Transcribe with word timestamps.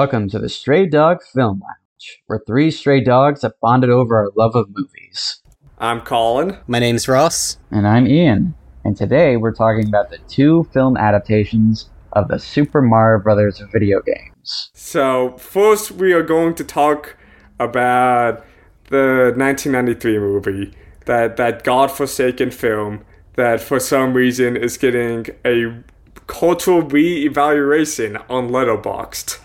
Welcome 0.00 0.30
to 0.30 0.38
the 0.38 0.48
Stray 0.48 0.86
Dog 0.86 1.22
Film 1.22 1.60
Lounge, 1.60 2.22
where 2.26 2.40
three 2.46 2.70
stray 2.70 3.04
dogs 3.04 3.42
have 3.42 3.52
bonded 3.60 3.90
over 3.90 4.16
our 4.16 4.30
love 4.34 4.54
of 4.54 4.68
movies. 4.70 5.42
I'm 5.76 6.00
Colin. 6.00 6.56
My 6.66 6.78
name's 6.78 7.06
Ross. 7.06 7.58
And 7.70 7.86
I'm 7.86 8.06
Ian. 8.06 8.54
And 8.82 8.96
today 8.96 9.36
we're 9.36 9.52
talking 9.52 9.86
about 9.86 10.08
the 10.08 10.16
two 10.26 10.66
film 10.72 10.96
adaptations 10.96 11.90
of 12.14 12.28
the 12.28 12.38
Super 12.38 12.80
Mario 12.80 13.22
Brothers 13.22 13.62
video 13.70 14.00
games. 14.00 14.70
So, 14.72 15.36
first 15.36 15.90
we 15.90 16.14
are 16.14 16.22
going 16.22 16.54
to 16.54 16.64
talk 16.64 17.18
about 17.58 18.42
the 18.88 19.34
1993 19.36 20.18
movie, 20.18 20.74
that 21.04 21.36
that 21.36 21.62
godforsaken 21.62 22.52
film 22.52 23.04
that 23.34 23.60
for 23.60 23.78
some 23.78 24.14
reason 24.14 24.56
is 24.56 24.78
getting 24.78 25.26
a 25.44 25.82
cultural 26.26 26.80
re-evaluation 26.80 28.16
on 28.30 28.48
Letterboxd. 28.48 29.40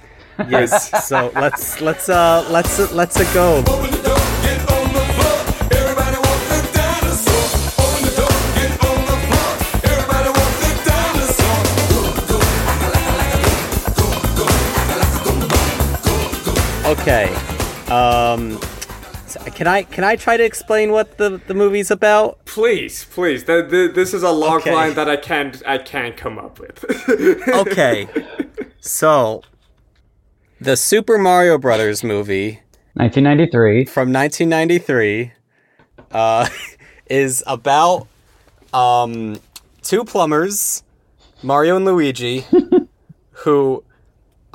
Yes. 0.49 1.07
so 1.07 1.31
let's 1.35 1.79
let's 1.81 2.09
uh 2.09 2.45
let's 2.49 2.79
uh, 2.79 2.87
let's 2.93 3.17
uh, 3.19 3.23
go. 3.33 3.57
Open 3.59 3.91
the 3.91 4.01
door, 4.03 4.17
get 4.43 4.59
on 4.71 4.85
the 4.93 5.03
floor. 5.15 5.37
Everybody 5.79 6.17
want 6.17 6.41
the 6.51 6.59
dinosaur. 6.75 7.45
Open 7.83 8.01
the 8.03 8.13
door, 8.19 8.35
get 8.59 8.71
on 8.83 8.99
the 9.09 9.17
floor. 9.25 9.49
Everybody 9.91 10.29
want 10.37 10.55
the 10.61 10.71
dinosaur. 10.85 11.55
Okay. 16.85 17.25
Um 17.91 18.59
can 19.55 19.67
I 19.67 19.83
can 19.83 20.03
I 20.03 20.15
try 20.15 20.37
to 20.37 20.43
explain 20.43 20.91
what 20.91 21.17
the 21.17 21.39
the 21.47 21.53
movie's 21.53 21.91
about? 21.91 22.43
Please, 22.45 23.05
please. 23.05 23.43
Th- 23.43 23.69
th- 23.69 23.93
this 23.93 24.13
is 24.13 24.23
a 24.23 24.31
log 24.31 24.61
Okay. 24.61 24.73
line 24.73 24.93
that 24.95 25.07
I 25.09 25.15
can't 25.17 25.61
I 25.65 25.77
can't 25.77 26.17
come 26.17 26.37
up 26.39 26.59
with. 26.59 26.83
Okay. 27.47 28.07
so 28.79 29.41
the 30.65 30.75
Super 30.75 31.19
Mario 31.19 31.59
Brothers 31.59 32.03
movie 32.03 32.59
1993. 32.95 33.85
from 33.85 34.11
1993 34.11 35.31
uh, 36.09 36.49
is 37.05 37.43
about 37.45 38.07
um, 38.73 39.37
two 39.83 40.03
plumbers, 40.03 40.81
Mario 41.43 41.75
and 41.75 41.85
Luigi, 41.85 42.45
who 43.31 43.83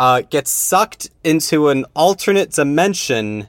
uh, 0.01 0.23
get 0.29 0.49
sucked 0.49 1.11
into 1.23 1.69
an 1.69 1.85
alternate 1.95 2.51
dimension 2.51 3.47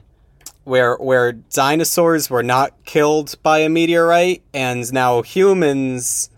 where 0.62 0.94
where 0.98 1.32
dinosaurs 1.32 2.30
were 2.30 2.44
not 2.44 2.84
killed 2.84 3.34
by 3.42 3.58
a 3.58 3.68
meteorite, 3.68 4.40
and 4.54 4.92
now 4.92 5.22
humans 5.22 6.30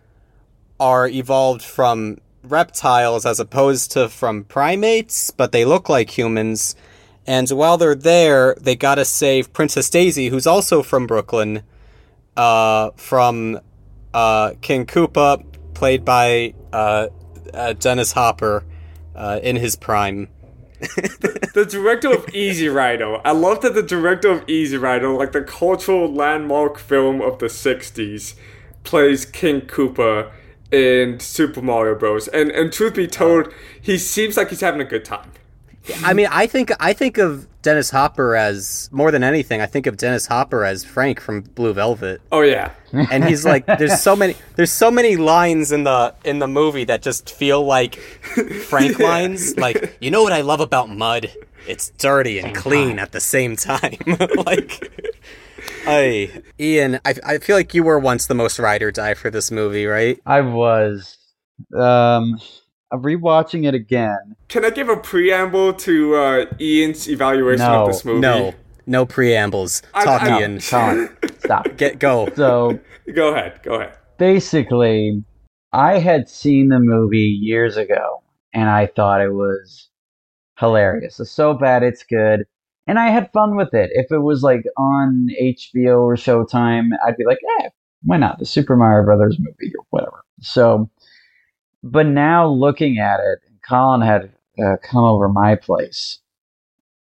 are 0.81 1.07
evolved 1.07 1.61
from 1.61 2.17
reptiles 2.51 3.27
as 3.27 3.41
opposed 3.41 3.93
to 3.93 4.09
from 4.09 4.45
primates, 4.45 5.31
but 5.31 5.53
they 5.53 5.65
look 5.65 5.89
like 5.89 6.17
humans. 6.17 6.75
And 7.27 7.49
while 7.51 7.77
they're 7.77 7.95
there, 7.95 8.55
they 8.61 8.77
gotta 8.77 9.05
save 9.05 9.53
Princess 9.53 9.89
Daisy, 9.89 10.29
who's 10.29 10.47
also 10.47 10.83
from 10.83 11.07
Brooklyn, 11.07 11.63
uh, 12.37 12.91
from 12.97 13.61
uh, 14.13 14.53
King 14.61 14.87
Koopa, 14.87 15.45
played 15.75 16.05
by 16.05 16.55
uh, 16.73 17.09
uh, 17.53 17.73
Dennis 17.75 18.13
Hopper 18.13 18.65
uh, 19.15 19.41
in 19.43 19.57
his 19.57 19.77
prime. 19.77 20.29
the 20.81 21.67
director 21.69 22.13
of 22.13 22.29
Easy 22.35 22.69
Rider. 22.69 23.21
I 23.25 23.33
love 23.33 23.63
that 23.63 23.75
the 23.75 23.83
director 23.83 24.29
of 24.31 24.49
Easy 24.49 24.77
Rider, 24.77 25.09
like 25.09 25.33
the 25.33 25.43
cultural 25.43 26.13
landmark 26.13 26.79
film 26.79 27.23
of 27.23 27.39
the 27.39 27.47
60s, 27.47 28.35
plays 28.83 29.25
King 29.25 29.63
Koopa 29.63 30.31
in 30.75 31.21
Super 31.21 31.63
Mario 31.63 31.95
Bros. 31.95 32.29
And 32.29 32.51
and 32.51 32.73
truth 32.73 32.95
be 32.95 33.07
told, 33.07 33.53
he 33.81 33.97
seems 33.99 34.37
like 34.37 34.51
he's 34.51 34.61
having 34.61 34.81
a 34.81 34.85
good 34.85 35.05
time. 35.05 35.31
I 36.03 36.15
mean, 36.15 36.29
I 36.31 36.47
think 36.47 36.73
I 36.81 36.95
think 36.95 37.19
of 37.19 37.47
Dennis 37.61 37.91
Hopper 37.91 38.35
as 38.37 38.89
more 38.91 39.11
than 39.11 39.23
anything. 39.23 39.61
I 39.61 39.67
think 39.67 39.87
of 39.87 39.99
Dennis 39.99 40.27
Hopper 40.27 40.65
as 40.65 40.83
Frank 40.83 41.21
from 41.21 41.43
Blue 41.43 41.75
Velvet. 41.75 42.23
Oh 42.33 42.41
yeah. 42.41 42.73
and 43.11 43.25
he's 43.25 43.45
like 43.45 43.67
there's 43.67 44.01
so 44.01 44.17
many 44.17 44.37
there's 44.57 44.73
so 44.73 44.91
many 44.91 45.17
lines 45.17 45.73
in 45.73 45.85
the 45.85 46.15
in 46.25 46.39
the 46.39 46.47
movie 46.49 46.85
that 46.85 47.03
just 47.03 47.35
feel 47.35 47.65
like 47.65 47.97
frank 48.69 48.99
lines 49.11 49.57
like 49.57 49.97
you 50.01 50.13
know 50.13 50.23
what 50.23 50.33
i 50.33 50.43
love 50.43 50.61
about 50.61 50.89
mud 50.89 51.29
it's 51.67 51.89
dirty 51.99 52.39
and 52.39 52.55
clean 52.55 53.01
at 53.01 53.11
the 53.11 53.21
same 53.21 53.57
time 53.57 53.97
like 54.47 55.13
I 55.87 56.43
Ian, 56.59 57.01
I, 57.05 57.15
I 57.27 57.39
feel 57.39 57.57
like 57.57 57.75
you 57.75 57.83
were 57.83 57.99
once 57.99 58.27
the 58.27 58.35
most 58.35 58.59
ride 58.59 58.83
or 58.83 58.91
die 58.91 59.15
for 59.15 59.31
this 59.31 59.51
movie, 59.51 59.87
right? 59.87 60.19
I 60.27 60.41
was. 60.41 61.17
Um, 61.77 62.41
I'm 62.91 63.03
rewatching 63.03 63.67
it 63.67 63.75
again. 63.75 64.37
Can 64.49 64.65
I 64.65 64.71
give 64.71 64.89
a 64.89 64.97
preamble 64.97 65.73
to 65.75 66.15
uh, 66.17 66.47
Ian's 66.61 67.09
evaluation 67.09 67.67
No, 67.67 67.83
of 67.83 67.89
this 67.89 68.05
movie? 68.05 68.21
No, 68.21 68.55
no 68.87 69.07
preambles. 69.07 69.83
I- 69.95 70.05
Talk, 70.05 70.23
I- 70.23 70.29
No, 70.31 70.41
Ian. 70.41 70.61
Colin, 70.61 71.17
stop. 71.39 71.77
Get 71.77 71.99
go. 71.99 72.29
So 72.37 72.79
Go 73.15 73.35
ahead. 73.35 73.61
Go 73.63 73.75
ahead. 73.75 73.97
basically, 74.19 75.25
I 75.73 75.99
had 75.99 76.29
seen 76.29 76.69
the 76.69 76.79
movie 76.81 77.19
years 77.41 77.77
ago, 77.77 78.23
and 78.53 78.69
I 78.69 78.87
thought 78.87 79.21
it 79.21 79.33
was 79.33 79.89
hilarious. 80.59 81.19
It's 81.21 81.31
so 81.31 81.55
bad 81.55 81.83
it's 81.83 82.05
good, 82.05 82.45
and 82.87 82.99
I 82.99 83.09
had 83.09 83.33
fun 83.33 83.57
with 83.57 83.73
it. 83.75 83.91
If 83.95 84.13
it 84.13 84.19
was 84.19 84.43
like 84.43 84.65
on 84.77 85.29
HBO 85.41 86.03
or 86.03 86.17
Showtime, 86.17 86.91
I'd 87.07 87.17
be 87.17 87.25
like, 87.25 87.39
eh, 87.61 87.69
why 88.03 88.19
not? 88.19 88.39
The 88.39 88.47
Super 88.47 88.77
Mario 88.77 89.05
Brothers 89.05 89.39
movie 89.39 89.73
or 89.79 89.85
whatever. 89.91 90.25
So, 90.41 90.91
but 91.83 92.07
now 92.07 92.47
looking 92.47 92.99
at 92.99 93.21
it, 93.21 93.39
Colin 93.67 94.03
had 94.03 94.33
uh, 94.63 94.77
come 94.83 95.05
over 95.05 95.29
my 95.29 95.57
place, 95.57 96.19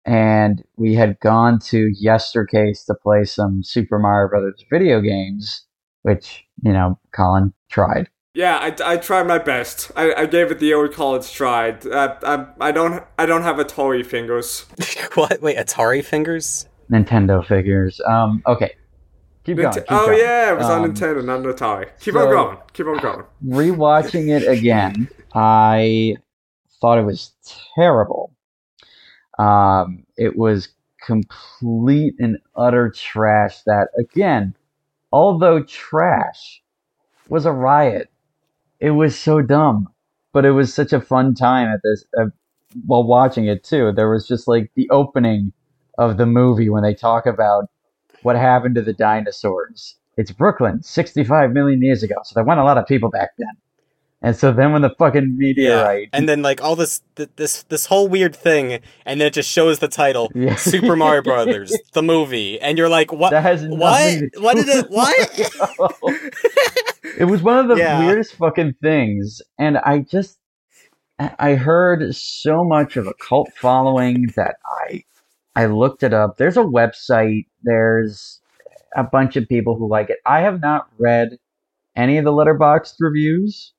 and 0.04 0.62
we 0.76 0.94
had 0.94 1.18
gone 1.20 1.58
to 1.60 1.92
Yestercades 2.02 2.86
to 2.86 2.94
play 2.94 3.24
some 3.24 3.62
Super 3.62 3.98
Mario 3.98 4.28
Brothers 4.28 4.64
video 4.70 5.00
games, 5.00 5.66
which 6.02 6.44
you 6.62 6.72
know 6.72 6.98
Colin 7.12 7.52
tried. 7.68 8.08
Yeah, 8.34 8.56
I, 8.56 8.92
I 8.92 8.96
tried 8.96 9.26
my 9.26 9.38
best. 9.38 9.90
I, 9.94 10.14
I 10.14 10.26
gave 10.26 10.50
it 10.50 10.58
the 10.58 10.72
old 10.72 10.94
college 10.94 11.30
try. 11.32 11.70
Uh, 11.70 12.16
I, 12.60 12.68
I 12.68 12.72
don't 12.72 13.04
I 13.18 13.26
don't 13.26 13.42
have 13.42 13.56
Atari 13.56 14.04
fingers. 14.04 14.60
what? 15.14 15.42
Wait, 15.42 15.58
Atari 15.58 16.02
fingers? 16.02 16.66
Nintendo 16.90 17.46
figures. 17.46 18.00
Um, 18.06 18.42
okay, 18.46 18.74
keep 19.44 19.58
going. 19.58 19.72
Keep 19.74 19.84
oh 19.90 20.06
going. 20.06 20.18
yeah, 20.18 20.52
it 20.52 20.56
was 20.56 20.66
on 20.66 20.82
Um, 20.84 20.94
Nintendo, 20.94 21.22
not 21.24 21.40
Atari. 21.40 21.90
Keep 22.00 22.14
so- 22.14 22.20
on 22.20 22.30
going. 22.30 22.58
Keep 22.72 22.86
on 22.86 22.98
going. 22.98 23.24
Rewatching 23.46 24.28
it 24.34 24.48
again, 24.48 25.08
I 25.34 26.16
thought 26.80 26.98
it 26.98 27.04
was 27.04 27.32
terrible. 27.74 28.32
Um, 29.38 30.04
it 30.16 30.36
was 30.38 30.68
complete 31.04 32.14
and 32.18 32.38
utter 32.56 32.88
trash. 32.90 33.60
That 33.66 33.88
again, 33.98 34.54
although 35.12 35.62
trash, 35.62 36.62
was 37.28 37.44
a 37.44 37.52
riot. 37.52 38.08
It 38.82 38.90
was 38.90 39.16
so 39.16 39.40
dumb, 39.42 39.88
but 40.32 40.44
it 40.44 40.50
was 40.50 40.74
such 40.74 40.92
a 40.92 41.00
fun 41.00 41.36
time 41.36 41.68
at 41.68 41.78
this 41.84 42.04
uh, 42.20 42.26
while 42.84 43.04
watching 43.04 43.46
it 43.46 43.62
too. 43.62 43.92
There 43.92 44.10
was 44.10 44.26
just 44.26 44.48
like 44.48 44.72
the 44.74 44.90
opening 44.90 45.52
of 45.98 46.16
the 46.16 46.26
movie 46.26 46.68
when 46.68 46.82
they 46.82 46.92
talk 46.92 47.24
about 47.24 47.66
what 48.22 48.34
happened 48.34 48.74
to 48.74 48.82
the 48.82 48.92
dinosaurs. 48.92 49.96
It's 50.16 50.32
Brooklyn, 50.32 50.82
65 50.82 51.52
million 51.52 51.80
years 51.80 52.02
ago. 52.02 52.16
So 52.24 52.34
there 52.34 52.44
weren't 52.44 52.58
a 52.58 52.64
lot 52.64 52.76
of 52.76 52.86
people 52.86 53.08
back 53.08 53.30
then. 53.38 53.56
And 54.24 54.36
so 54.36 54.52
then 54.52 54.72
when 54.72 54.82
the 54.82 54.90
fucking 54.98 55.36
meteorite. 55.36 56.08
And 56.12 56.28
then 56.28 56.42
like 56.42 56.62
all 56.62 56.76
this 56.76 57.02
th- 57.16 57.30
this 57.36 57.64
this 57.64 57.86
whole 57.86 58.06
weird 58.08 58.36
thing, 58.36 58.80
and 59.04 59.20
then 59.20 59.26
it 59.26 59.32
just 59.34 59.50
shows 59.50 59.80
the 59.80 59.88
title 59.88 60.30
Yeah. 60.34 60.54
Super 60.56 60.94
Mario 60.96 61.22
Brothers, 61.22 61.76
the 61.92 62.02
movie, 62.02 62.60
and 62.60 62.78
you're 62.78 62.88
like, 62.88 63.12
what? 63.12 63.30
that 63.30 63.42
has 63.42 63.64
what? 63.66 64.22
What 64.38 64.54
did 64.56 64.68
it? 64.68 64.86
What? 64.90 66.32
It 67.18 67.24
was 67.26 67.42
one 67.42 67.58
of 67.58 67.68
the 67.68 67.76
Yeah. 67.76 67.98
weirdest 68.06 68.34
fucking 68.36 68.74
things. 68.80 69.42
And 69.58 69.76
I 69.78 69.98
just. 70.00 70.38
I 71.18 71.34
I 71.38 71.54
heard 71.56 72.14
so 72.14 72.64
much 72.64 72.96
of 72.96 73.06
a 73.06 73.12
cult 73.14 73.50
following 73.54 74.28
that 74.36 74.56
I 74.88 75.04
I 75.54 75.66
looked 75.66 76.02
it 76.02 76.14
up. 76.14 76.36
There's 76.38 76.56
a 76.56 76.60
website. 76.62 77.46
There's 77.62 78.40
a 78.96 79.02
bunch 79.04 79.36
of 79.36 79.48
people 79.48 79.76
who 79.76 79.88
like 79.88 80.10
it. 80.10 80.18
I 80.24 80.40
have 80.40 80.60
not 80.60 80.86
read 80.98 81.36
any 81.96 82.16
of 82.18 82.24
the 82.24 82.32
letterboxd 82.32 82.94
reviews. 83.00 83.72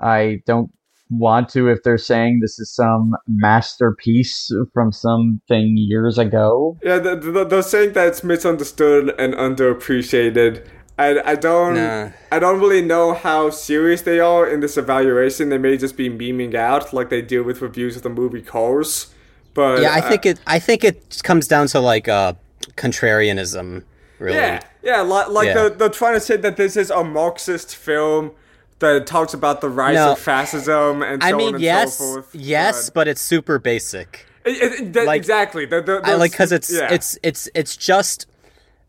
I 0.00 0.42
don't 0.46 0.70
want 1.10 1.48
to 1.48 1.68
if 1.68 1.82
they're 1.82 1.98
saying 1.98 2.38
this 2.40 2.58
is 2.58 2.72
some 2.72 3.16
masterpiece 3.26 4.50
from 4.72 4.92
something 4.92 5.76
years 5.76 6.18
ago. 6.18 6.78
Yeah, 6.82 6.98
the, 6.98 7.16
the, 7.16 7.44
they're 7.44 7.62
saying 7.62 7.92
that 7.94 8.08
it's 8.08 8.24
misunderstood 8.24 9.14
and 9.18 9.34
underappreciated. 9.34 10.66
I, 10.98 11.20
I 11.24 11.34
don't 11.34 11.74
Nah. 11.74 12.10
I 12.30 12.38
don't 12.38 12.60
really 12.60 12.82
know 12.82 13.14
how 13.14 13.50
serious 13.50 14.02
they 14.02 14.20
are 14.20 14.46
in 14.46 14.60
this 14.60 14.76
evaluation. 14.76 15.48
They 15.48 15.58
may 15.58 15.76
just 15.76 15.96
be 15.96 16.10
memeing 16.10 16.54
out 16.54 16.92
like 16.92 17.08
they 17.08 17.22
do 17.22 17.42
with 17.42 17.62
reviews 17.62 17.96
of 17.96 18.02
the 18.02 18.10
movie 18.10 18.42
Cars. 18.42 19.12
But 19.54 19.82
Yeah, 19.82 19.92
I 19.92 20.00
uh, 20.00 20.08
think 20.08 20.26
it. 20.26 20.40
I 20.46 20.58
think 20.58 20.84
it 20.84 21.20
comes 21.24 21.48
down 21.48 21.66
to 21.68 21.80
like 21.80 22.06
uh, 22.06 22.34
contrarianism, 22.76 23.82
really. 24.18 24.36
Yeah, 24.36 24.60
yeah, 24.82 25.00
like, 25.00 25.28
like 25.28 25.46
Yeah. 25.46 25.54
They're, 25.54 25.70
they're 25.70 25.88
trying 25.88 26.14
to 26.14 26.20
say 26.20 26.36
that 26.36 26.56
this 26.56 26.76
is 26.76 26.90
a 26.90 27.02
Marxist 27.02 27.74
film 27.74 28.32
that 28.80 29.06
talks 29.06 29.32
about 29.34 29.60
the 29.60 29.68
rise 29.68 29.94
No. 29.94 30.12
of 30.12 30.18
fascism 30.18 31.02
and 31.02 31.22
so 31.22 31.28
I 31.28 31.32
on 31.32 31.38
mean, 31.38 31.54
and 31.54 31.62
yes, 31.62 31.96
so 31.98 32.04
forth. 32.04 32.34
yes, 32.34 32.88
but- 32.90 32.94
but 32.94 33.08
it's 33.08 33.20
super 33.20 33.58
basic. 33.58 34.26
It- 34.44 34.80
it- 34.80 34.92
that- 34.94 35.06
Like- 35.06 35.18
exactly. 35.18 35.66
The, 35.66 35.80
the, 35.82 36.00
I 36.04 36.14
like 36.14 36.32
because 36.32 36.50
it's 36.52 36.72
yeah. 36.72 36.92
it's 36.92 37.18
it's 37.22 37.48
it's 37.54 37.76
just 37.76 38.26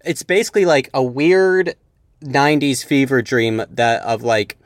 it's 0.04 0.24
basically 0.24 0.66
like 0.66 0.90
a 0.94 1.04
weird 1.04 1.76
'90s 2.24 2.84
fever 2.86 3.22
dream 3.22 3.64
that 3.70 4.02
of 4.04 4.24
like, 4.24 4.58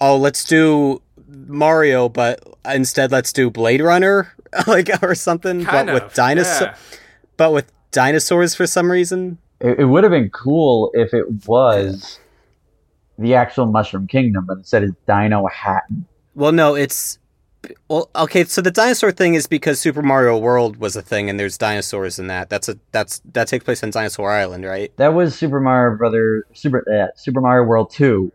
oh, 0.00 0.16
let's 0.16 0.44
do 0.44 1.00
Mario, 1.28 2.08
but 2.08 2.40
instead 2.64 3.12
let's 3.12 3.32
do 3.32 3.50
Blade 3.50 3.80
Runner, 3.80 4.32
like 4.66 4.90
or 5.02 5.14
something, 5.14 5.64
kind 5.64 5.86
but 5.86 5.96
of 5.96 6.02
with 6.04 6.14
dinosaur, 6.14 6.68
yeah. 6.68 6.74
but 7.36 7.52
with 7.52 7.70
dinosaurs 7.92 8.54
for 8.54 8.66
some 8.66 8.90
reason. 8.90 9.38
It, 9.60 9.78
it 9.80 9.84
would 9.84 10.02
have 10.02 10.10
been 10.10 10.30
cool 10.30 10.90
if 10.94 11.14
it 11.14 11.46
was 11.46 12.18
the 13.22 13.34
actual 13.34 13.66
Mushroom 13.66 14.06
Kingdom, 14.06 14.46
but 14.46 14.58
instead 14.58 14.82
it's 14.82 14.92
Dinohattan. 15.08 16.04
Well, 16.34 16.52
no, 16.52 16.74
it's 16.74 17.18
well, 17.88 18.10
okay. 18.16 18.44
So 18.44 18.60
the 18.60 18.70
dinosaur 18.70 19.12
thing 19.12 19.34
is 19.34 19.46
because 19.46 19.80
Super 19.80 20.02
Mario 20.02 20.36
World 20.38 20.76
was 20.78 20.96
a 20.96 21.02
thing, 21.02 21.30
and 21.30 21.38
there's 21.38 21.56
dinosaurs 21.58 22.18
in 22.18 22.26
that. 22.28 22.50
That's 22.50 22.68
a 22.68 22.78
that's 22.90 23.20
that 23.32 23.48
takes 23.48 23.64
place 23.64 23.82
on 23.82 23.90
Dinosaur 23.90 24.30
Island, 24.30 24.64
right? 24.64 24.90
That 24.96 25.14
was 25.14 25.34
Super 25.34 25.60
Mario 25.60 25.96
Brother 25.96 26.44
Super 26.54 26.84
uh, 26.92 27.16
Super 27.16 27.40
Mario 27.40 27.64
World 27.68 27.90
Two. 27.90 28.32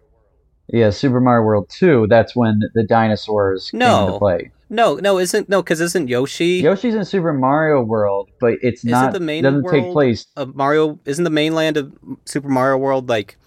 Yeah, 0.69 0.89
Super 0.89 1.19
Mario 1.21 1.43
World 1.45 1.69
Two. 1.69 2.07
That's 2.09 2.35
when 2.35 2.59
the 2.73 2.83
dinosaurs 2.83 3.69
came 3.71 3.79
No. 3.79 4.07
into 4.07 4.19
play. 4.19 4.51
No, 4.69 4.95
no, 4.95 5.17
isn't 5.17 5.47
no, 5.47 5.61
because 5.61 5.79
isn't 5.79 6.09
Yoshi 6.09 6.55
Yoshi's 6.61 6.93
in 6.93 7.05
Super 7.05 7.31
Mario 7.31 7.81
World, 7.81 8.29
but 8.41 8.55
it's 8.61 8.81
Isn't 8.81 8.91
not. 8.91 9.13
the 9.13 9.19
main 9.21 9.43
doesn't 9.43 9.69
take 9.69 9.91
place. 9.93 10.25
a 10.35 10.45
Mario? 10.45 10.99
Isn't 11.05 11.23
the 11.23 11.29
mainland 11.29 11.77
of 11.77 11.93
Super 12.25 12.49
Mario 12.49 12.77
World 12.77 13.07
like 13.07 13.37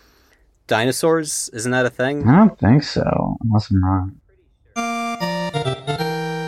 dinosaurs? 0.70 1.50
Isn't 1.52 1.72
that 1.72 1.84
a 1.84 1.90
thing? 1.90 2.26
I 2.28 2.36
don't 2.36 2.58
think 2.58 2.84
so, 2.84 3.36
unless 3.42 3.70
I'm 3.70 3.84
wrong. 3.84 4.20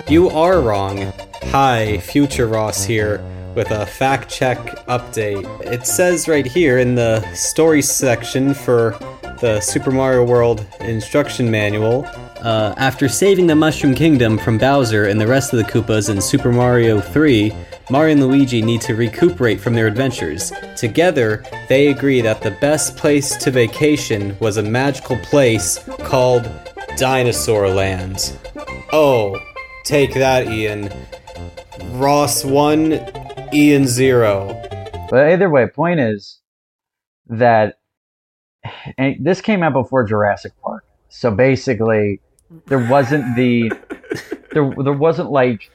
You 0.08 0.30
are 0.30 0.60
wrong. 0.60 1.12
Hi, 1.50 1.98
Future 1.98 2.46
Ross 2.46 2.84
here 2.84 3.20
with 3.56 3.70
a 3.72 3.84
fact 3.84 4.30
check 4.30 4.58
update. 4.86 5.44
It 5.66 5.86
says 5.86 6.28
right 6.28 6.46
here 6.46 6.78
in 6.78 6.94
the 6.94 7.20
story 7.34 7.82
section 7.82 8.54
for 8.54 8.96
the 9.40 9.60
Super 9.60 9.90
Mario 9.90 10.24
World 10.24 10.64
instruction 10.80 11.50
manual. 11.50 12.06
Uh, 12.42 12.74
after 12.76 13.08
saving 13.08 13.48
the 13.48 13.56
Mushroom 13.56 13.94
Kingdom 13.94 14.38
from 14.38 14.56
Bowser 14.56 15.06
and 15.06 15.20
the 15.20 15.26
rest 15.26 15.52
of 15.52 15.58
the 15.58 15.64
Koopas 15.64 16.08
in 16.08 16.20
Super 16.20 16.52
Mario 16.52 17.00
3, 17.00 17.52
Mario 17.92 18.12
and 18.12 18.26
Luigi 18.26 18.62
need 18.62 18.80
to 18.80 18.94
recuperate 18.94 19.60
from 19.60 19.74
their 19.74 19.86
adventures. 19.86 20.50
Together, 20.78 21.44
they 21.68 21.88
agree 21.88 22.22
that 22.22 22.40
the 22.40 22.52
best 22.52 22.96
place 22.96 23.36
to 23.36 23.50
vacation 23.50 24.34
was 24.40 24.56
a 24.56 24.62
magical 24.62 25.18
place 25.18 25.78
called 25.98 26.50
Dinosaur 26.96 27.68
Land. 27.68 28.38
Oh, 28.94 29.38
take 29.84 30.14
that, 30.14 30.46
Ian. 30.46 30.90
Ross 31.90 32.46
1, 32.46 33.50
Ian 33.52 33.86
0. 33.86 34.62
But 35.10 35.26
either 35.32 35.50
way, 35.50 35.66
point 35.66 36.00
is 36.00 36.40
that 37.26 37.78
and 38.96 39.16
this 39.20 39.42
came 39.42 39.62
out 39.62 39.74
before 39.74 40.04
Jurassic 40.04 40.52
Park. 40.62 40.86
So 41.10 41.30
basically, 41.30 42.22
there 42.68 42.88
wasn't 42.88 43.36
the 43.36 43.70
there 44.52 44.72
there 44.82 44.94
wasn't 44.94 45.30
like, 45.30 45.70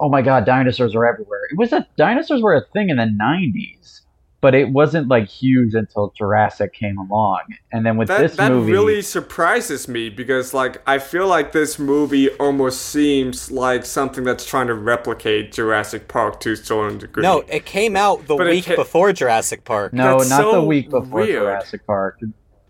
oh 0.00 0.08
my 0.08 0.22
god, 0.22 0.44
dinosaurs 0.44 0.94
are 0.94 1.06
everywhere. 1.06 1.40
It 1.50 1.58
was 1.58 1.70
that 1.70 1.94
dinosaurs 1.96 2.42
were 2.42 2.54
a 2.54 2.64
thing 2.72 2.88
in 2.90 2.96
the 2.96 3.04
'90s, 3.04 4.00
but 4.40 4.54
it 4.54 4.68
wasn't 4.70 5.08
like 5.08 5.26
huge 5.28 5.74
until 5.74 6.12
Jurassic 6.16 6.72
came 6.74 6.98
along. 6.98 7.40
And 7.72 7.84
then 7.86 7.96
with 7.96 8.08
That, 8.08 8.20
this 8.20 8.36
that 8.36 8.52
movie, 8.52 8.72
really 8.72 9.02
surprises 9.02 9.88
me 9.88 10.08
because 10.10 10.52
like 10.54 10.82
I 10.86 10.98
feel 10.98 11.26
like 11.26 11.52
this 11.52 11.78
movie 11.78 12.28
almost 12.38 12.82
seems 12.82 13.50
like 13.50 13.84
something 13.84 14.24
that's 14.24 14.44
trying 14.44 14.66
to 14.68 14.74
replicate 14.74 15.52
Jurassic 15.52 16.08
Park 16.08 16.40
to 16.40 16.52
a 16.52 16.56
certain 16.56 16.98
degree. 16.98 17.22
No, 17.22 17.40
it 17.48 17.64
came 17.64 17.96
out 17.96 18.26
the 18.26 18.36
But 18.36 18.48
week 18.48 18.66
ca- 18.66 18.76
before 18.76 19.12
Jurassic 19.12 19.64
Park. 19.64 19.92
no, 19.92 20.18
that's 20.18 20.30
not 20.30 20.52
the 20.52 20.62
week 20.62 20.90
before 20.90 21.20
weird. 21.20 21.42
Jurassic 21.42 21.86
Park. 21.86 22.20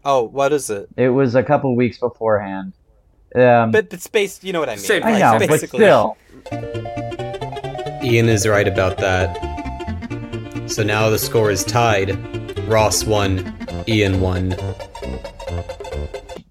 Oh, 0.05 0.23
what 0.23 0.53
is 0.53 0.71
it? 0.71 0.89
It 0.97 1.09
was 1.09 1.35
a 1.35 1.43
couple 1.43 1.75
weeks 1.75 1.99
beforehand. 1.99 2.75
Um, 3.35 3.73
But 3.73 3.93
it's 3.93 4.07
based, 4.07 4.45
you 4.45 4.53
know 4.53 4.61
what 4.61 4.69
I 4.69 4.77
mean. 4.77 4.85
Same 4.85 5.03
I 5.03 5.11
like, 5.11 5.21
know, 5.21 5.39
but 5.41 5.49
basically. 5.49 5.81
still, 5.81 6.17
Ian 8.07 8.29
is 8.29 8.47
right 8.47 8.69
about 8.69 8.99
that. 8.99 9.37
So 10.67 10.83
now 10.83 11.11
the 11.11 11.19
score 11.19 11.51
is 11.51 11.65
tied. 11.65 12.17
Ross 12.69 13.05
1, 13.05 13.85
Ian 13.89 14.21
1. 14.21 14.55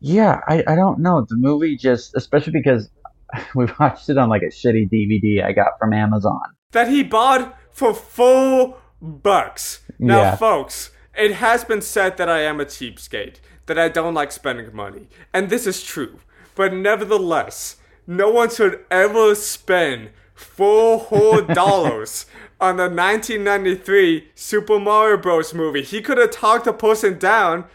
Yeah, 0.01 0.39
I, 0.47 0.63
I 0.67 0.75
don't 0.75 0.99
know. 0.99 1.25
The 1.27 1.35
movie 1.37 1.77
just, 1.77 2.15
especially 2.15 2.53
because 2.53 2.89
we 3.55 3.67
watched 3.79 4.09
it 4.09 4.17
on 4.17 4.29
like 4.29 4.41
a 4.43 4.47
shitty 4.51 4.89
DVD 4.91 5.43
I 5.43 5.51
got 5.53 5.79
from 5.79 5.93
Amazon. 5.93 6.39
that 6.71 6.89
he 6.89 7.03
bought 7.03 7.57
for 7.71 7.93
four 7.93 8.77
bucks. 9.01 9.81
Now, 9.97 10.21
Yeah. 10.21 10.35
folks, 10.35 10.91
it 11.17 11.35
has 11.35 11.63
been 11.63 11.81
said 11.81 12.17
that 12.17 12.29
I 12.29 12.41
am 12.41 12.59
a 12.59 12.65
cheapskate, 12.65 13.37
that 13.67 13.79
I 13.79 13.87
don't 13.89 14.13
like 14.13 14.31
spending 14.31 14.75
money, 14.75 15.07
and 15.33 15.49
this 15.49 15.65
is 15.65 15.83
true. 15.83 16.19
But 16.53 16.73
nevertheless, 16.73 17.77
no 18.07 18.29
one 18.29 18.49
should 18.49 18.85
ever 18.91 19.35
spend 19.35 20.09
four 20.35 20.99
whole 20.99 21.41
dollars 21.41 22.25
on 22.59 22.77
the 22.77 22.83
1993 22.83 24.29
Super 24.35 24.79
Mario 24.79 25.17
Bros. 25.17 25.53
movie. 25.53 25.81
He 25.81 26.01
could 26.01 26.17
have 26.17 26.31
talked 26.31 26.65
the 26.65 26.73
person 26.73 27.17
down. 27.17 27.65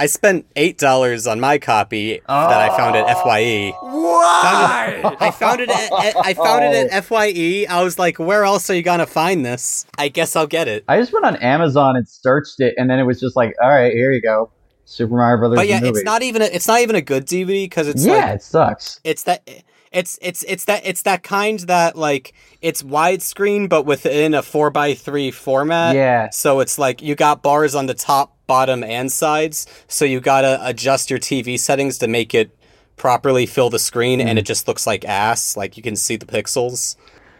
I 0.00 0.06
spent 0.06 0.46
$8 0.54 1.30
on 1.30 1.40
my 1.40 1.58
copy 1.58 2.20
that 2.28 2.30
I 2.30 2.76
found 2.76 2.94
at 2.94 3.04
ah. 3.04 3.22
FYE. 3.24 3.72
Why? 3.80 5.16
I 5.18 5.30
found 5.32 5.60
it 5.60 5.68
at, 5.68 5.92
at- 5.92 6.16
I 6.24 6.34
found 6.34 6.64
it 6.64 6.92
at 6.92 6.96
oh. 6.96 7.00
FYE. 7.00 7.66
I 7.68 7.82
was 7.82 7.98
like, 7.98 8.18
where 8.18 8.44
else 8.44 8.70
are 8.70 8.74
you 8.74 8.82
gonna 8.82 9.06
find 9.06 9.44
this? 9.44 9.86
I 9.98 10.08
guess 10.08 10.36
I'll 10.36 10.46
get 10.46 10.68
it. 10.68 10.84
I 10.86 10.98
just 10.98 11.12
went 11.12 11.24
on 11.24 11.34
Amazon 11.36 11.96
and 11.96 12.08
searched 12.08 12.60
it, 12.60 12.74
and 12.78 12.88
then 12.88 13.00
it 13.00 13.04
was 13.04 13.18
just 13.18 13.34
like, 13.34 13.56
all 13.60 13.68
right, 13.68 13.92
here 13.92 14.12
you 14.12 14.22
go, 14.22 14.50
Super 14.84 15.16
Mario 15.16 15.38
Brothers. 15.38 15.56
But 15.56 15.68
yeah, 15.68 15.80
movie. 15.80 15.98
it's 15.98 16.04
not 16.04 16.22
even 16.22 16.42
a, 16.42 16.44
it's 16.44 16.68
not 16.68 16.80
even 16.80 16.94
a 16.94 17.02
good 17.02 17.26
DVD 17.26 17.64
because 17.64 17.88
it's 17.88 18.06
yeah, 18.06 18.12
like 18.12 18.34
it 18.36 18.42
sucks. 18.42 19.00
it's 19.02 19.24
that 19.24 19.42
it's 19.92 20.18
it's 20.22 20.42
it's 20.44 20.64
that 20.66 20.82
it's 20.84 21.02
that 21.02 21.22
kind 21.22 21.58
that 21.60 21.96
like 21.96 22.32
it's 22.60 22.82
widescreen 22.82 23.68
but 23.68 23.84
within 23.86 24.34
a 24.34 24.42
four 24.42 24.70
by 24.70 24.94
three 24.94 25.30
format. 25.30 25.94
Yeah. 25.96 26.30
So 26.30 26.60
it's 26.60 26.78
like 26.78 27.00
you 27.02 27.14
got 27.14 27.42
bars 27.42 27.74
on 27.74 27.86
the 27.86 27.94
top, 27.94 28.36
bottom, 28.46 28.82
and 28.84 29.10
sides. 29.10 29.66
So 29.88 30.04
you 30.04 30.20
gotta 30.20 30.58
adjust 30.62 31.10
your 31.10 31.18
TV 31.18 31.58
settings 31.58 31.98
to 31.98 32.08
make 32.08 32.34
it 32.34 32.50
properly 32.96 33.46
fill 33.46 33.70
the 33.70 33.78
screen, 33.78 34.18
Mm. 34.20 34.26
and 34.26 34.38
it 34.38 34.42
just 34.46 34.66
looks 34.68 34.86
like 34.86 35.04
ass. 35.04 35.56
Like 35.56 35.76
you 35.76 35.82
can 35.82 35.96
see 35.96 36.16
the 36.16 36.26
pixels. 36.26 36.96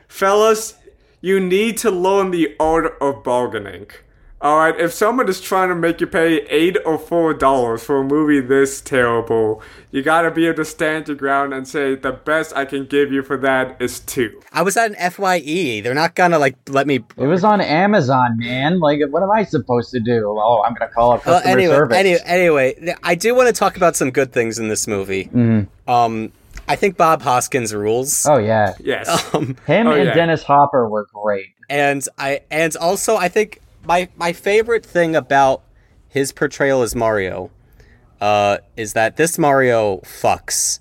Fellas, 0.07 0.75
you 1.21 1.41
need 1.41 1.77
to 1.79 1.91
learn 1.91 2.31
the 2.31 2.55
art 2.61 2.97
of 3.01 3.23
bargaining. 3.25 3.87
Alright, 4.41 4.79
if 4.81 4.93
someone 4.93 5.29
is 5.29 5.41
trying 5.41 5.69
to 5.69 5.75
make 5.75 6.01
you 6.01 6.07
pay 6.07 6.43
eight 6.43 6.77
or 6.87 6.97
four 6.97 7.35
dollars 7.35 7.83
for 7.83 7.99
a 7.99 8.05
movie 8.05 8.41
this 8.41 8.81
terrible, 8.81 9.61
you 9.91 10.01
gotta 10.01 10.31
be 10.31 10.47
able 10.47 10.59
to 10.59 10.65
stand 10.65 11.09
your 11.09 11.17
ground 11.17 11.53
and 11.53 11.67
say 11.67 11.97
the 11.97 12.13
best 12.13 12.55
I 12.55 12.65
can 12.65 12.87
give 12.87 13.11
you 13.11 13.25
for 13.25 13.37
that 13.39 13.83
is 13.83 13.99
two. 13.99 14.41
I 14.53 14.63
was 14.63 14.77
at 14.77 14.93
an 14.97 15.11
FYE. 15.11 15.81
They're 15.81 15.93
not 15.93 16.15
gonna 16.15 16.39
like 16.39 16.55
let 16.69 16.87
me. 16.87 17.05
It 17.17 17.27
was 17.27 17.43
on 17.43 17.61
Amazon, 17.61 18.39
man. 18.39 18.79
Like, 18.79 19.01
what 19.11 19.25
am 19.25 19.31
I 19.33 19.43
supposed 19.43 19.91
to 19.91 19.99
do? 19.99 20.25
Oh, 20.29 20.63
I'm 20.65 20.75
gonna 20.75 20.93
call 20.93 21.15
up 21.15 21.27
Well, 21.27 21.35
customer 21.41 21.53
anyway, 21.59 21.75
service. 21.75 21.97
anyway, 21.97 22.21
anyway, 22.25 22.95
I 23.03 23.17
do 23.17 23.35
want 23.35 23.49
to 23.49 23.53
talk 23.53 23.77
about 23.77 23.97
some 23.97 24.13
good 24.13 24.33
things 24.33 24.61
in 24.61 24.69
this 24.69 24.87
movie. 24.87 25.25
Mm-hmm. 25.25 25.91
Um, 25.91 26.31
I 26.69 26.77
think 26.77 26.97
Bob 26.97 27.23
Hoskins 27.23 27.75
rules. 27.75 28.25
Oh 28.25 28.39
yeah, 28.39 28.75
Yes. 28.79 29.09
Um, 29.35 29.57
him 29.67 29.89
Oh, 29.89 29.93
and 29.95 30.05
yeah. 30.07 30.15
Dennis 30.15 30.45
Hopper 30.45 30.89
were 30.89 31.09
great. 31.13 31.47
and 31.69 32.07
I 32.19 32.43
and 32.53 32.77
also 32.77 33.17
I 33.17 33.27
think 33.29 33.61
my 33.85 34.09
my 34.17 34.33
favorite 34.33 34.85
thing 34.85 35.15
about 35.17 35.63
his 36.09 36.33
portrayal 36.33 36.83
as 36.83 36.95
Mario 36.95 37.51
uh, 38.21 38.59
is 38.77 38.93
that 38.95 39.17
this 39.17 39.39
Mario 39.39 39.99
fucks. 39.99 40.81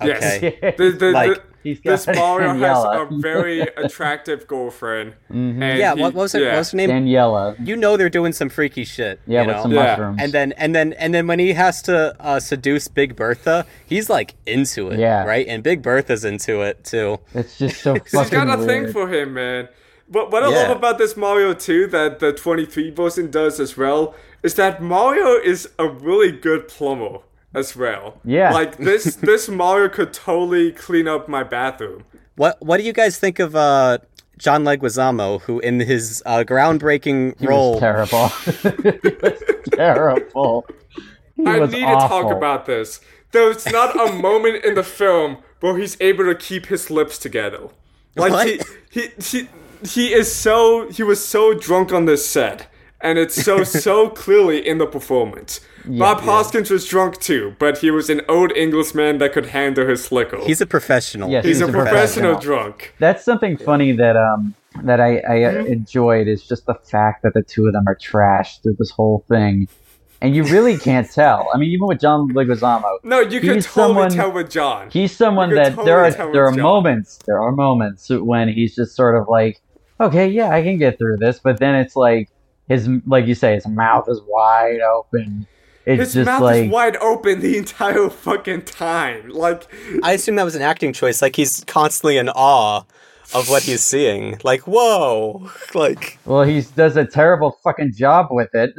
Okay. 0.00 0.58
Yes. 0.62 0.74
The, 0.78 0.90
the, 0.90 1.10
Like, 1.12 1.34
the- 1.34 1.42
he's 1.62 1.80
this 1.80 2.06
Mario 2.08 2.54
has 2.54 2.84
a 2.84 3.08
very 3.20 3.60
attractive 3.60 4.46
girlfriend. 4.48 5.12
Mm-hmm. 5.30 5.62
and 5.62 5.78
Yeah, 5.78 5.94
he- 5.94 6.02
what, 6.02 6.12
what 6.14 6.22
was 6.22 6.32
her, 6.32 6.40
yeah. 6.40 6.48
what 6.52 6.58
was 6.58 6.70
her 6.72 6.76
name? 6.76 6.90
Daniela. 6.90 7.54
You 7.66 7.76
know 7.76 7.96
they're 7.96 8.10
doing 8.10 8.32
some 8.32 8.48
freaky 8.48 8.84
shit. 8.84 9.20
Yeah, 9.28 9.42
you 9.42 9.46
with 9.46 9.56
know? 9.56 9.62
some 9.62 9.72
Yeah. 9.72 9.82
mushrooms. 9.96 10.18
and 10.20 10.32
then 10.32 10.52
and 10.52 10.74
then 10.74 10.92
and 10.94 11.14
then 11.14 11.26
when 11.28 11.38
he 11.38 11.52
has 11.52 11.80
to 11.82 12.14
uh, 12.20 12.40
seduce 12.40 12.88
Big 12.88 13.14
Bertha, 13.14 13.64
he's 13.86 14.10
like 14.10 14.34
into 14.44 14.90
it, 14.90 14.98
Yeah. 14.98 15.24
right? 15.24 15.46
And 15.46 15.62
Big 15.62 15.82
Bertha's 15.82 16.24
into 16.24 16.62
it 16.62 16.82
too. 16.84 17.20
it's 17.32 17.56
just 17.58 17.80
so 17.80 17.94
She's 18.04 18.10
fucking 18.12 18.32
got 18.32 18.54
a 18.54 18.58
weird. 18.58 18.68
thing 18.68 18.92
for 18.92 19.08
him, 19.08 19.34
man. 19.34 19.68
What 20.12 20.30
what 20.30 20.42
I 20.42 20.50
Yeah. 20.50 20.68
love 20.68 20.76
about 20.76 20.98
this 20.98 21.16
Mario 21.16 21.54
2 21.54 21.86
that 21.88 22.18
the 22.20 22.32
23 22.32 22.90
version 22.90 23.30
does 23.30 23.58
as 23.60 23.76
well 23.76 24.14
is 24.42 24.54
that 24.54 24.82
Mario 24.82 25.36
is 25.52 25.68
a 25.78 25.86
really 25.88 26.32
good 26.32 26.68
plumber 26.68 27.18
as 27.54 27.74
well. 27.76 28.18
Yeah. 28.24 28.52
Like 28.52 28.76
this 28.78 29.04
this 29.30 29.48
Mario 29.48 29.88
could 29.88 30.12
totally 30.12 30.72
clean 30.72 31.08
up 31.08 31.28
my 31.28 31.42
bathroom. 31.44 32.04
What 32.36 32.56
What 32.60 32.76
do 32.78 32.84
you 32.84 32.92
guys 32.92 33.18
think 33.18 33.38
of 33.38 33.54
uh, 33.56 33.98
John 34.38 34.64
Leguizamo, 34.64 35.40
who 35.42 35.60
in 35.60 35.80
his 35.80 36.22
uh, 36.26 36.44
groundbreaking 36.46 37.38
He 37.40 37.46
role? 37.46 37.72
was 37.72 37.80
terrible. 37.80 38.28
he 38.28 39.16
was 39.22 39.42
terrible. 39.72 40.66
He 41.36 41.46
I 41.46 41.58
was 41.58 41.70
need 41.72 41.84
awful. 41.84 42.08
to 42.08 42.22
talk 42.24 42.36
about 42.36 42.66
this. 42.66 43.00
There's 43.32 43.64
not 43.66 43.90
a 43.96 44.12
moment 44.12 44.64
in 44.64 44.74
the 44.74 44.82
film 44.82 45.38
where 45.60 45.78
he's 45.78 45.96
able 46.00 46.24
to 46.24 46.34
keep 46.34 46.66
his 46.66 46.90
lips 46.90 47.16
together. 47.18 47.68
Like 48.16 48.32
What? 48.32 48.46
he, 48.48 48.60
he 48.90 49.02
he 49.30 49.48
he 49.84 50.12
is 50.12 50.32
so 50.32 50.88
he 50.90 51.02
was 51.02 51.24
so 51.24 51.54
drunk 51.54 51.92
on 51.92 52.04
this 52.06 52.26
set, 52.26 52.68
and 53.00 53.18
it's 53.18 53.34
so 53.42 53.64
so 53.86 54.08
clearly 54.10 54.66
in 54.66 54.78
the 54.78 54.86
performance. 54.86 55.60
Bob 55.84 56.20
Hoskins 56.20 56.70
was 56.70 56.86
drunk 56.86 57.18
too, 57.18 57.56
but 57.58 57.78
he 57.78 57.90
was 57.90 58.08
an 58.08 58.20
old 58.28 58.52
Englishman 58.52 59.18
that 59.18 59.32
could 59.32 59.46
handle 59.46 59.86
his 59.86 60.12
liquor. 60.12 60.38
He's 60.38 60.60
a 60.60 60.66
professional. 60.66 61.28
Yes, 61.28 61.44
He's 61.44 61.58
he's 61.58 61.66
a 61.66 61.70
a 61.70 61.72
professional 61.72 62.34
professional. 62.36 62.40
drunk. 62.40 62.94
That's 63.00 63.24
something 63.24 63.56
funny 63.56 63.90
that 63.92 64.16
um 64.16 64.54
that 64.84 65.00
I, 65.00 65.18
I 65.18 65.36
enjoyed 65.66 66.28
is 66.28 66.46
just 66.46 66.64
the 66.66 66.74
fact 66.74 67.22
that 67.24 67.34
the 67.34 67.42
two 67.42 67.66
of 67.66 67.72
them 67.74 67.84
are 67.88 67.96
trashed 67.96 68.62
through 68.62 68.76
this 68.78 68.90
whole 68.90 69.24
thing, 69.28 69.66
and 70.22 70.36
you 70.36 70.44
really 70.44 70.78
can't 70.78 71.10
tell. 71.10 71.48
I 71.52 71.58
mean, 71.58 71.70
even 71.72 71.88
with 71.88 72.00
John 72.00 72.30
Leguizamo, 72.30 72.98
No, 73.02 73.18
you 73.20 73.40
could 73.40 73.56
He's 73.56 73.66
totally 73.66 73.88
someone- 73.94 74.10
tell 74.12 74.30
with 74.32 74.50
John. 74.50 74.88
he's 74.90 75.14
someone 75.14 75.50
You 75.50 75.56
could 75.56 75.74
that 75.76 75.84
there 75.84 75.98
are 76.04 76.10
there 76.32 76.46
are 76.46 76.52
John. 76.52 76.60
moments 76.62 77.18
there 77.26 77.40
are 77.42 77.50
moments 77.52 78.08
when 78.08 78.48
he's 78.48 78.74
just 78.76 78.94
sort 78.96 79.16
of 79.20 79.26
like, 79.28 79.60
okay, 80.02 80.28
yeah, 80.28 80.50
I 80.50 80.62
can 80.62 80.78
get 80.78 80.98
through 80.98 81.16
this, 81.18 81.38
but 81.38 81.58
then 81.58 81.74
it's 81.74 81.96
like 81.96 82.28
his 82.68 82.88
like 83.06 83.26
you 83.26 83.34
say, 83.34 83.54
his 83.54 83.66
mouth 83.66 84.08
is 84.08 84.20
wide 84.26 84.80
open. 84.80 85.46
It's 85.84 85.98
His 86.00 86.14
just 86.14 86.26
mouth 86.26 86.42
like 86.42 86.64
is 86.66 86.70
wide 86.70 86.96
open 86.98 87.40
the 87.40 87.56
entire 87.58 88.08
fucking 88.08 88.62
time. 88.62 89.30
Like, 89.30 89.66
I 90.04 90.12
assume 90.12 90.36
that 90.36 90.44
was 90.44 90.54
an 90.54 90.62
acting 90.62 90.92
choice. 90.92 91.20
Like 91.20 91.34
he's 91.34 91.64
constantly 91.64 92.18
in 92.18 92.28
awe 92.28 92.84
of 93.34 93.48
what 93.48 93.64
he's 93.64 93.80
seeing. 93.82 94.38
Like, 94.44 94.60
whoa. 94.60 95.50
Like, 95.74 96.18
well, 96.24 96.42
he 96.44 96.60
does 96.76 96.96
a 96.96 97.04
terrible 97.04 97.58
fucking 97.64 97.94
job 97.94 98.28
with 98.30 98.50
it. 98.54 98.74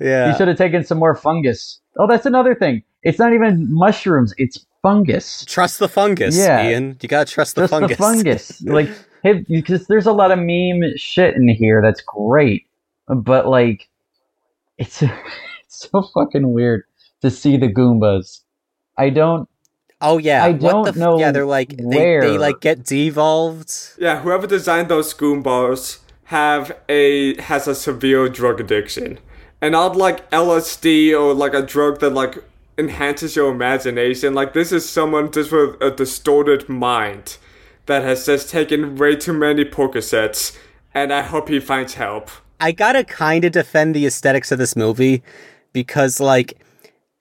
yeah. 0.00 0.32
He 0.32 0.36
should 0.38 0.48
have 0.48 0.56
taken 0.58 0.82
some 0.84 0.98
more 0.98 1.14
fungus. 1.14 1.80
Oh, 1.98 2.06
that's 2.08 2.26
another 2.26 2.54
thing. 2.56 2.82
It's 3.04 3.18
not 3.20 3.32
even 3.32 3.66
mushrooms; 3.72 4.34
it's 4.38 4.66
fungus. 4.82 5.44
Trust 5.44 5.78
the 5.78 5.88
fungus, 5.88 6.36
Yeah. 6.36 6.70
Ian. 6.70 6.96
You 7.00 7.08
gotta 7.08 7.30
trust 7.30 7.54
the 7.54 7.62
Just 7.62 7.70
fungus. 7.70 7.90
the 7.90 7.96
fungus. 8.02 8.62
like, 8.62 8.90
hey, 9.22 9.44
because 9.48 9.86
there's 9.86 10.06
a 10.06 10.12
lot 10.12 10.30
of 10.30 10.38
meme 10.38 10.96
shit 10.96 11.34
in 11.34 11.48
here 11.48 11.80
that's 11.82 12.00
great, 12.00 12.66
but 13.08 13.46
like, 13.48 13.88
it's 14.78 15.02
it's 15.02 15.88
so 15.90 16.02
fucking 16.14 16.52
weird 16.52 16.84
to 17.22 17.30
see 17.30 17.56
the 17.56 17.68
Goombas. 17.68 18.40
I 18.96 19.10
don't. 19.10 19.48
Oh 20.00 20.18
yeah. 20.18 20.44
I 20.44 20.52
don't 20.52 20.84
the 20.84 20.90
f- 20.90 20.96
know 20.96 21.18
Yeah, 21.18 21.32
they're 21.32 21.44
like 21.46 21.76
they, 21.76 21.84
where. 21.84 22.20
they 22.20 22.38
like 22.38 22.60
get 22.60 22.84
devolved. 22.84 23.72
yeah, 23.98 24.20
whoever 24.20 24.46
designed 24.46 24.88
those 24.88 25.12
Goombas 25.14 25.98
have 26.24 26.76
a 26.88 27.40
has 27.42 27.66
a 27.66 27.74
severe 27.74 28.28
drug 28.28 28.60
addiction, 28.60 29.18
and 29.60 29.72
not 29.72 29.96
like 29.96 30.30
LSD 30.30 31.18
or 31.18 31.34
like 31.34 31.54
a 31.54 31.62
drug 31.62 31.98
that 32.00 32.10
like 32.10 32.38
enhances 32.76 33.34
your 33.34 33.50
imagination. 33.50 34.34
Like 34.34 34.52
this 34.52 34.70
is 34.70 34.88
someone 34.88 35.32
just 35.32 35.50
with 35.50 35.80
a 35.82 35.90
distorted 35.90 36.68
mind 36.68 37.38
that 37.88 38.02
has 38.04 38.24
just 38.24 38.48
taken 38.48 38.94
way 38.96 39.16
too 39.16 39.32
many 39.32 39.64
Percocets, 39.64 40.56
and 40.94 41.12
I 41.12 41.22
hope 41.22 41.48
he 41.48 41.58
finds 41.58 41.94
help. 41.94 42.30
I 42.60 42.72
gotta 42.72 43.02
kind 43.04 43.44
of 43.44 43.52
defend 43.52 43.94
the 43.94 44.06
aesthetics 44.06 44.52
of 44.52 44.58
this 44.58 44.76
movie 44.76 45.22
because, 45.72 46.20
like, 46.20 46.58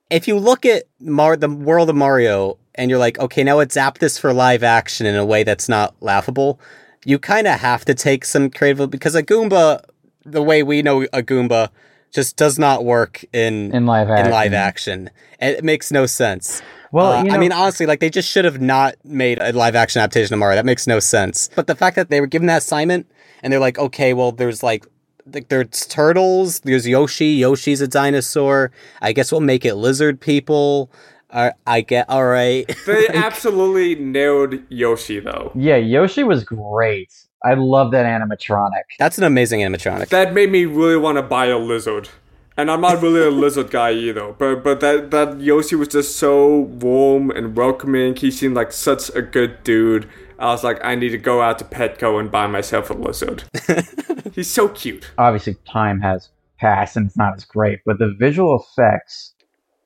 if 0.09 0.27
you 0.27 0.37
look 0.37 0.65
at 0.65 0.83
Mar- 0.99 1.35
the 1.37 1.49
world 1.49 1.89
of 1.89 1.95
Mario 1.95 2.57
and 2.75 2.89
you're 2.89 2.99
like, 2.99 3.19
okay, 3.19 3.43
now 3.43 3.59
adapt 3.59 3.99
this 3.99 4.17
for 4.17 4.33
live 4.33 4.63
action 4.63 5.05
in 5.05 5.15
a 5.15 5.25
way 5.25 5.43
that's 5.43 5.67
not 5.67 5.95
laughable, 6.01 6.59
you 7.05 7.19
kind 7.19 7.47
of 7.47 7.59
have 7.59 7.85
to 7.85 7.93
take 7.93 8.23
some 8.25 8.49
creative 8.49 8.89
because 8.89 9.15
a 9.15 9.23
Goomba, 9.23 9.81
the 10.25 10.43
way 10.43 10.63
we 10.63 10.81
know 10.81 11.03
a 11.13 11.21
Goomba, 11.21 11.69
just 12.13 12.35
does 12.37 12.57
not 12.57 12.83
work 12.85 13.23
in 13.33 13.73
In 13.73 13.85
live 13.85 14.09
action. 14.09 14.25
in 14.25 14.31
live 14.31 14.53
action. 14.53 15.09
It 15.39 15.63
makes 15.63 15.91
no 15.91 16.05
sense. 16.05 16.61
Well, 16.91 17.13
Uh, 17.13 17.23
you 17.23 17.31
I 17.31 17.37
mean, 17.37 17.51
honestly, 17.51 17.85
like 17.85 17.99
they 17.99 18.09
just 18.09 18.29
should 18.29 18.45
have 18.45 18.61
not 18.61 18.95
made 19.03 19.39
a 19.39 19.51
live 19.53 19.75
action 19.75 19.99
adaptation 20.01 20.33
of 20.33 20.39
Mario. 20.39 20.55
That 20.55 20.65
makes 20.65 20.87
no 20.87 20.99
sense. 20.99 21.49
But 21.55 21.67
the 21.67 21.75
fact 21.75 21.95
that 21.95 22.09
they 22.09 22.21
were 22.21 22.27
given 22.27 22.47
that 22.47 22.59
assignment 22.59 23.07
and 23.43 23.51
they're 23.51 23.59
like, 23.59 23.77
okay, 23.77 24.13
well, 24.13 24.31
there's 24.31 24.63
like, 24.63 24.85
like 25.33 25.49
there's 25.49 25.85
turtles. 25.87 26.61
There's 26.61 26.87
Yoshi. 26.87 27.27
Yoshi's 27.27 27.81
a 27.81 27.87
dinosaur. 27.87 28.71
I 29.01 29.11
guess 29.13 29.31
we'll 29.31 29.41
make 29.41 29.65
it 29.65 29.75
lizard 29.75 30.19
people. 30.21 30.89
Uh, 31.29 31.51
I 31.65 31.81
get 31.81 32.09
all 32.09 32.25
right. 32.25 32.65
They 32.85 33.07
absolutely 33.09 33.95
nailed 33.95 34.55
Yoshi 34.69 35.19
though. 35.19 35.51
Yeah, 35.55 35.75
Yoshi 35.75 36.23
was 36.23 36.45
great. 36.45 37.11
I 37.43 37.53
love 37.53 37.91
that 37.91 38.05
animatronic. 38.05 38.83
That's 38.97 39.17
an 39.17 39.25
amazing 39.25 39.59
animatronic. 39.59 40.07
That 40.09 40.33
made 40.33 40.51
me 40.51 40.65
really 40.65 40.97
want 40.97 41.17
to 41.17 41.21
buy 41.21 41.47
a 41.47 41.57
lizard. 41.57 42.09
And 42.57 42.71
I'm 42.71 42.81
not 42.81 43.01
really 43.03 43.21
a 43.21 43.29
lizard 43.29 43.69
guy 43.69 43.91
either, 43.91 44.33
but 44.33 44.63
but 44.63 44.79
that 44.79 45.11
that 45.11 45.39
Yoshi 45.39 45.75
was 45.75 45.89
just 45.89 46.15
so 46.15 46.57
warm 46.57 47.29
and 47.29 47.55
welcoming. 47.55 48.15
He 48.15 48.31
seemed 48.31 48.55
like 48.55 48.71
such 48.71 49.09
a 49.15 49.21
good 49.21 49.63
dude. 49.63 50.09
I 50.39 50.47
was 50.47 50.63
like, 50.63 50.83
I 50.83 50.95
need 50.95 51.09
to 51.09 51.17
go 51.17 51.41
out 51.41 51.59
to 51.59 51.65
Petco 51.65 52.19
and 52.19 52.31
buy 52.31 52.47
myself 52.47 52.89
a 52.89 52.93
lizard. 52.93 53.43
He's 54.33 54.49
so 54.49 54.69
cute. 54.69 55.11
obviously 55.17 55.55
time 55.67 55.99
has 56.01 56.29
passed 56.59 56.95
and 56.97 57.07
it's 57.07 57.17
not 57.17 57.35
as 57.35 57.45
great, 57.45 57.79
but 57.85 57.97
the 57.99 58.15
visual 58.19 58.59
effects, 58.63 59.33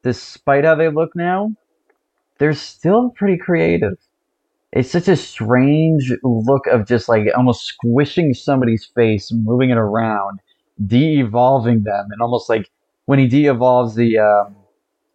despite 0.04 0.66
how 0.66 0.76
they 0.76 0.90
look 0.90 1.16
now, 1.16 1.54
they're 2.38 2.54
still 2.54 3.12
pretty 3.12 3.38
creative. 3.38 3.98
It's 4.74 4.90
such 4.90 5.08
a 5.08 5.16
strange 5.18 6.14
look 6.24 6.66
of 6.68 6.88
just 6.88 7.10
like 7.10 7.28
almost 7.36 7.66
squishing 7.66 8.34
somebody's 8.34 8.86
face, 8.96 9.30
and 9.30 9.44
moving 9.44 9.70
it 9.70 9.78
around, 9.78 10.40
de-evolving 10.88 11.84
them, 11.84 12.08
and 12.12 12.22
almost 12.22 12.50
like 12.50 12.70
when 13.06 13.20
he 13.20 13.28
de-evolves 13.28 13.96
the 13.96 14.18
um, 14.20 14.56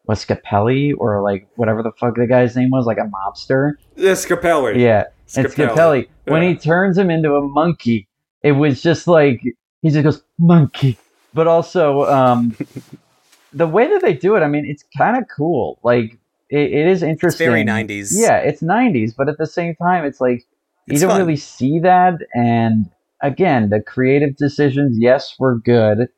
was 0.06 0.24
Scapelli 0.24 0.92
or 0.96 1.22
like 1.22 1.48
whatever 1.56 1.82
the 1.82 1.92
fuck 1.92 2.16
the 2.16 2.26
guy's 2.26 2.56
name 2.56 2.70
was, 2.70 2.86
like 2.86 2.98
a 2.98 3.02
mobster. 3.10 3.72
Yeah, 3.96 4.12
Scapelli. 4.12 4.78
Yeah, 4.80 5.04
Scapelli. 5.26 5.54
Scapelli. 5.74 6.08
When 6.24 6.42
he 6.42 6.54
turns 6.56 6.96
him 6.98 7.10
into 7.10 7.34
a 7.34 7.42
monkey, 7.42 8.08
it 8.42 8.52
was 8.52 8.82
just 8.82 9.06
like 9.06 9.40
he 9.82 9.90
just 9.90 10.02
goes 10.04 10.22
monkey. 10.38 10.98
But 11.34 11.46
also, 11.46 12.04
um, 12.04 12.56
the 13.52 13.66
way 13.66 13.88
that 13.88 14.00
they 14.02 14.14
do 14.14 14.36
it, 14.36 14.40
I 14.40 14.48
mean, 14.48 14.64
it's 14.66 14.84
kind 14.96 15.16
of 15.16 15.24
cool. 15.34 15.78
Like 15.82 16.18
it, 16.50 16.72
it 16.72 16.86
is 16.86 17.02
interesting. 17.02 17.48
very 17.48 17.64
90s. 17.64 18.12
Yeah, 18.12 18.38
it's 18.38 18.62
'90s, 18.62 19.14
but 19.16 19.28
at 19.28 19.38
the 19.38 19.46
same 19.46 19.74
time, 19.76 20.04
it's 20.04 20.20
like 20.20 20.44
you 20.86 20.92
It's 20.94 21.00
don't 21.00 21.10
fun. 21.10 21.20
really 21.20 21.36
see 21.36 21.80
that. 21.80 22.14
And 22.34 22.88
again, 23.22 23.70
the 23.70 23.80
creative 23.80 24.36
decisions, 24.36 24.96
yes, 24.98 25.34
were 25.38 25.58
good, 25.58 26.08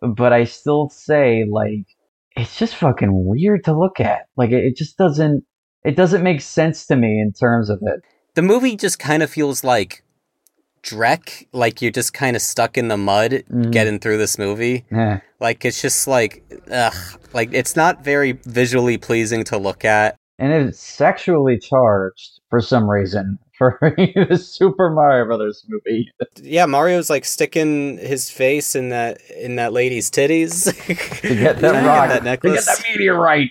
but 0.00 0.32
I 0.32 0.44
still 0.44 0.88
say 0.90 1.44
like 1.50 1.86
it's 2.36 2.56
just 2.58 2.76
fucking 2.76 3.24
weird 3.26 3.64
to 3.64 3.78
look 3.78 4.00
at. 4.00 4.26
Like 4.36 4.50
it, 4.50 4.64
it 4.64 4.76
just 4.76 4.96
doesn't. 4.96 5.44
It 5.84 5.96
doesn't 5.96 6.22
make 6.22 6.40
sense 6.42 6.86
to 6.86 6.96
me 6.96 7.20
in 7.20 7.32
terms 7.32 7.70
of 7.70 7.78
it. 7.82 8.00
the 8.34 8.42
movie 8.42 8.76
just 8.76 8.98
kind 8.98 9.22
of 9.22 9.30
feels 9.30 9.64
like 9.64 10.04
Drek, 10.82 11.46
like 11.52 11.82
you're 11.82 11.90
just 11.90 12.14
kind 12.14 12.36
of 12.36 12.40
stuck 12.42 12.78
in 12.78 12.88
the 12.88 12.96
mud 12.96 13.32
Mhm. 13.50 13.70
getting 13.70 13.98
through 13.98 14.16
this 14.18 14.38
movie. 14.38 14.84
Yeah. 14.90 15.20
Like 15.40 15.64
it's 15.64 15.82
just 15.82 16.06
like, 16.06 16.42
ugh, 16.70 16.94
like 17.34 17.52
it's 17.52 17.76
not 17.76 18.02
very 18.04 18.32
visually 18.32 18.96
pleasing 18.98 19.44
to 19.44 19.58
look 19.58 19.84
at. 19.84 20.16
and 20.38 20.52
it's 20.54 20.80
sexually 20.80 21.58
charged 21.58 22.40
for 22.48 22.62
some 22.62 22.88
reason 22.88 23.38
for 23.60 23.78
the 23.98 24.38
Super 24.42 24.88
Mario 24.88 25.26
Brothers 25.26 25.66
movie. 25.68 26.10
Yeah, 26.40 26.64
Mario's 26.64 27.10
like 27.10 27.26
sticking 27.26 27.98
his 27.98 28.30
face 28.30 28.74
in 28.74 28.88
that 28.88 29.20
in 29.38 29.56
that 29.56 29.74
lady's 29.74 30.10
titties 30.10 30.64
To 31.20 31.28
get 31.34 31.58
that 31.58 31.74
Yeah, 31.74 31.86
rock, 31.86 32.08
that 32.22 32.40
to 32.40 32.48
get 32.50 32.64
that 32.64 32.82
meteorite. 32.88 33.50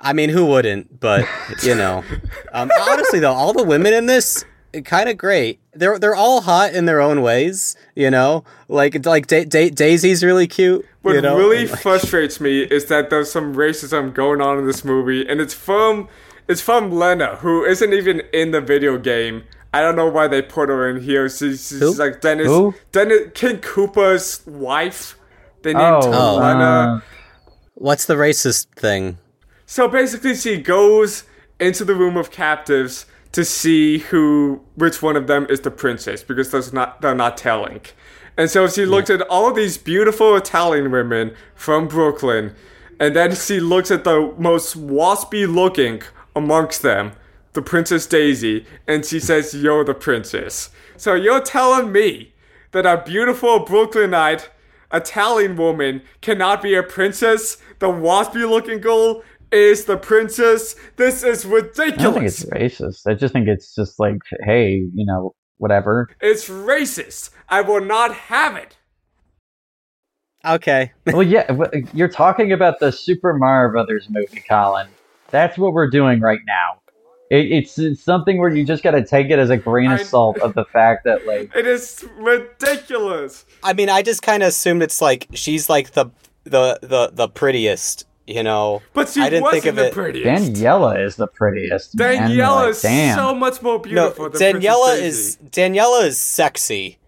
I 0.00 0.12
mean, 0.12 0.30
who 0.30 0.46
wouldn't? 0.46 1.00
But 1.00 1.26
you 1.64 1.74
know, 1.74 2.04
um, 2.52 2.70
honestly 2.80 3.18
though, 3.18 3.32
all 3.32 3.52
the 3.52 3.64
women 3.64 3.92
in 3.92 4.06
this 4.06 4.44
kind 4.84 5.08
of 5.08 5.16
great. 5.18 5.58
They're 5.72 5.98
they're 5.98 6.14
all 6.14 6.42
hot 6.42 6.74
in 6.74 6.84
their 6.84 7.00
own 7.00 7.20
ways. 7.22 7.74
You 7.96 8.12
know, 8.12 8.44
like 8.68 9.04
like 9.04 9.26
da- 9.26 9.44
Da- 9.46 9.70
Daisy's 9.70 10.22
really 10.22 10.46
cute. 10.46 10.86
What 11.02 11.14
you 11.16 11.22
know? 11.22 11.36
really 11.36 11.62
and, 11.62 11.70
like- 11.70 11.80
frustrates 11.80 12.40
me 12.40 12.62
is 12.62 12.84
that 12.86 13.10
there's 13.10 13.32
some 13.32 13.54
racism 13.56 14.14
going 14.14 14.40
on 14.40 14.58
in 14.58 14.66
this 14.66 14.84
movie, 14.84 15.26
and 15.28 15.40
it's 15.40 15.54
from 15.54 16.08
it's 16.48 16.60
from 16.60 16.90
Lena, 16.92 17.36
who 17.36 17.64
isn't 17.64 17.92
even 17.92 18.22
in 18.32 18.50
the 18.50 18.60
video 18.60 18.98
game. 18.98 19.44
I 19.72 19.82
don't 19.82 19.96
know 19.96 20.08
why 20.08 20.28
they 20.28 20.40
put 20.42 20.68
her 20.70 20.88
in 20.88 21.02
here. 21.02 21.28
She's, 21.28 21.68
she's 21.68 21.78
Who? 21.80 21.92
like 21.94 22.20
Dennis, 22.22 22.46
Who? 22.46 22.74
Dennis 22.92 23.28
King 23.34 23.58
Koopa's 23.58 24.42
wife. 24.46 25.18
They 25.62 25.74
named 25.74 26.04
her 26.04 26.10
Oh, 26.14 26.36
Lena. 26.36 26.64
uh, 26.64 27.00
What's 27.74 28.06
the 28.06 28.14
racist 28.14 28.66
thing? 28.76 29.18
So 29.66 29.86
basically, 29.86 30.34
she 30.34 30.56
goes 30.60 31.24
into 31.60 31.84
the 31.84 31.94
room 31.94 32.16
of 32.16 32.30
captives 32.30 33.04
to 33.32 33.44
see 33.44 33.98
who, 33.98 34.62
which 34.74 35.02
one 35.02 35.16
of 35.16 35.26
them 35.26 35.46
is 35.50 35.60
the 35.60 35.70
princess, 35.70 36.22
because 36.22 36.50
there's 36.50 36.72
not, 36.72 37.02
they're 37.02 37.14
not 37.14 37.36
telling. 37.36 37.82
And 38.38 38.48
so 38.50 38.66
she 38.68 38.86
looked 38.86 39.10
at 39.10 39.20
all 39.22 39.50
of 39.50 39.56
these 39.56 39.76
beautiful 39.76 40.34
Italian 40.36 40.90
women 40.90 41.34
from 41.54 41.88
Brooklyn, 41.88 42.54
and 42.98 43.14
then 43.14 43.34
she 43.34 43.60
looks 43.60 43.90
at 43.90 44.04
the 44.04 44.32
most 44.38 44.78
waspy 44.80 45.52
looking 45.52 46.00
amongst 46.38 46.82
them, 46.82 47.12
the 47.52 47.62
Princess 47.62 48.06
Daisy, 48.06 48.64
and 48.86 49.04
she 49.04 49.20
says, 49.20 49.54
"You're 49.54 49.84
the 49.84 49.94
princess." 49.94 50.70
So 50.96 51.14
you're 51.14 51.40
telling 51.40 51.92
me 51.92 52.32
that 52.72 52.86
a 52.86 53.02
beautiful 53.04 53.60
Brooklynite 53.60 54.50
Italian 54.92 55.56
woman 55.56 56.02
cannot 56.20 56.62
be 56.62 56.74
a 56.74 56.82
princess? 56.82 57.58
The 57.78 57.88
waspy 57.88 58.48
looking 58.48 58.80
girl 58.80 59.22
is 59.50 59.84
the 59.84 59.96
princess? 59.96 60.74
This 60.96 61.22
is 61.22 61.44
ridiculous. 61.44 61.98
I 61.98 62.02
don't 62.02 62.14
think 62.14 62.26
it's 62.26 62.44
racist. 62.46 63.06
I 63.06 63.14
just 63.14 63.32
think 63.32 63.48
it's 63.48 63.74
just 63.74 63.98
like, 63.98 64.18
hey, 64.44 64.84
you 64.94 65.06
know, 65.06 65.34
whatever. 65.58 66.08
It's 66.20 66.48
racist. 66.48 67.30
I 67.48 67.60
will 67.60 67.84
not 67.84 68.14
have 68.14 68.56
it. 68.56 68.76
Okay. 70.44 70.92
well, 71.06 71.22
yeah, 71.22 71.52
you're 71.92 72.08
talking 72.08 72.52
about 72.52 72.78
the 72.80 72.92
Super 72.92 73.34
Mario 73.34 73.72
Brothers 73.72 74.08
movie, 74.08 74.42
Colin. 74.48 74.88
That's 75.30 75.58
what 75.58 75.72
we're 75.72 75.90
doing 75.90 76.20
right 76.20 76.40
now. 76.46 76.80
It, 77.30 77.52
it's, 77.52 77.78
it's 77.78 78.02
something 78.02 78.38
where 78.38 78.48
you 78.48 78.64
just 78.64 78.82
got 78.82 78.92
to 78.92 79.04
take 79.04 79.28
it 79.30 79.38
as 79.38 79.50
a 79.50 79.56
grain 79.58 79.90
of 79.92 80.00
I- 80.00 80.02
salt 80.02 80.38
of 80.38 80.54
the 80.54 80.64
fact 80.64 81.04
that, 81.04 81.26
like, 81.26 81.50
It 81.56 81.66
is 81.66 82.04
ridiculous. 82.16 83.44
I 83.62 83.72
mean, 83.74 83.88
I 83.90 84.02
just 84.02 84.22
kind 84.22 84.42
of 84.42 84.48
assumed 84.48 84.82
it's 84.82 85.00
like 85.00 85.28
she's 85.34 85.68
like 85.68 85.92
the 85.92 86.06
the 86.44 86.78
the 86.80 87.10
the 87.12 87.28
prettiest, 87.28 88.06
you 88.26 88.42
know. 88.42 88.80
But 88.94 89.10
she 89.10 89.20
I 89.20 89.28
didn't 89.28 89.42
wasn't 89.44 89.62
think 89.64 89.70
of 89.72 89.76
the 89.76 89.86
it. 89.88 89.92
prettiest. 89.92 90.52
Daniela 90.54 91.04
is 91.04 91.16
the 91.16 91.26
prettiest. 91.26 91.96
man. 91.98 92.30
Daniela 92.30 92.56
Like, 92.62 92.70
is 92.70 92.82
damn. 92.82 93.18
so 93.18 93.34
much 93.34 93.60
more 93.62 93.78
beautiful 93.78 94.30
than 94.30 94.40
Daniela 94.40 94.98
is 94.98 95.36
Daisy. 95.36 95.50
Daniela 95.74 96.04
is 96.06 96.18
sexy, 96.18 96.98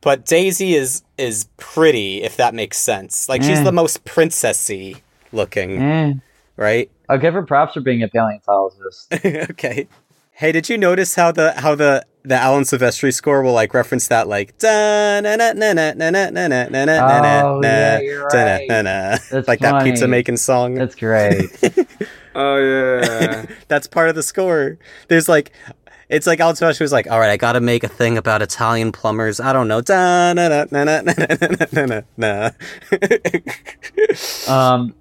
but 0.00 0.26
Daisy 0.26 0.74
is 0.74 1.04
is 1.18 1.44
pretty. 1.56 2.22
If 2.22 2.36
that 2.38 2.54
makes 2.54 2.78
sense. 2.78 3.28
Like 3.28 3.42
she's 3.42 3.58
Eh. 3.60 3.62
the 3.64 3.72
most 3.72 4.04
princessy 4.04 5.00
looking, 5.32 5.80
Eh, 5.80 6.12
right? 6.56 6.90
I'll 7.12 7.18
give 7.18 7.34
her 7.34 7.42
props 7.42 7.74
for 7.74 7.80
being 7.80 8.02
a 8.02 8.08
paleontologist. 8.08 9.12
okay. 9.50 9.86
Hey, 10.32 10.50
did 10.50 10.68
you 10.70 10.78
notice 10.78 11.14
how 11.14 11.30
the 11.30 11.52
how 11.52 11.74
the 11.74 12.04
the 12.24 12.34
Alan 12.36 12.62
Silvestri 12.64 13.12
score 13.12 13.42
will 13.42 13.52
like 13.52 13.74
reference 13.74 14.08
that 14.08 14.28
like 14.28 14.56
da 14.58 15.20
na 15.20 15.36
na 15.36 15.52
na 15.52 15.72
na 15.74 15.92
na 15.92 16.08
na 16.10 16.30
na 16.30 16.48
na 16.48 16.66
na 16.68 16.84
na 16.86 17.42
Oh, 17.44 17.60
na 17.60 17.68
yeah, 17.68 18.00
you're 18.00 18.28
da, 18.30 18.42
right. 18.44 18.68
na, 18.68 18.82
na. 18.82 19.18
That's 19.30 19.46
like 19.46 19.58
that 19.60 19.84
pizza 19.84 20.02
funny. 20.04 20.10
making 20.10 20.38
song. 20.38 20.74
That's 20.74 20.94
great. 20.94 21.50
Oh 22.34 22.56
yeah. 22.56 23.44
That's 23.68 23.86
part 23.86 24.08
of 24.08 24.14
the 24.14 24.22
score. 24.22 24.78
There's 25.08 25.28
like, 25.28 25.52
it's 26.08 26.26
like 26.26 26.40
Alan 26.40 26.54
Silvestri 26.56 26.80
was 26.80 26.92
like, 26.92 27.10
all 27.10 27.20
right, 27.20 27.30
I 27.30 27.36
got 27.36 27.52
to 27.52 27.60
make 27.60 27.84
a 27.84 27.88
thing 27.88 28.16
about 28.16 28.40
Italian 28.40 28.90
plumbers. 28.90 29.38
I 29.38 29.52
don't 29.52 29.68
know. 29.68 29.82
Da, 29.82 30.32
na, 30.32 30.48
na, 30.48 30.64
na, 30.70 30.84
na, 30.84 31.00
na, 31.02 31.12
na, 31.12 31.66
na, 31.72 31.84
na, 31.86 32.00
na. 32.16 32.50
Um, 34.48 34.94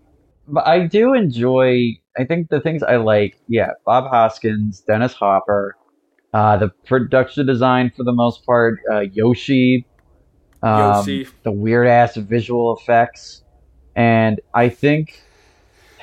but 0.47 0.67
I 0.67 0.87
do 0.87 1.13
enjoy. 1.13 1.97
I 2.17 2.25
think 2.25 2.49
the 2.49 2.59
things 2.59 2.83
I 2.83 2.97
like, 2.97 3.37
yeah, 3.47 3.71
Bob 3.85 4.09
Hoskins, 4.09 4.81
Dennis 4.81 5.13
Hopper, 5.13 5.77
uh, 6.33 6.57
the 6.57 6.69
production 6.85 7.45
design 7.45 7.91
for 7.95 8.03
the 8.03 8.13
most 8.13 8.45
part, 8.45 8.79
uh, 8.91 9.01
Yoshi, 9.01 9.85
um, 10.63 10.95
Yoshi. 10.95 11.27
the 11.43 11.51
weird 11.51 11.87
ass 11.87 12.15
visual 12.15 12.77
effects, 12.77 13.43
and 13.95 14.39
I 14.53 14.69
think, 14.69 15.21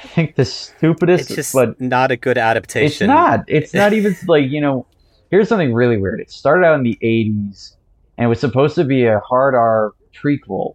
I 0.02 0.06
think 0.08 0.36
the 0.36 0.44
stupidest, 0.44 1.30
it's 1.30 1.36
just 1.36 1.54
but 1.54 1.80
not 1.80 2.10
a 2.10 2.16
good 2.16 2.38
adaptation. 2.38 3.04
it's 3.04 3.08
not. 3.08 3.44
It's 3.48 3.74
not 3.74 3.92
even 3.92 4.16
like 4.28 4.50
you 4.50 4.60
know. 4.60 4.86
Here's 5.30 5.48
something 5.48 5.74
really 5.74 5.98
weird. 5.98 6.20
It 6.20 6.30
started 6.30 6.66
out 6.66 6.74
in 6.74 6.82
the 6.82 6.98
'80s, 7.02 7.76
and 8.16 8.26
it 8.26 8.28
was 8.28 8.40
supposed 8.40 8.74
to 8.76 8.84
be 8.84 9.04
a 9.04 9.20
hard 9.20 9.54
R 9.54 9.92
prequel 10.14 10.74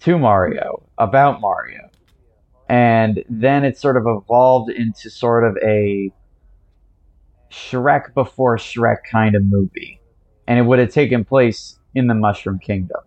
to 0.00 0.18
Mario 0.18 0.88
about 0.98 1.40
Mario, 1.40 1.85
and 2.68 3.22
then 3.28 3.64
it 3.64 3.78
sort 3.78 3.96
of 3.96 4.04
evolved 4.06 4.70
into 4.70 5.10
sort 5.10 5.44
of 5.44 5.56
a 5.62 6.10
Shrek 7.50 8.12
before 8.14 8.56
Shrek 8.56 8.98
kind 9.10 9.34
of 9.34 9.44
movie, 9.44 10.00
and 10.46 10.58
it 10.58 10.62
would 10.62 10.78
have 10.78 10.90
taken 10.90 11.24
place 11.24 11.78
in 11.94 12.06
the 12.08 12.14
Mushroom 12.14 12.58
Kingdom. 12.58 13.00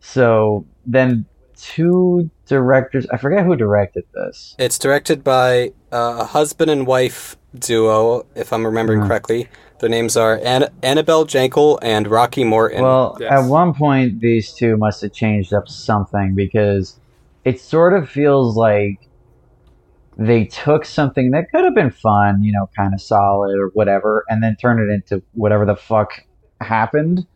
So 0.00 0.64
then, 0.86 1.26
two 1.56 2.30
directors. 2.46 3.06
I 3.12 3.16
forget 3.18 3.44
who 3.44 3.54
directed 3.56 4.04
this. 4.14 4.54
It's 4.58 4.78
directed 4.78 5.22
by 5.22 5.72
uh, 5.92 6.18
a 6.20 6.24
husband 6.24 6.70
and 6.70 6.86
wife 6.86 7.36
duo, 7.58 8.24
if 8.34 8.52
I'm 8.52 8.64
remembering 8.64 9.00
Mhm. 9.00 9.08
correctly. 9.08 9.48
Their 9.80 9.90
names 9.90 10.16
are 10.16 10.38
An- 10.44 10.68
Annabelle 10.82 11.26
Jankel 11.26 11.78
and 11.82 12.06
Rocky 12.06 12.44
Morton. 12.44 12.82
Well, 12.82 13.16
Yes. 13.20 13.32
at 13.32 13.48
one 13.50 13.74
point, 13.74 14.20
these 14.20 14.52
two 14.52 14.76
must 14.76 15.02
have 15.02 15.12
changed 15.12 15.52
up 15.52 15.68
something 15.68 16.34
because 16.34 16.98
it 17.44 17.60
sort 17.60 17.94
of 17.94 18.08
feels 18.08 18.56
like 18.56 19.08
they 20.16 20.44
took 20.44 20.84
something 20.84 21.30
that 21.30 21.50
could 21.50 21.64
have 21.64 21.74
been 21.74 21.90
fun, 21.90 22.42
you 22.42 22.52
know, 22.52 22.68
kind 22.76 22.92
of 22.92 23.00
solid 23.00 23.58
or 23.58 23.68
whatever, 23.74 24.24
and 24.28 24.42
then 24.42 24.56
turned 24.56 24.80
it 24.80 24.92
into 24.92 25.22
whatever 25.32 25.64
the 25.64 25.76
fuck 25.76 26.12
happened. 26.60 27.26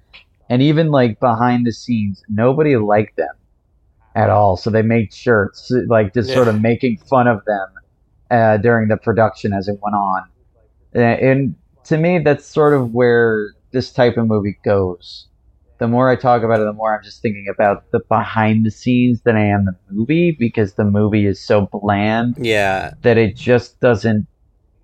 And 0.50 0.60
even 0.60 0.90
like 0.90 1.18
behind 1.20 1.66
the 1.66 1.72
scenes, 1.72 2.22
nobody 2.28 2.76
liked 2.76 3.16
them 3.16 3.34
at 4.14 4.28
all. 4.28 4.56
So 4.56 4.68
they 4.68 4.82
made 4.82 5.14
shirts, 5.14 5.72
like 5.88 6.12
just 6.12 6.32
sort 6.32 6.48
of 6.48 6.60
making 6.60 6.98
fun 6.98 7.26
of 7.26 7.42
them 7.46 7.68
uh, 8.30 8.56
during 8.58 8.88
the 8.88 8.98
production 8.98 9.54
as 9.54 9.68
it 9.68 9.78
went 9.82 9.94
on. 9.94 10.22
And 10.92 11.54
to 11.84 11.96
me, 11.96 12.18
that's 12.18 12.44
sort 12.44 12.74
of 12.74 12.92
where 12.92 13.54
this 13.72 13.92
type 13.92 14.18
of 14.18 14.26
movie 14.26 14.58
goes. 14.64 15.26
The 15.78 15.88
more 15.88 16.08
I 16.08 16.16
talk 16.16 16.42
about 16.42 16.60
it, 16.60 16.64
the 16.64 16.72
more 16.72 16.96
I'm 16.96 17.02
just 17.02 17.20
thinking 17.20 17.46
about 17.52 17.90
the 17.90 18.00
behind 18.08 18.64
the 18.64 18.70
scenes 18.70 19.22
than 19.22 19.36
I 19.36 19.44
am 19.46 19.64
the 19.64 19.74
movie 19.90 20.30
because 20.38 20.74
the 20.74 20.84
movie 20.84 21.26
is 21.26 21.40
so 21.40 21.68
bland 21.72 22.36
yeah, 22.38 22.92
that 23.02 23.18
it 23.18 23.36
just 23.36 23.80
doesn't 23.80 24.26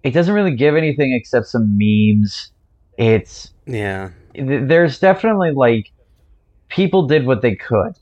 it 0.03 0.11
doesn't 0.13 0.35
really 0.35 0.55
give 0.57 0.77
anything 0.77 1.13
except 1.15 1.47
some 1.47 1.77
memes. 1.79 2.51
It's 2.99 3.53
yeah. 3.67 4.11
there's 4.35 4.99
definitely 4.99 5.53
like 5.53 5.91
people 6.69 7.07
did 7.07 7.27
what 7.27 7.43
they 7.43 7.55
could. 7.55 7.93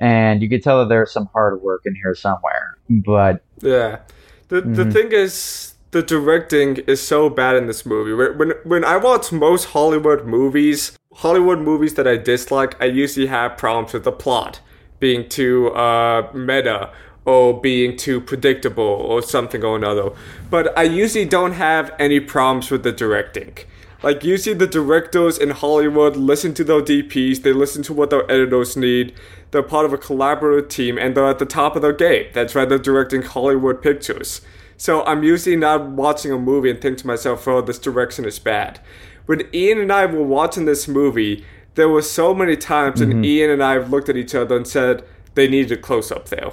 And 0.00 0.42
you 0.42 0.48
could 0.48 0.62
tell 0.62 0.78
that 0.80 0.88
there's 0.88 1.12
some 1.12 1.28
hard 1.32 1.60
work 1.60 1.82
in 1.84 1.94
here 1.94 2.14
somewhere. 2.14 2.78
But 2.88 3.42
Yeah. 3.60 4.00
The 4.48 4.62
the 4.62 4.84
Mhm. 4.84 4.92
thing 4.92 5.12
is 5.12 5.74
the 5.90 6.02
directing 6.02 6.76
is 6.86 7.00
so 7.00 7.30
bad 7.30 7.56
in 7.56 7.66
this 7.66 7.86
movie. 7.86 8.12
When 8.12 8.52
when 8.64 8.84
I 8.84 8.96
watch 8.96 9.32
most 9.32 9.66
Hollywood 9.66 10.26
movies, 10.26 10.98
Hollywood 11.14 11.60
movies 11.60 11.94
that 11.94 12.06
I 12.06 12.16
dislike, 12.16 12.80
I 12.80 12.86
usually 12.86 13.26
have 13.26 13.56
problems 13.56 13.92
with 13.92 14.04
the 14.04 14.12
plot 14.12 14.60
being 15.00 15.28
too 15.28 15.68
uh 15.68 16.30
meta 16.34 16.90
or 17.24 17.60
being 17.60 17.96
too 17.96 18.20
predictable 18.20 18.84
or 18.84 19.22
something 19.22 19.62
or 19.64 19.76
another. 19.76 20.10
But 20.50 20.76
I 20.78 20.84
usually 20.84 21.26
don't 21.26 21.52
have 21.52 21.94
any 21.98 22.20
problems 22.20 22.70
with 22.70 22.82
the 22.82 22.92
directing. 22.92 23.54
Like 24.02 24.22
usually 24.22 24.54
the 24.54 24.66
directors 24.66 25.38
in 25.38 25.50
Hollywood 25.50 26.16
listen 26.16 26.54
to 26.54 26.64
their 26.64 26.80
DPs, 26.80 27.42
they 27.42 27.52
listen 27.52 27.82
to 27.84 27.92
what 27.92 28.10
their 28.10 28.30
editors 28.30 28.76
need. 28.76 29.14
They're 29.50 29.62
part 29.62 29.86
of 29.86 29.92
a 29.92 29.98
collaborative 29.98 30.68
team 30.68 30.98
and 30.98 31.16
they're 31.16 31.28
at 31.28 31.38
the 31.38 31.46
top 31.46 31.74
of 31.74 31.82
their 31.82 31.92
game. 31.92 32.26
That's 32.32 32.54
why 32.54 32.64
they're 32.64 32.78
directing 32.78 33.22
Hollywood 33.22 33.82
pictures. 33.82 34.40
So 34.78 35.04
I'm 35.04 35.22
usually 35.22 35.56
not 35.56 35.90
watching 35.90 36.32
a 36.32 36.38
movie 36.38 36.70
and 36.70 36.80
think 36.80 36.98
to 36.98 37.06
myself, 37.06 37.46
oh, 37.46 37.60
this 37.60 37.80
direction 37.80 38.24
is 38.24 38.38
bad. 38.38 38.80
When 39.26 39.46
Ian 39.52 39.78
and 39.78 39.92
I 39.92 40.06
were 40.06 40.22
watching 40.22 40.64
this 40.64 40.88
movie, 40.88 41.44
there 41.74 41.88
were 41.88 42.00
so 42.00 42.32
many 42.32 42.56
times 42.56 43.00
and 43.00 43.24
Ian 43.24 43.50
and 43.50 43.62
I 43.62 43.76
looked 43.78 44.08
at 44.08 44.16
each 44.16 44.34
other 44.34 44.56
and 44.56 44.66
said 44.66 45.04
they 45.34 45.48
needed 45.48 45.78
a 45.78 45.80
close 45.80 46.10
up 46.10 46.28
there. 46.28 46.52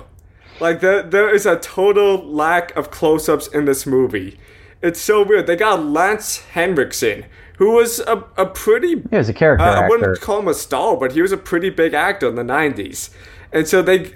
Like 0.59 0.81
there, 0.81 1.03
there 1.03 1.33
is 1.33 1.45
a 1.45 1.57
total 1.57 2.17
lack 2.17 2.75
of 2.75 2.91
close-ups 2.91 3.47
in 3.47 3.65
this 3.65 3.85
movie. 3.85 4.39
It's 4.81 4.99
so 4.99 5.23
weird. 5.23 5.47
They 5.47 5.55
got 5.55 5.83
Lance 5.83 6.39
Henriksen, 6.39 7.25
who 7.57 7.71
was 7.71 7.99
a, 7.99 8.25
a 8.37 8.45
pretty 8.45 9.01
he 9.09 9.17
was 9.17 9.29
a 9.29 9.33
character 9.33 9.65
uh, 9.65 9.81
I 9.81 9.87
wouldn't 9.87 10.19
call 10.21 10.39
him 10.39 10.47
a 10.47 10.53
star, 10.53 10.97
but 10.97 11.13
he 11.13 11.21
was 11.21 11.31
a 11.31 11.37
pretty 11.37 11.69
big 11.69 11.93
actor 11.93 12.27
in 12.27 12.35
the 12.35 12.43
'90s, 12.43 13.09
and 13.51 13.67
so 13.67 13.81
they. 13.81 14.13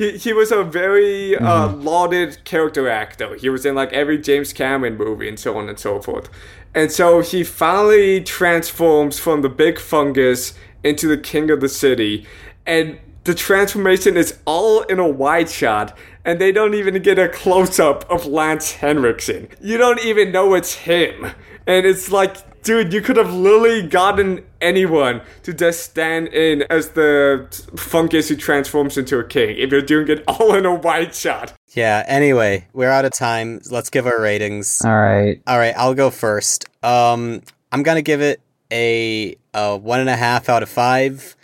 He, 0.00 0.16
he 0.16 0.32
was 0.32 0.50
a 0.50 0.64
very 0.64 1.36
uh, 1.36 1.68
Mm-hmm. 1.68 1.82
lauded 1.82 2.42
character 2.44 2.88
actor. 2.88 3.34
He 3.34 3.50
was 3.50 3.66
in 3.66 3.74
like 3.74 3.92
every 3.92 4.16
James 4.18 4.50
Cameron 4.54 4.96
movie 4.96 5.28
and 5.28 5.38
so 5.38 5.58
on 5.58 5.68
and 5.68 5.78
so 5.78 6.00
forth. 6.00 6.30
And 6.74 6.90
so 6.90 7.20
he 7.20 7.44
finally 7.44 8.22
transforms 8.22 9.18
from 9.18 9.42
the 9.42 9.50
big 9.50 9.78
fungus 9.78 10.54
into 10.82 11.06
the 11.06 11.18
king 11.18 11.50
of 11.50 11.60
the 11.60 11.68
city. 11.68 12.26
And 12.66 12.98
the 13.24 13.34
transformation 13.34 14.16
is 14.16 14.38
all 14.46 14.80
in 14.84 14.98
a 14.98 15.06
wide 15.06 15.50
shot, 15.50 15.94
and 16.24 16.40
they 16.40 16.50
don't 16.52 16.72
even 16.72 17.02
get 17.02 17.18
a 17.18 17.28
close 17.28 17.78
up 17.78 18.10
of 18.10 18.24
Lance 18.24 18.72
Henriksen. 18.72 19.48
You 19.60 19.76
don't 19.76 20.02
even 20.02 20.32
know 20.32 20.54
it's 20.54 20.74
him. 20.76 21.26
And 21.66 21.84
it's 21.84 22.10
like, 22.10 22.36
dude, 22.62 22.92
you 22.92 23.00
could 23.00 23.16
have 23.16 23.32
literally 23.32 23.86
gotten 23.86 24.44
anyone 24.60 25.22
to 25.42 25.54
just 25.54 25.82
stand 25.82 26.28
in 26.28 26.62
as 26.70 26.90
the 26.90 27.46
fungus 27.76 28.28
who 28.28 28.36
transforms 28.36 28.98
into 28.98 29.18
a 29.18 29.24
king 29.24 29.56
if 29.58 29.70
you're 29.70 29.82
doing 29.82 30.08
it 30.08 30.24
all 30.28 30.54
in 30.54 30.66
a 30.66 30.74
wide 30.74 31.14
shot. 31.14 31.52
Yeah, 31.74 32.04
anyway, 32.06 32.66
we're 32.72 32.90
out 32.90 33.04
of 33.04 33.12
time. 33.12 33.60
Let's 33.70 33.90
give 33.90 34.06
our 34.06 34.20
ratings. 34.20 34.82
All 34.84 34.90
right. 34.90 35.40
All 35.46 35.58
right, 35.58 35.74
I'll 35.76 35.94
go 35.94 36.10
first. 36.10 36.66
Um, 36.82 37.42
I'm 37.72 37.82
gonna 37.82 38.02
give 38.02 38.20
it 38.20 38.40
a, 38.72 39.36
a 39.54 39.76
one 39.76 40.00
and 40.00 40.08
a 40.08 40.16
half 40.16 40.48
out 40.48 40.62
of 40.62 40.68
five. 40.68 41.36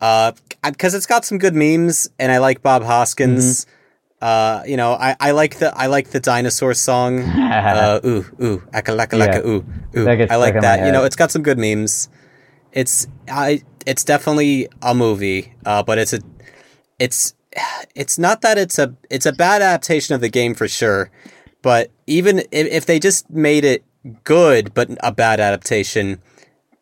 Uh, 0.00 0.32
because 0.62 0.94
it's 0.94 1.06
got 1.06 1.24
some 1.24 1.38
good 1.38 1.54
memes, 1.54 2.08
and 2.18 2.30
I 2.30 2.38
like 2.38 2.62
Bob 2.62 2.82
Hoskins. 2.82 3.64
Mm-hmm. 3.64 3.75
Uh, 4.20 4.62
you 4.66 4.76
know, 4.76 4.92
I, 4.94 5.14
I 5.20 5.30
like 5.32 5.58
the 5.58 5.76
I 5.76 5.86
like 5.86 6.08
the 6.10 6.20
dinosaur 6.20 6.72
song. 6.74 7.20
uh, 7.22 8.00
ooh 8.04 8.24
ooh, 8.42 8.62
aka 8.72 8.92
laka 8.96 9.16
laka 9.18 9.34
Yeah. 9.44 9.46
ooh 9.50 9.64
ooh. 9.96 10.04
That 10.04 10.30
I 10.30 10.36
like 10.36 10.52
stuck 10.52 10.62
in 10.64 10.68
my 10.68 10.76
that. 10.76 10.86
You 10.86 10.92
know, 10.92 11.04
it's 11.04 11.16
got 11.16 11.30
some 11.30 11.42
good 11.42 11.58
memes. 11.58 12.08
It's 12.72 13.06
I 13.30 13.62
it's 13.84 14.04
definitely 14.04 14.68
a 14.82 14.94
movie, 14.94 15.52
uh, 15.66 15.82
but 15.82 15.98
it's 15.98 16.12
a 16.14 16.20
it's 16.98 17.34
it's 17.94 18.18
not 18.18 18.40
that 18.40 18.56
it's 18.58 18.78
a 18.78 18.94
it's 19.10 19.26
a 19.26 19.32
bad 19.32 19.60
adaptation 19.62 20.14
of 20.14 20.20
the 20.22 20.28
game 20.30 20.54
for 20.54 20.66
sure. 20.68 21.10
But 21.62 21.90
even 22.06 22.38
if, 22.38 22.66
if 22.68 22.86
they 22.86 22.98
just 22.98 23.28
made 23.30 23.64
it 23.64 23.84
good 24.24 24.72
but 24.72 24.88
a 25.02 25.12
bad 25.12 25.40
adaptation, 25.40 26.22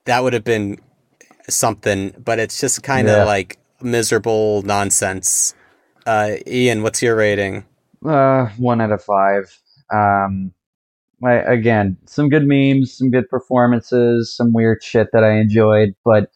that 0.04 0.22
would 0.22 0.34
have 0.34 0.44
been 0.44 0.78
something, 1.48 2.14
but 2.22 2.38
it's 2.38 2.60
just 2.60 2.82
kind 2.82 3.08
of 3.08 3.16
Yeah. 3.18 3.24
like 3.24 3.58
miserable 3.80 4.62
nonsense. 4.62 5.54
Uh, 6.06 6.36
Ian, 6.46 6.82
what's 6.82 7.02
your 7.02 7.16
rating? 7.16 7.64
Uh, 8.04 8.46
one 8.58 8.80
out 8.80 8.92
of 8.92 9.02
five. 9.02 9.58
Um, 9.92 10.52
I, 11.24 11.34
again, 11.34 11.96
some 12.06 12.28
good 12.28 12.46
memes, 12.46 12.92
some 12.92 13.10
good 13.10 13.28
performances, 13.28 14.34
some 14.34 14.52
weird 14.52 14.82
shit 14.82 15.08
that 15.12 15.24
I 15.24 15.38
enjoyed, 15.38 15.94
but 16.04 16.30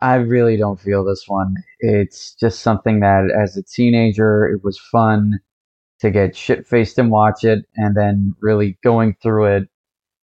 I 0.00 0.14
really 0.16 0.56
don't 0.56 0.80
feel 0.80 1.04
this 1.04 1.24
one. 1.26 1.56
It's 1.80 2.34
just 2.34 2.60
something 2.60 3.00
that, 3.00 3.30
as 3.30 3.56
a 3.56 3.62
teenager, 3.62 4.46
it 4.46 4.64
was 4.64 4.78
fun 4.78 5.40
to 6.00 6.10
get 6.10 6.36
shit 6.36 6.66
faced 6.66 6.98
and 6.98 7.10
watch 7.10 7.44
it, 7.44 7.64
and 7.76 7.96
then 7.96 8.34
really 8.40 8.78
going 8.82 9.16
through 9.22 9.46
it 9.56 9.68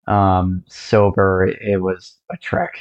um, 0.07 0.63
sober, 0.67 1.45
it 1.61 1.81
was 1.81 2.17
a 2.31 2.37
trek. 2.37 2.77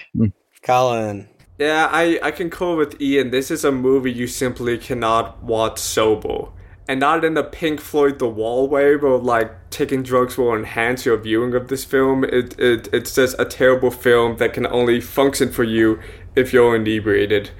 Colin. 0.62 1.29
Yeah, 1.59 1.88
I, 1.93 2.19
I 2.23 2.31
can 2.31 2.51
concur 2.51 2.77
with 2.77 3.01
Ian. 3.01 3.31
This 3.31 3.51
is 3.51 3.65
a 3.65 3.71
movie 3.73 4.12
you 4.12 4.27
simply 4.27 4.79
cannot 4.79 5.43
watch 5.43 5.79
sober. 5.79 6.49
And 6.88 7.01
not 7.01 7.25
in 7.25 7.35
the 7.35 7.45
Pink 7.45 7.81
Floyd 7.81 8.19
The 8.19 8.29
Wall 8.29 8.69
way, 8.69 8.97
but 8.97 9.19
like 9.19 9.71
taking 9.71 10.03
drugs 10.03 10.37
will 10.37 10.55
enhance 10.55 11.07
your 11.07 11.17
viewing 11.17 11.55
of 11.55 11.69
this 11.69 11.85
film. 11.85 12.25
It, 12.25 12.59
it 12.59 12.88
It's 12.93 13.15
just 13.15 13.37
a 13.38 13.45
terrible 13.45 13.91
film 13.91 14.38
that 14.38 14.53
can 14.55 14.67
only 14.67 15.01
function 15.01 15.53
for 15.53 15.62
you 15.62 16.01
if 16.35 16.53
you're 16.53 16.75
inebriated. 16.75 17.51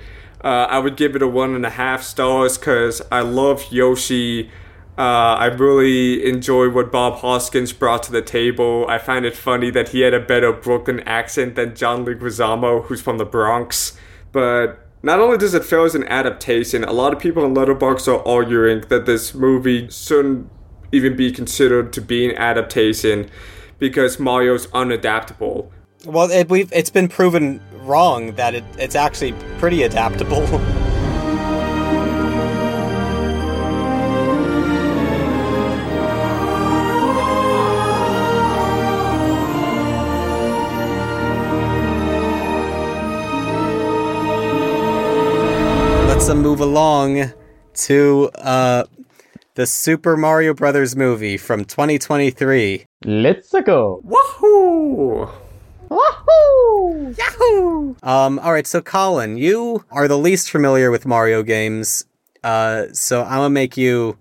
Uh, 0.42 0.66
I 0.68 0.81
would 0.81 0.96
give 0.96 1.14
it 1.14 1.22
a 1.22 1.28
one 1.28 1.55
and 1.55 1.64
a 1.64 1.70
half 1.70 2.02
stars 2.02 2.59
because 2.59 3.00
I 3.12 3.20
love 3.20 3.64
Yoshi. 3.70 4.50
Uh, 4.98 5.37
I 5.38 5.46
really 5.46 6.26
enjoyed 6.28 6.74
what 6.74 6.92
Bob 6.92 7.20
Hoskins 7.20 7.72
brought 7.72 8.02
to 8.05 8.12
the 8.12 8.20
table. 8.20 8.85
I 8.88 8.98
find 8.98 9.24
it 9.24 9.35
funny 9.35 9.70
that 9.70 9.90
he 9.90 10.00
had 10.00 10.12
a 10.12 10.20
better 10.20 10.52
Brooklyn 10.52 11.00
accent 11.00 11.55
than 11.55 11.74
John 11.74 12.05
Leguizamo, 12.05 12.85
who's 12.85 13.00
from 13.00 13.16
the 13.16 13.24
Bronx. 13.24 13.96
But 14.33 14.87
not 15.02 15.18
only 15.18 15.38
does 15.38 15.55
it 15.55 15.64
fail 15.64 15.85
as 15.85 15.94
an 15.94 16.05
adaptation, 16.05 16.85
a 16.85 16.92
lot 16.92 17.14
of 17.14 17.18
people 17.18 17.44
in 17.44 17.55
Letterboxd 17.55 18.07
are 18.07 18.28
arguing 18.28 18.83
that 18.88 19.07
this 19.07 19.35
movie 19.35 19.88
shouldn't 19.88 20.50
even 20.92 21.16
be 21.16 21.33
considered 21.33 21.92
to 21.94 22.02
be 22.02 22.28
an 22.28 22.37
adaptation 22.37 23.31
because 23.78 24.18
Mario's 24.18 24.66
unadaptable. 24.68 25.70
Well, 26.05 26.31
it, 26.31 26.50
we've 26.50 26.72
it's 26.72 26.90
been 26.90 27.09
proven 27.09 27.62
wrong 27.81 28.33
that 28.35 28.55
it, 28.55 28.64
it's 28.78 28.94
actually 28.94 29.33
pretty 29.59 29.85
adaptable. 29.85 30.46
Let's 46.22 46.30
uh, 46.30 46.37
move 46.37 46.61
along 46.61 47.32
to 47.74 48.30
uh, 48.37 48.85
the 49.56 49.66
Super 49.66 50.16
Mario 50.16 50.54
Brothers 50.54 50.94
movie 50.94 51.37
from 51.37 51.64
2023. 51.64 52.85
Let's 53.04 53.52
go. 53.64 54.00
Wahoo! 54.04 55.28
Wahoo! 55.88 57.12
Yahoo! 57.18 57.96
Um, 58.04 58.38
all 58.38 58.52
right, 58.52 58.68
so 58.68 58.80
Colin, 58.80 59.37
you 59.37 59.85
are 59.90 60.06
the 60.06 60.16
least 60.16 60.48
familiar 60.48 60.92
with 60.92 61.06
Mario 61.06 61.42
games, 61.42 62.04
uh, 62.44 62.85
so 62.92 63.24
I'm 63.24 63.38
gonna 63.38 63.50
make 63.50 63.76
you 63.76 64.16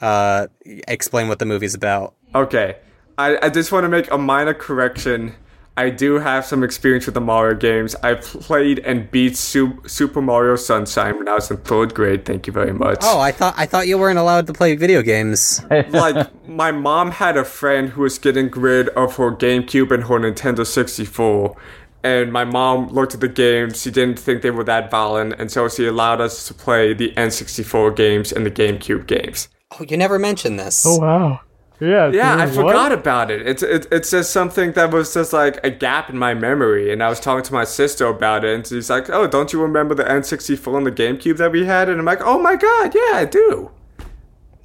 uh, 0.00 0.48
explain 0.88 1.28
what 1.28 1.38
the 1.38 1.46
movie's 1.46 1.76
about. 1.76 2.16
Okay, 2.34 2.78
I, 3.16 3.38
I 3.40 3.48
just 3.48 3.70
want 3.70 3.84
to 3.84 3.88
make 3.88 4.10
a 4.10 4.18
minor 4.18 4.54
correction. 4.54 5.36
I 5.76 5.90
do 5.90 6.20
have 6.20 6.44
some 6.46 6.62
experience 6.62 7.06
with 7.06 7.14
the 7.14 7.20
Mario 7.20 7.56
games. 7.56 7.96
I 8.02 8.14
played 8.14 8.78
and 8.80 9.10
beat 9.10 9.36
Su- 9.36 9.82
Super 9.86 10.22
Mario 10.22 10.54
Sunshine 10.54 11.18
when 11.18 11.28
I 11.28 11.34
was 11.34 11.50
in 11.50 11.56
third 11.58 11.94
grade. 11.94 12.24
Thank 12.24 12.46
you 12.46 12.52
very 12.52 12.72
much. 12.72 12.98
Oh, 13.02 13.18
I 13.18 13.32
thought 13.32 13.54
I 13.56 13.66
thought 13.66 13.88
you 13.88 13.98
weren't 13.98 14.18
allowed 14.18 14.46
to 14.46 14.52
play 14.52 14.76
video 14.76 15.02
games. 15.02 15.60
like 15.88 16.48
my 16.48 16.70
mom 16.70 17.10
had 17.10 17.36
a 17.36 17.44
friend 17.44 17.88
who 17.90 18.02
was 18.02 18.18
getting 18.18 18.50
rid 18.52 18.88
of 18.90 19.16
her 19.16 19.32
GameCube 19.32 19.90
and 19.90 20.04
her 20.04 20.20
Nintendo 20.20 20.64
64. 20.64 21.56
And 22.04 22.32
my 22.32 22.44
mom 22.44 22.88
looked 22.88 23.14
at 23.14 23.20
the 23.20 23.28
games. 23.28 23.80
She 23.80 23.90
didn't 23.90 24.18
think 24.18 24.42
they 24.42 24.50
were 24.50 24.64
that 24.64 24.90
violent, 24.90 25.34
and 25.38 25.50
so 25.50 25.68
she 25.70 25.86
allowed 25.86 26.20
us 26.20 26.46
to 26.48 26.54
play 26.54 26.92
the 26.92 27.12
N64 27.16 27.96
games 27.96 28.30
and 28.30 28.44
the 28.44 28.50
GameCube 28.50 29.06
games. 29.06 29.48
Oh, 29.72 29.84
you 29.88 29.96
never 29.96 30.18
mentioned 30.18 30.58
this. 30.60 30.84
Oh 30.86 30.98
wow. 30.98 31.40
Yeah. 31.84 32.10
Yeah, 32.10 32.36
I 32.36 32.46
forgot 32.46 32.92
about 32.92 33.30
it. 33.30 33.46
It's 33.46 33.62
it, 33.62 33.86
it's 33.92 34.10
just 34.10 34.32
something 34.32 34.72
that 34.72 34.90
was 34.90 35.12
just 35.14 35.32
like 35.32 35.58
a 35.64 35.70
gap 35.70 36.08
in 36.10 36.18
my 36.18 36.34
memory. 36.34 36.92
And 36.92 37.02
I 37.02 37.08
was 37.08 37.20
talking 37.20 37.44
to 37.44 37.52
my 37.52 37.64
sister 37.64 38.06
about 38.06 38.44
it, 38.44 38.54
and 38.54 38.66
she's 38.66 38.90
like, 38.90 39.10
"Oh, 39.10 39.26
don't 39.26 39.52
you 39.52 39.60
remember 39.60 39.94
the 39.94 40.04
N64 40.04 40.76
and 40.78 40.86
the 40.86 40.92
GameCube 40.92 41.36
that 41.38 41.52
we 41.52 41.66
had?" 41.66 41.88
And 41.88 41.98
I'm 41.98 42.06
like, 42.06 42.20
"Oh 42.22 42.38
my 42.38 42.56
god, 42.56 42.94
yeah, 42.94 43.12
I 43.18 43.24
do." 43.24 43.70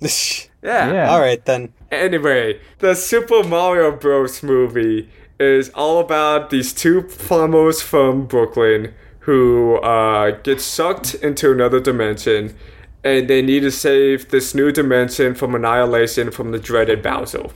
Yeah. 0.62 0.91
Yeah. 0.91 1.10
All 1.12 1.21
right 1.21 1.43
then. 1.45 1.73
Anyway, 1.89 2.60
the 2.79 2.93
Super 2.93 3.43
Mario 3.43 3.91
Bros. 3.95 4.43
movie 4.43 5.10
is 5.39 5.69
all 5.69 5.99
about 5.99 6.49
these 6.49 6.73
two 6.73 7.03
plumbers 7.03 7.82
from 7.82 8.25
Brooklyn 8.25 8.93
who 9.19 9.77
uh, 9.77 10.32
get 10.41 10.60
sucked 10.60 11.13
into 11.15 11.51
another 11.51 11.79
dimension, 11.79 12.58
and 13.04 13.28
they 13.30 13.42
need 13.42 13.62
to 13.62 13.72
save 13.72 14.30
this 14.30 14.54
new 14.54 14.72
dimension 14.72 15.36
from 15.36 15.56
annihilation 15.56 16.32
from 16.32 16.52
the 16.52 16.60
dreaded 16.60 17.02
Bowser. 17.02 17.48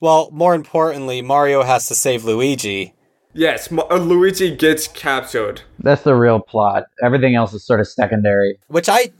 Well, 0.00 0.28
more 0.32 0.54
importantly, 0.54 1.22
Mario 1.22 1.62
has 1.62 1.86
to 1.88 1.94
save 1.94 2.24
Luigi. 2.24 2.94
Yes, 3.32 3.70
Ma- 3.70 3.86
uh, 3.90 3.96
Luigi 3.96 4.54
gets 4.54 4.88
captured. 4.88 5.62
That's 5.78 6.02
the 6.02 6.14
real 6.14 6.40
plot. 6.40 6.84
Everything 7.02 7.34
else 7.34 7.52
is 7.52 7.64
sort 7.64 7.80
of 7.80 7.88
secondary. 7.88 8.58
which 8.68 8.88
I 8.88 9.10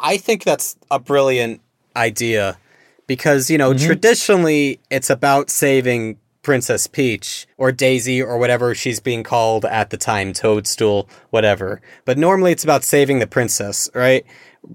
I 0.00 0.16
think 0.16 0.44
that's 0.44 0.76
a 0.90 0.98
brilliant 0.98 1.60
idea 1.94 2.58
because 3.06 3.50
you 3.50 3.58
know 3.58 3.74
traditionally 3.74 4.80
it's 4.90 5.10
about 5.10 5.50
saving 5.50 6.18
Princess 6.42 6.86
Peach 6.86 7.46
or 7.56 7.70
Daisy 7.72 8.20
or 8.22 8.36
whatever 8.38 8.74
she's 8.74 9.00
being 9.00 9.22
called 9.22 9.64
at 9.64 9.90
the 9.90 9.96
time, 9.96 10.32
Toadstool, 10.32 11.08
whatever. 11.30 11.80
But 12.04 12.18
normally 12.18 12.52
it's 12.52 12.64
about 12.64 12.84
saving 12.84 13.18
the 13.20 13.26
princess, 13.26 13.88
right? 13.94 14.24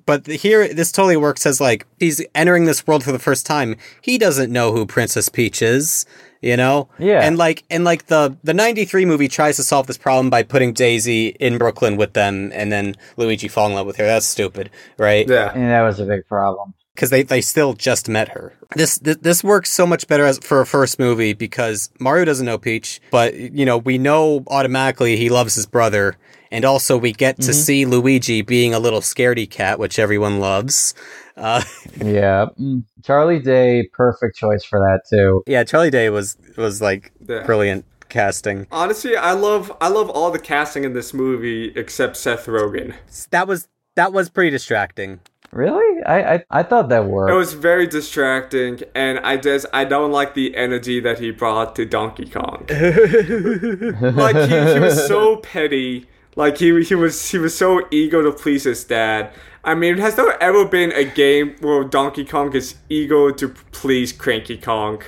But 0.06 0.28
here, 0.28 0.74
this 0.74 0.92
totally 0.92 1.18
works 1.18 1.46
as 1.46 1.62
like 1.62 1.86
he's 2.00 2.24
entering 2.36 2.66
this 2.66 2.86
world 2.86 3.04
for 3.04 3.12
the 3.12 3.20
first 3.20 3.46
time. 3.46 3.76
He 4.02 4.18
doesn't 4.18 4.52
know 4.52 4.74
who 4.74 4.86
Princess 4.86 5.30
Peach 5.30 5.62
is, 5.62 6.06
you 6.42 6.58
know. 6.58 6.90
Yeah. 7.00 7.22
And 7.24 7.38
like, 7.38 7.64
and 7.70 7.84
like 7.86 8.08
the 8.08 8.38
the 8.44 8.54
'93 8.54 9.06
movie 9.06 9.28
tries 9.30 9.56
to 9.56 9.64
solve 9.64 9.88
this 9.88 9.98
problem 9.98 10.30
by 10.30 10.44
putting 10.44 10.74
Daisy 10.74 11.28
in 11.40 11.58
Brooklyn 11.58 11.96
with 11.96 12.14
them, 12.14 12.52
and 12.54 12.72
then 12.72 12.96
Luigi 13.16 13.48
fall 13.48 13.68
in 13.68 13.74
love 13.74 13.88
with 13.88 13.96
her. 13.98 14.06
That's 14.06 14.26
stupid, 14.26 14.70
right? 14.98 15.28
Yeah. 15.28 15.52
And 15.54 15.70
that 15.70 15.82
was 15.82 16.00
a 16.02 16.06
big 16.06 16.28
problem. 16.28 16.74
because 16.94 17.10
they, 17.10 17.24
they 17.24 17.42
still 17.42 17.74
just 17.74 18.10
met 18.10 18.30
her. 18.30 18.54
This, 18.76 18.98
this 19.00 19.18
this 19.18 19.44
works 19.44 19.70
so 19.72 19.88
much 19.88 20.08
better 20.08 20.26
as 20.26 20.40
for 20.40 20.60
a 20.60 20.66
first 20.66 21.00
movie 21.00 21.32
because 21.34 21.90
Mario 22.00 22.26
doesn't 22.26 22.46
know 22.46 22.58
Peach, 22.58 23.00
but 23.12 23.36
you 23.36 23.66
know 23.66 23.78
we 23.78 23.98
know 23.98 24.44
automatically 24.48 25.16
he 25.16 25.30
loves 25.30 25.56
his 25.56 25.66
brother, 25.66 26.18
and 26.52 26.66
also 26.66 26.98
we 26.98 27.12
get 27.12 27.38
to 27.42 27.54
see 27.54 27.86
Luigi 27.86 28.42
being 28.42 28.74
a 28.74 28.80
little 28.80 29.02
scaredy 29.02 29.50
cat, 29.50 29.80
which 29.80 30.00
everyone 30.00 30.40
loves. 30.40 30.94
Uh, 31.36 31.62
Yeah. 32.04 32.48
Mm. 32.60 32.84
Charlie 33.04 33.40
Day, 33.40 33.90
perfect 33.94 34.36
choice 34.38 34.64
for 34.64 34.80
that 34.80 35.02
too. 35.10 35.44
yeah, 35.48 35.64
Charlie 35.64 35.90
Day 35.92 36.10
was 36.10 36.38
was 36.58 36.82
like 36.82 37.12
Yeah. 37.28 37.44
brilliant 37.44 37.86
casting. 38.10 38.68
Honestly, 38.72 39.16
I 39.16 39.34
love 39.34 39.72
I 39.82 39.90
love 39.90 40.10
all 40.10 40.32
the 40.32 40.40
casting 40.40 40.84
in 40.84 40.94
this 40.94 41.14
movie 41.14 41.72
except 41.76 42.18
Seth 42.18 42.46
Rogen. 42.48 42.94
That 43.32 43.48
was 43.48 43.68
that 43.96 44.14
was 44.14 44.30
pretty 44.30 44.50
distracting. 44.52 45.20
Really? 45.52 46.04
I 46.04 46.34
I, 46.36 46.44
I 46.52 46.64
thought 46.64 46.90
that 46.90 47.06
worked. 47.06 47.32
It 47.32 47.36
was 47.36 47.54
very 47.54 47.88
distracting, 47.88 48.82
and 48.96 49.20
I 49.20 49.38
just 49.38 49.66
I 49.74 49.86
don't 49.86 50.12
like 50.12 50.34
the 50.34 50.56
energy 50.56 51.00
that 51.00 51.20
he 51.20 51.32
brought 51.32 51.76
to 51.78 51.86
Donkey 51.86 52.26
Kong. 52.30 52.66
like 52.70 54.36
he, 54.36 54.74
he 54.74 54.80
was 54.80 55.08
so 55.08 55.38
petty. 55.38 56.06
Like 56.38 56.60
he 56.60 56.84
he 56.84 56.94
was 56.94 57.32
he 57.32 57.40
was 57.40 57.58
so 57.58 57.88
eager 57.90 58.22
to 58.22 58.32
please 58.32 58.66
his 58.66 58.84
dad. 58.84 59.34
I 59.64 59.74
mean, 59.74 59.98
has 59.98 60.16
there 60.16 60.42
ever 60.42 60.66
been 60.66 60.92
a 60.92 61.04
game 61.04 61.56
where 61.62 61.84
Donkey 61.84 62.24
Kong 62.24 62.56
is 62.56 62.76
eager 62.90 63.32
to 63.32 63.50
please 63.72 64.14
Cranky 64.14 64.56
Kong? 64.56 65.02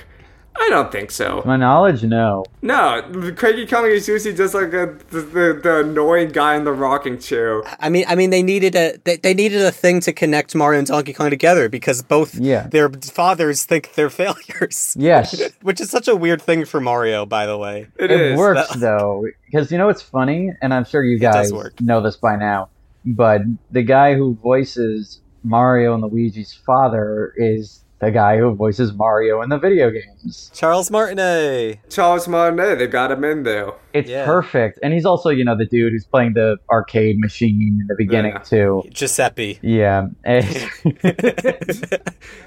I 0.56 0.68
don't 0.68 0.92
think 0.92 1.10
so. 1.10 1.40
To 1.40 1.46
my 1.46 1.56
knowledge, 1.56 2.02
no. 2.02 2.44
No, 2.60 3.02
Cranky 3.36 3.66
Kong 3.66 3.86
is 3.86 4.06
usually 4.06 4.34
just 4.34 4.52
like 4.52 4.72
a, 4.74 4.94
the, 5.10 5.20
the 5.22 5.60
the 5.62 5.80
annoying 5.80 6.30
guy 6.30 6.54
in 6.56 6.64
the 6.64 6.72
rocking 6.72 7.18
chair. 7.18 7.62
I 7.80 7.88
mean, 7.88 8.04
I 8.08 8.14
mean, 8.14 8.30
they 8.30 8.42
needed 8.42 8.74
a 8.74 8.98
they, 9.04 9.16
they 9.16 9.32
needed 9.32 9.62
a 9.62 9.70
thing 9.70 10.00
to 10.00 10.12
connect 10.12 10.54
Mario 10.54 10.78
and 10.80 10.86
Donkey 10.88 11.12
Kong 11.14 11.30
together 11.30 11.68
because 11.68 12.02
both 12.02 12.34
Yeah. 12.34 12.66
their 12.66 12.90
fathers 12.90 13.64
think 13.64 13.94
they're 13.94 14.10
failures. 14.24 14.94
Yes. 14.98 15.40
Which 15.62 15.80
is 15.80 15.88
such 15.88 16.08
a 16.08 16.16
weird 16.16 16.42
thing 16.42 16.64
for 16.66 16.80
Mario, 16.80 17.24
by 17.26 17.46
the 17.46 17.56
way. 17.56 17.86
It 17.98 18.10
it 18.10 18.20
is. 18.20 18.38
works 18.38 18.74
though 18.76 19.24
because 19.46 19.72
you 19.72 19.78
know 19.78 19.86
what's 19.86 20.02
funny 20.02 20.50
and 20.62 20.72
i'm 20.74 20.84
sure 20.84 21.02
you 21.02 21.18
guys 21.18 21.52
work. 21.52 21.80
know 21.80 22.00
this 22.00 22.16
by 22.16 22.36
now 22.36 22.68
but 23.04 23.40
the 23.70 23.82
guy 23.82 24.14
who 24.14 24.34
voices 24.36 25.20
mario 25.42 25.94
and 25.94 26.02
luigi's 26.04 26.52
father 26.52 27.32
is 27.36 27.84
the 28.00 28.10
guy 28.10 28.38
who 28.38 28.54
voices 28.54 28.94
Mario 28.94 29.42
in 29.42 29.50
the 29.50 29.58
video 29.58 29.90
games. 29.90 30.50
Charles 30.54 30.90
Martinet. 30.90 31.80
Charles 31.90 32.26
Martinet, 32.26 32.78
they 32.78 32.86
got 32.86 33.12
him 33.12 33.22
in 33.24 33.42
there. 33.42 33.72
It's 33.92 34.08
Yeah. 34.08 34.24
perfect, 34.24 34.78
and 34.82 34.92
he's 34.94 35.04
also 35.04 35.28
you 35.30 35.44
know 35.44 35.56
the 35.56 35.66
dude 35.66 35.92
who's 35.92 36.06
playing 36.06 36.32
the 36.34 36.56
arcade 36.70 37.18
machine 37.18 37.78
in 37.80 37.86
the 37.88 37.94
beginning 37.98 38.32
Yeah. 38.32 38.38
too. 38.38 38.82
Giuseppe. 38.90 39.58
Yeah, 39.62 40.06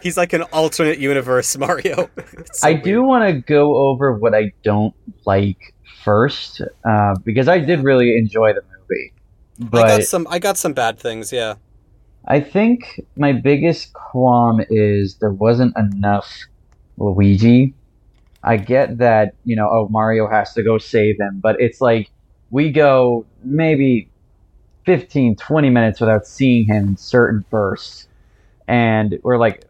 He's 0.01 0.17
like 0.17 0.33
an 0.33 0.43
alternate 0.53 0.99
universe 0.99 1.57
Mario. 1.57 2.09
So 2.53 2.67
I 2.67 2.71
weird. 2.73 2.83
do 2.83 3.03
want 3.03 3.23
to 3.33 3.41
go 3.41 3.75
over 3.75 4.13
what 4.13 4.35
I 4.35 4.51
don't 4.63 4.93
like 5.25 5.73
first 6.03 6.61
uh, 6.87 7.15
because 7.23 7.47
I 7.47 7.59
did 7.59 7.83
really 7.83 8.17
enjoy 8.17 8.53
the 8.53 8.61
movie, 8.61 9.13
I 9.61 9.65
but 9.65 9.87
got 9.87 10.03
some. 10.03 10.27
I 10.29 10.39
got 10.39 10.57
some 10.57 10.73
bad 10.73 10.99
things. 10.99 11.31
Yeah. 11.33 11.55
I 12.25 12.39
think 12.39 13.01
my 13.17 13.33
biggest 13.33 13.93
qualm 13.93 14.61
is 14.69 15.15
there 15.15 15.31
wasn't 15.31 15.75
enough 15.77 16.45
Luigi. 16.97 17.73
I 18.43 18.57
get 18.57 18.97
that, 18.99 19.35
you 19.45 19.55
know, 19.55 19.69
oh, 19.69 19.87
Mario 19.89 20.27
has 20.29 20.53
to 20.53 20.63
go 20.63 20.77
save 20.77 21.19
him, 21.19 21.39
but 21.41 21.59
it's 21.59 21.81
like 21.81 22.09
we 22.51 22.71
go 22.71 23.25
maybe 23.43 24.09
15, 24.85 25.35
20 25.35 25.69
minutes 25.69 25.99
without 25.99 26.25
seeing 26.25 26.65
him 26.65 26.89
in 26.89 26.97
certain 26.97 27.45
bursts. 27.49 28.07
And 28.67 29.19
we're 29.23 29.37
like, 29.37 29.65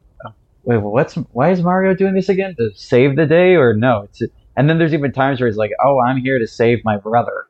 wait, 0.63 0.78
what's, 0.78 1.16
why 1.16 1.52
is 1.52 1.62
Mario 1.62 1.94
doing 1.94 2.13
this 2.13 2.30
again? 2.30 2.56
To 2.58 2.72
save 2.76 3.16
the 3.16 3.26
day 3.26 3.56
or 3.56 3.74
no? 3.74 4.04
It's, 4.04 4.22
and 4.56 4.70
then 4.70 4.78
there's 4.78 4.94
even 4.94 5.12
times 5.12 5.39
where 5.39 5.48
he's 5.48 5.58
like, 5.58 5.72
oh, 5.84 6.00
I'm 6.00 6.18
here 6.18 6.39
to 6.39 6.48
save 6.48 6.84
my 6.84 6.98
brother. 6.98 7.48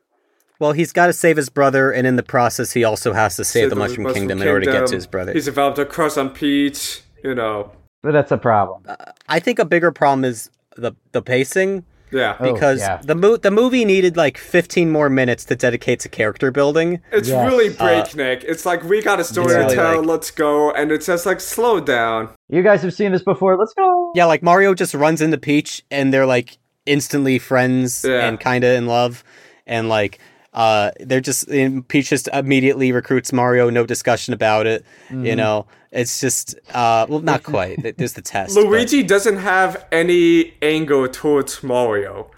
Well, 0.60 0.72
he's 0.72 0.92
got 0.92 1.06
to 1.08 1.12
save 1.12 1.36
his 1.36 1.48
brother, 1.48 1.90
and 1.90 2.06
in 2.06 2.16
the 2.16 2.22
process, 2.22 2.72
he 2.72 2.84
also 2.84 3.12
has 3.12 3.36
to 3.36 3.44
save 3.44 3.70
the 3.70 3.76
Mushroom, 3.76 4.12
Kingdom, 4.14 4.40
in 4.40 4.46
order 4.48 4.64
to 4.66 4.72
get 4.72 4.86
to 4.86 4.94
his 4.94 5.06
brother. 5.06 5.32
He's 5.32 5.46
developed 5.46 5.78
a 5.78 5.84
crush 5.84 6.16
on 6.16 6.30
Peach, 6.30 7.00
you 7.24 7.34
know. 7.34 7.72
But 8.02 8.12
that's 8.12 8.30
a 8.30 8.38
problem. 8.38 8.82
Uh, 8.86 8.96
I 9.28 9.40
think 9.40 9.58
a 9.58 9.64
bigger 9.64 9.90
problem 9.90 10.24
is 10.24 10.50
the 10.76 10.92
the 11.12 11.22
pacing 11.22 11.84
Yeah. 12.12 12.36
Oh, 12.38 12.52
because 12.52 12.80
yeah. 12.80 12.98
the 13.02 13.14
mo- 13.14 13.36
the 13.36 13.50
movie 13.50 13.84
needed 13.84 14.16
like 14.16 14.36
15 14.38 14.90
more 14.90 15.08
minutes 15.10 15.44
to 15.46 15.56
dedicate 15.56 16.00
to 16.00 16.08
character 16.08 16.50
building. 16.52 17.00
It's 17.12 17.28
Yes. 17.28 17.50
really 17.50 17.70
uh, 17.70 17.78
breakneck. 18.02 18.44
it's 18.44 18.64
like 18.66 18.84
we 18.84 19.02
got 19.02 19.18
a 19.20 19.24
story 19.24 19.54
really 19.56 19.70
to 19.70 19.74
tell, 19.74 19.98
like- 19.98 20.06
let's 20.06 20.30
go, 20.30 20.70
and 20.72 20.92
it's 20.92 21.06
just 21.06 21.26
like 21.26 21.40
slow 21.40 21.80
down. 21.80 22.28
You 22.48 22.62
guys 22.62 22.82
have 22.82 22.92
seen 22.94 23.10
this 23.12 23.22
before. 23.24 23.56
Let's 23.58 23.72
go. 23.74 24.12
Yeah, 24.14 24.26
like 24.26 24.42
Mario 24.42 24.74
just 24.74 24.94
runs 24.94 25.20
into 25.20 25.38
Peach 25.38 25.82
and 25.90 26.12
they're 26.12 26.26
like 26.26 26.58
instantly 26.86 27.38
friends 27.38 28.04
Yeah. 28.06 28.28
and 28.28 28.38
kind 28.38 28.62
of 28.64 28.76
in 28.76 28.86
love 28.86 29.24
and 29.66 29.88
like 29.88 30.18
uh 30.54 30.90
they're 31.00 31.20
just 31.20 31.48
Peach 31.88 32.10
just 32.10 32.28
immediately 32.32 32.92
recruits 32.92 33.32
Mario, 33.32 33.70
no 33.70 33.84
discussion 33.86 34.32
about 34.34 34.66
it, 34.66 34.84
Mm-hmm. 35.08 35.26
you 35.26 35.36
know. 35.36 35.66
It's 35.92 36.20
just 36.20 36.54
uh 36.72 37.06
well 37.08 37.20
not 37.20 37.42
quite. 37.54 37.96
There's 37.96 38.14
the 38.14 38.22
test. 38.22 38.54
but- 38.54 38.64
Luigi 38.66 39.02
doesn't 39.02 39.36
have 39.38 39.84
any 39.92 40.54
anger 40.62 41.06
towards 41.08 41.62
Mario, 41.62 42.30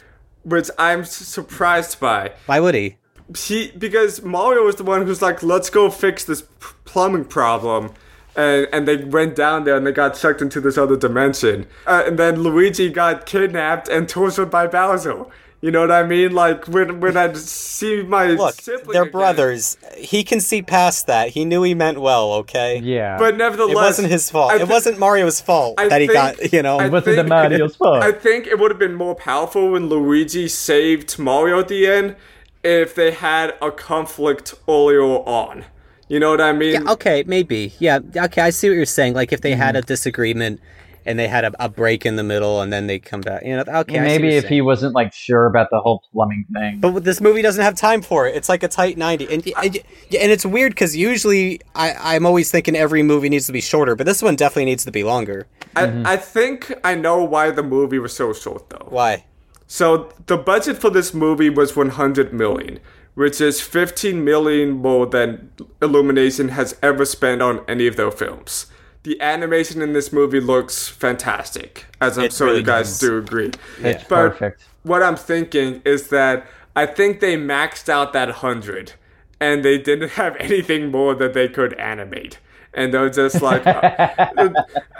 which 0.44 0.68
I'm 0.78 1.04
surprised 1.04 2.00
by. 2.00 2.32
Why 2.46 2.60
would 2.60 2.74
he? 2.74 2.96
He 3.36 3.72
because 3.76 4.22
Mario 4.22 4.66
is 4.68 4.76
the 4.76 4.84
one 4.84 5.04
who's 5.06 5.20
like, 5.22 5.42
let's 5.42 5.68
go 5.70 5.90
fix 5.90 6.24
this 6.24 6.42
p- 6.42 6.48
plumbing 6.84 7.24
problem. 7.24 7.92
And, 8.36 8.68
and 8.70 8.86
they 8.86 8.98
went 8.98 9.34
down 9.34 9.64
there 9.64 9.76
and 9.78 9.86
they 9.86 9.92
got 9.92 10.14
sucked 10.16 10.42
into 10.42 10.60
this 10.60 10.76
other 10.76 10.94
dimension. 10.96 11.66
Uh, 11.86 12.04
and 12.06 12.18
then 12.18 12.42
Luigi 12.42 12.90
got 12.90 13.24
kidnapped 13.24 13.88
and 13.88 14.06
tortured 14.08 14.50
by 14.50 14.66
Bowser. 14.66 15.24
You 15.66 15.72
know 15.72 15.80
what 15.80 15.90
I 15.90 16.04
mean? 16.04 16.30
Like 16.32 16.60
when 16.68 17.00
when 17.00 17.16
I 17.16 17.32
see 17.32 18.02
my 18.04 18.26
Look, 18.42 18.60
sibling 18.60 18.92
they're 18.92 19.02
again. 19.02 19.10
brothers. 19.20 19.76
He 19.96 20.22
can 20.22 20.40
see 20.40 20.62
past 20.62 21.08
that. 21.08 21.30
He 21.30 21.44
knew 21.44 21.62
he 21.64 21.74
meant 21.74 21.98
well, 22.00 22.26
okay? 22.42 22.78
Yeah. 22.78 23.18
But 23.18 23.36
nevertheless, 23.36 23.72
It 23.72 23.74
wasn't 23.88 24.08
his 24.16 24.30
fault. 24.30 24.52
I 24.52 24.60
it 24.60 24.68
wasn't 24.68 24.96
Mario's 25.00 25.40
fault 25.40 25.74
I 25.78 25.88
that 25.88 26.00
he 26.00 26.06
got, 26.06 26.52
you 26.52 26.62
know. 26.62 26.78
I 26.78 26.86
it 26.86 26.92
wasn't 26.92 27.16
the 27.16 27.22
think- 27.22 27.28
Mario's 27.28 27.74
fault. 27.74 28.00
I 28.10 28.12
think 28.12 28.46
it 28.46 28.56
would 28.60 28.70
have 28.70 28.78
been 28.86 28.94
more 28.94 29.16
powerful 29.16 29.72
when 29.72 29.88
Luigi 29.88 30.46
saved 30.46 31.18
Mario 31.18 31.58
at 31.58 31.68
the 31.68 31.82
end 31.98 32.14
if 32.62 32.94
they 32.94 33.10
had 33.10 33.54
a 33.60 33.70
conflict 33.72 34.54
earlier 34.68 35.02
on. 35.02 35.64
You 36.08 36.20
know 36.20 36.30
what 36.30 36.40
I 36.40 36.52
mean? 36.52 36.74
Yeah, 36.74 36.92
okay, 36.92 37.24
maybe. 37.26 37.72
Yeah, 37.80 37.98
okay, 38.26 38.42
I 38.42 38.50
see 38.50 38.68
what 38.68 38.76
you're 38.76 38.86
saying. 39.00 39.14
Like 39.14 39.32
if 39.32 39.40
they 39.40 39.56
had 39.56 39.74
Mm-hmm. 39.74 39.78
a 39.78 39.94
disagreement 39.94 40.60
and 41.06 41.18
they 41.18 41.28
had 41.28 41.44
a, 41.44 41.64
a 41.64 41.68
break 41.68 42.04
in 42.04 42.16
the 42.16 42.22
middle 42.22 42.60
and 42.60 42.72
then 42.72 42.86
they 42.86 42.98
come 42.98 43.20
back. 43.20 43.44
You 43.44 43.56
know, 43.56 43.60
okay. 43.62 43.74
I 43.76 43.84
see 43.84 43.92
what 43.94 44.02
Maybe 44.02 44.28
you're 44.28 44.36
if 44.38 44.48
he 44.48 44.60
wasn't 44.60 44.94
like 44.94 45.12
sure 45.12 45.46
about 45.46 45.68
the 45.70 45.80
whole 45.80 46.02
plumbing 46.12 46.44
thing. 46.52 46.80
But 46.80 47.04
this 47.04 47.20
movie 47.20 47.42
doesn't 47.42 47.62
have 47.62 47.74
time 47.74 48.02
for 48.02 48.26
it. 48.26 48.34
It's 48.34 48.48
like 48.48 48.62
a 48.62 48.68
tight 48.68 48.98
90. 48.98 49.24
And 49.24 49.46
and, 49.46 49.76
and 49.76 50.32
it's 50.32 50.44
weird 50.44 50.72
because 50.72 50.96
usually 50.96 51.60
I, 51.74 52.16
I'm 52.16 52.26
always 52.26 52.50
thinking 52.50 52.76
every 52.76 53.02
movie 53.02 53.28
needs 53.28 53.46
to 53.46 53.52
be 53.52 53.60
shorter, 53.60 53.94
but 53.94 54.06
this 54.06 54.22
one 54.22 54.36
definitely 54.36 54.66
needs 54.66 54.84
to 54.84 54.90
be 54.90 55.04
longer. 55.04 55.46
I, 55.74 55.86
mm-hmm. 55.86 56.06
I 56.06 56.16
think 56.16 56.72
I 56.84 56.94
know 56.94 57.22
why 57.22 57.50
the 57.50 57.62
movie 57.62 57.98
was 57.98 58.14
so 58.14 58.32
short 58.32 58.70
though. 58.70 58.86
Why? 58.88 59.24
So 59.66 60.12
the 60.26 60.36
budget 60.36 60.78
for 60.78 60.90
this 60.90 61.12
movie 61.12 61.50
was 61.50 61.74
100 61.74 62.32
million, 62.32 62.78
which 63.14 63.40
is 63.40 63.60
15 63.60 64.24
million 64.24 64.70
more 64.70 65.06
than 65.06 65.50
Illumination 65.82 66.50
has 66.50 66.76
ever 66.82 67.04
spent 67.04 67.42
on 67.42 67.64
any 67.66 67.86
of 67.86 67.96
their 67.96 68.10
films. 68.10 68.66
The 69.06 69.20
animation 69.22 69.82
in 69.82 69.92
this 69.92 70.12
movie 70.12 70.40
looks 70.40 70.88
fantastic, 70.88 71.86
as 72.00 72.18
I'm 72.18 72.24
It 72.24 72.32
sure 72.32 72.48
really 72.48 72.58
you 72.58 72.64
guys 72.64 72.90
does. 72.90 72.98
do 72.98 73.18
agree. 73.18 73.52
It's 73.78 74.04
But 74.04 74.32
perfect. 74.32 74.64
what 74.82 75.00
I'm 75.02 75.14
thinking 75.16 75.80
is 75.84 76.08
that 76.08 76.44
I 76.74 76.86
think 76.86 77.20
they 77.20 77.36
maxed 77.36 77.88
out 77.88 78.12
that 78.14 78.28
100 78.28 78.94
and 79.40 79.64
they 79.64 79.78
didn't 79.78 80.10
have 80.22 80.36
anything 80.40 80.90
more 80.90 81.14
that 81.14 81.34
they 81.34 81.48
could 81.48 81.74
animate. 81.74 82.40
And 82.74 82.92
they're 82.92 83.08
just 83.08 83.40
like, 83.40 83.64
uh, 83.66 83.80
and, 84.36 84.56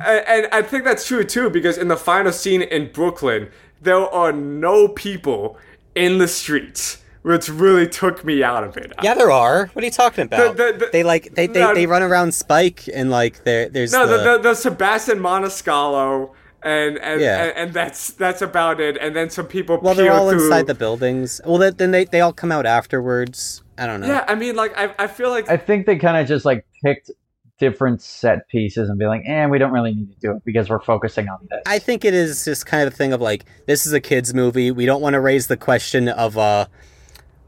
and 0.07 0.49
I 0.53 0.63
think 0.63 0.85
that's 0.85 1.07
true 1.07 1.25
too 1.25 1.51
because 1.51 1.77
in 1.77 1.89
the 1.89 1.97
final 1.97 2.33
scene 2.33 2.63
in 2.63 2.93
Brooklyn, 2.93 3.51
there 3.83 3.97
are 3.97 4.33
no 4.33 4.89
people 4.89 5.59
in 5.97 6.19
the 6.19 6.29
streets, 6.29 7.03
which 7.27 7.49
really 7.49 7.89
took 7.89 8.25
me 8.25 8.45
out 8.45 8.63
of 8.63 8.77
it. 8.77 8.93
Yeah, 9.03 9.15
there 9.15 9.33
are. 9.33 9.67
What 9.73 9.83
are 9.83 9.85
you 9.85 9.91
talking 9.91 10.23
about? 10.27 10.57
the- 10.57 10.77
the- 10.79 10.89
they 10.93 11.03
like 11.03 11.35
they, 11.35 11.49
they, 11.49 11.59
No, 11.59 11.75
they 11.75 11.87
run 11.87 12.05
around 12.05 12.33
Spike 12.33 12.89
and 12.95 13.11
like 13.11 13.43
there 13.43 13.69
there's 13.69 13.91
No, 13.93 14.07
the, 14.07 14.19
the, 14.19 14.23
the, 14.23 14.39
the 14.51 14.55
Sebastian 14.55 15.19
Maniscalco, 15.19 16.31
and 16.63 16.99
and, 16.99 17.21
Yeah. 17.21 17.43
and 17.47 17.53
and 17.57 17.73
that's 17.75 18.13
that's 18.13 18.43
about 18.43 18.81
it. 18.81 18.97
And 19.01 19.17
then 19.17 19.29
some 19.31 19.47
people. 19.47 19.81
well 19.83 19.97
they're 19.97 20.13
all 20.13 20.31
through. 20.31 20.45
inside 20.45 20.69
the 20.69 20.75
buildings. 20.77 21.41
Well 21.45 21.59
then- 21.59 21.75
then 21.77 21.91
they, 21.91 22.05
they 22.05 22.21
all 22.21 22.33
come 22.33 22.53
out 22.53 22.65
afterwards. 22.65 23.65
I 23.77 23.87
don't 23.89 24.01
know. 24.01 24.07
Yeah, 24.07 24.25
I 24.29 24.37
mean, 24.37 24.55
like 24.55 24.73
I, 24.79 24.95
I 24.97 25.07
feel 25.09 25.31
like 25.31 25.51
I 25.51 25.57
think 25.57 25.87
they 25.87 25.97
kind 25.97 26.17
of 26.17 26.29
just 26.29 26.45
like 26.45 26.65
picked 26.85 27.11
different 27.59 28.01
set 28.03 28.47
pieces 28.49 28.89
and 28.89 28.99
be 29.01 29.07
like, 29.07 29.23
eh, 29.27 29.47
we 29.47 29.59
don't 29.59 29.73
really 29.73 29.95
need 29.95 30.13
to 30.13 30.19
do 30.21 30.31
it 30.37 30.45
because 30.45 30.69
we're 30.71 30.81
focusing 30.81 31.29
on 31.29 31.39
this. 31.51 31.61
I 31.67 31.81
think 31.81 32.05
it 32.05 32.15
is 32.15 32.45
just 32.45 32.67
kind 32.67 32.87
of 32.87 32.93
a 32.93 32.97
thing 32.97 33.13
of 33.13 33.21
like 33.21 33.47
this 33.67 33.85
is 33.85 33.93
a 33.93 34.01
kids 34.01 34.33
movie. 34.33 34.71
We 34.71 34.87
don't 34.87 35.03
want 35.03 35.15
to 35.15 35.21
raise 35.21 35.49
the 35.49 35.57
question 35.57 36.09
of 36.09 36.39
uh 36.39 36.67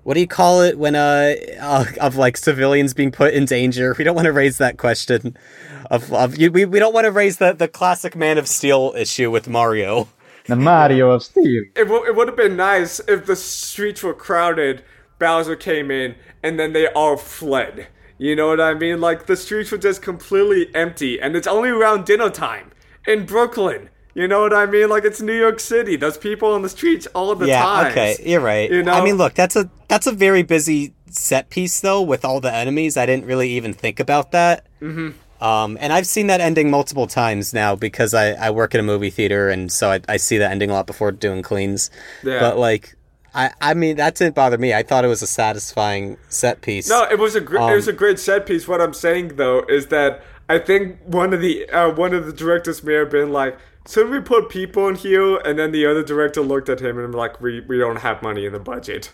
what 0.09 0.15
do 0.15 0.21
you 0.21 0.27
call 0.27 0.63
it 0.63 0.79
when 0.79 0.95
uh, 0.95 1.35
uh 1.61 1.85
of 2.01 2.17
like 2.17 2.39
civilians 2.39 2.95
being 2.95 3.13
put 3.13 3.35
in 3.35 3.45
danger? 3.45 3.95
We 3.99 4.05
don't 4.05 4.15
want 4.15 4.25
to 4.25 4.33
raise 4.33 4.57
that 4.57 4.79
question 4.79 5.37
of 5.91 6.11
of 6.15 6.39
you, 6.39 6.51
we 6.51 6.65
we 6.65 6.79
don't 6.79 6.95
want 6.95 7.05
to 7.05 7.11
raise 7.11 7.37
the 7.37 7.53
the 7.53 7.69
classic 7.69 8.17
Man 8.17 8.39
of 8.39 8.49
Steel 8.49 8.95
issue 8.97 9.31
with 9.31 9.51
Mario. 9.51 10.09
the 10.47 10.57
Mario 10.57 11.11
of 11.11 11.25
Steel. 11.25 11.63
it, 11.77 11.85
w- 11.85 12.07
it 12.07 12.17
would 12.17 12.27
have 12.27 12.39
been 12.39 12.57
nice 12.57 13.01
if 13.01 13.27
the 13.27 13.37
streets 13.37 14.03
were 14.03 14.15
crowded, 14.15 14.83
Bowser 15.19 15.57
came 15.57 15.91
in, 15.91 16.15
and 16.43 16.59
then 16.59 16.73
they 16.73 16.87
all 16.87 17.19
fled. 17.19 17.89
You 18.17 18.35
know 18.35 18.49
what 18.49 18.63
I 18.63 18.73
mean? 18.73 19.03
Like 19.03 19.27
the 19.27 19.37
streets 19.37 19.71
were 19.71 19.77
just 19.77 20.01
completely 20.01 20.75
empty, 20.75 21.21
and 21.21 21.37
it's 21.37 21.47
only 21.47 21.69
around 21.69 22.07
dinner 22.07 22.31
time 22.31 22.71
in 23.07 23.27
Brooklyn. 23.27 23.91
You 24.15 24.27
know 24.27 24.41
what 24.41 24.55
I 24.55 24.65
mean? 24.65 24.89
Like 24.89 25.05
it's 25.05 25.21
New 25.21 25.39
York 25.39 25.61
City. 25.61 25.97
There's 25.97 26.17
people 26.17 26.51
on 26.55 26.63
the 26.63 26.71
streets 26.71 27.07
all 27.09 27.35
the 27.35 27.47
yeah, 27.47 27.63
time. 27.63 27.91
okay, 27.93 28.17
you're 28.25 28.41
right. 28.41 28.71
You 28.71 28.83
know? 28.83 28.93
I 28.93 29.05
mean, 29.05 29.17
look, 29.17 29.35
that's 29.35 29.55
a 29.55 29.71
that's 29.89 30.07
a 30.07 30.13
very 30.13 30.43
busy 30.43 30.95
set 31.11 31.51
piece 31.51 31.81
though 31.81 32.03
with 32.03 32.25
all 32.25 32.41
the 32.41 32.53
enemies. 32.53 32.97
I 32.97 33.07
didn't 33.07 33.27
really 33.27 33.51
even 33.51 33.73
think 33.73 33.99
about 34.01 34.33
that. 34.33 34.67
Mm-hmm. 34.81 35.11
Um, 35.43 35.79
and 35.81 35.93
I've 35.93 36.07
seen 36.07 36.27
that 36.27 36.41
ending 36.41 36.71
multiple 36.71 37.07
times 37.07 37.55
now 37.55 37.77
because 37.77 38.13
I, 38.13 38.33
I 38.33 38.51
work 38.51 38.75
at 38.75 38.81
a 38.81 38.83
movie 38.83 39.11
theater 39.11 39.49
and 39.49 39.71
so 39.71 39.91
I, 39.93 40.01
I 40.09 40.17
see 40.17 40.37
that 40.39 40.51
ending 40.51 40.69
a 40.71 40.73
lot 40.73 40.87
before 40.87 41.13
doing 41.13 41.43
cleans. 41.43 41.91
Yeah. 42.25 42.41
But 42.41 42.59
like, 42.59 42.97
I 43.35 43.51
I 43.61 43.75
mean 43.75 43.97
that 43.97 44.17
didn't 44.17 44.35
bother 44.35 44.59
me. 44.59 44.75
I 44.75 44.83
thought 44.83 45.05
it 45.05 45.09
was 45.09 45.23
a 45.23 45.27
satisfying 45.29 46.17
set 46.29 46.61
piece. 46.61 46.89
No, 46.89 47.05
it 47.05 47.19
was 47.19 47.35
a 47.35 47.41
great. 47.41 47.71
it 47.71 47.75
was 47.75 47.87
a 47.89 47.93
Um, 47.93 47.97
great 47.97 48.19
set 48.19 48.47
piece. 48.47 48.67
What 48.67 48.81
I'm 48.81 48.95
saying 48.95 49.37
though 49.37 49.65
is 49.69 49.87
that 49.87 50.23
I 50.49 50.59
think 50.59 50.99
one 51.05 51.33
of 51.33 51.41
the 51.41 51.69
uh, 51.71 51.91
one 51.91 52.15
of 52.15 52.27
the 52.27 52.33
directors 52.33 52.83
may 52.83 52.95
have 52.95 53.11
been 53.11 53.31
like, 53.31 53.57
"Shouldn't 53.89 54.11
we 54.13 54.21
put 54.21 54.49
people 54.49 54.89
in 54.89 54.95
here?" 54.97 55.37
And 55.45 55.59
then 55.59 55.73
the 55.73 55.85
other 55.87 56.03
director 56.03 56.41
looked 56.41 56.69
at 56.71 56.81
him 56.81 56.99
and 56.99 57.15
like, 57.15 57.41
"We 57.41 57.61
we 57.61 57.79
don't 57.79 57.97
have 57.97 58.23
money 58.23 58.45
in 58.47 58.53
the 58.55 58.59
budget." 58.59 59.13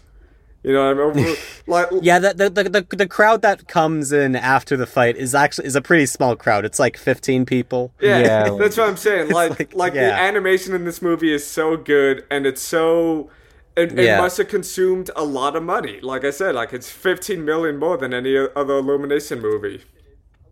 You 0.65 0.73
know 0.73 1.11
I 1.11 1.13
mean? 1.13 1.37
like, 1.67 1.89
Yeah, 2.01 2.19
the, 2.19 2.33
the 2.35 2.49
the 2.51 2.63
the 2.71 2.97
the 2.97 3.07
crowd 3.07 3.43
that 3.43 3.69
comes 3.69 4.13
in 4.13 4.35
after 4.35 4.77
the 4.79 4.87
fight 4.87 5.17
is 5.17 5.35
actually 5.35 5.67
is 5.67 5.77
a 5.77 5.83
pretty 5.83 6.07
small 6.07 6.35
crowd. 6.37 6.65
It's 6.65 6.79
like 6.79 6.97
15 6.97 7.45
people. 7.45 7.93
Yeah, 8.01 8.19
Yeah. 8.19 8.57
that's 8.59 8.77
what 8.79 8.89
I'm 8.89 8.97
saying. 8.97 9.31
Like, 9.41 9.51
like, 9.59 9.75
like, 9.75 9.93
the 9.93 10.13
animation 10.13 10.75
in 10.75 10.85
this 10.85 11.03
movie 11.03 11.33
is 11.33 11.47
so 11.47 11.77
good, 11.77 12.25
and 12.31 12.47
it's 12.47 12.63
so. 12.63 13.31
It, 13.77 13.93
it 13.99 14.05
Yeah. 14.05 14.19
must 14.21 14.39
have 14.39 14.49
consumed 14.49 15.11
a 15.17 15.25
lot 15.25 15.55
of 15.57 15.63
money. 15.63 16.01
Like 16.01 16.25
I 16.25 16.31
said, 16.31 16.55
like 16.55 16.73
it's 16.73 16.89
15 16.89 17.45
million 17.45 17.77
more 17.77 17.97
than 17.99 18.15
any 18.15 18.35
other 18.57 18.75
Illumination 18.79 19.41
movie. 19.43 19.83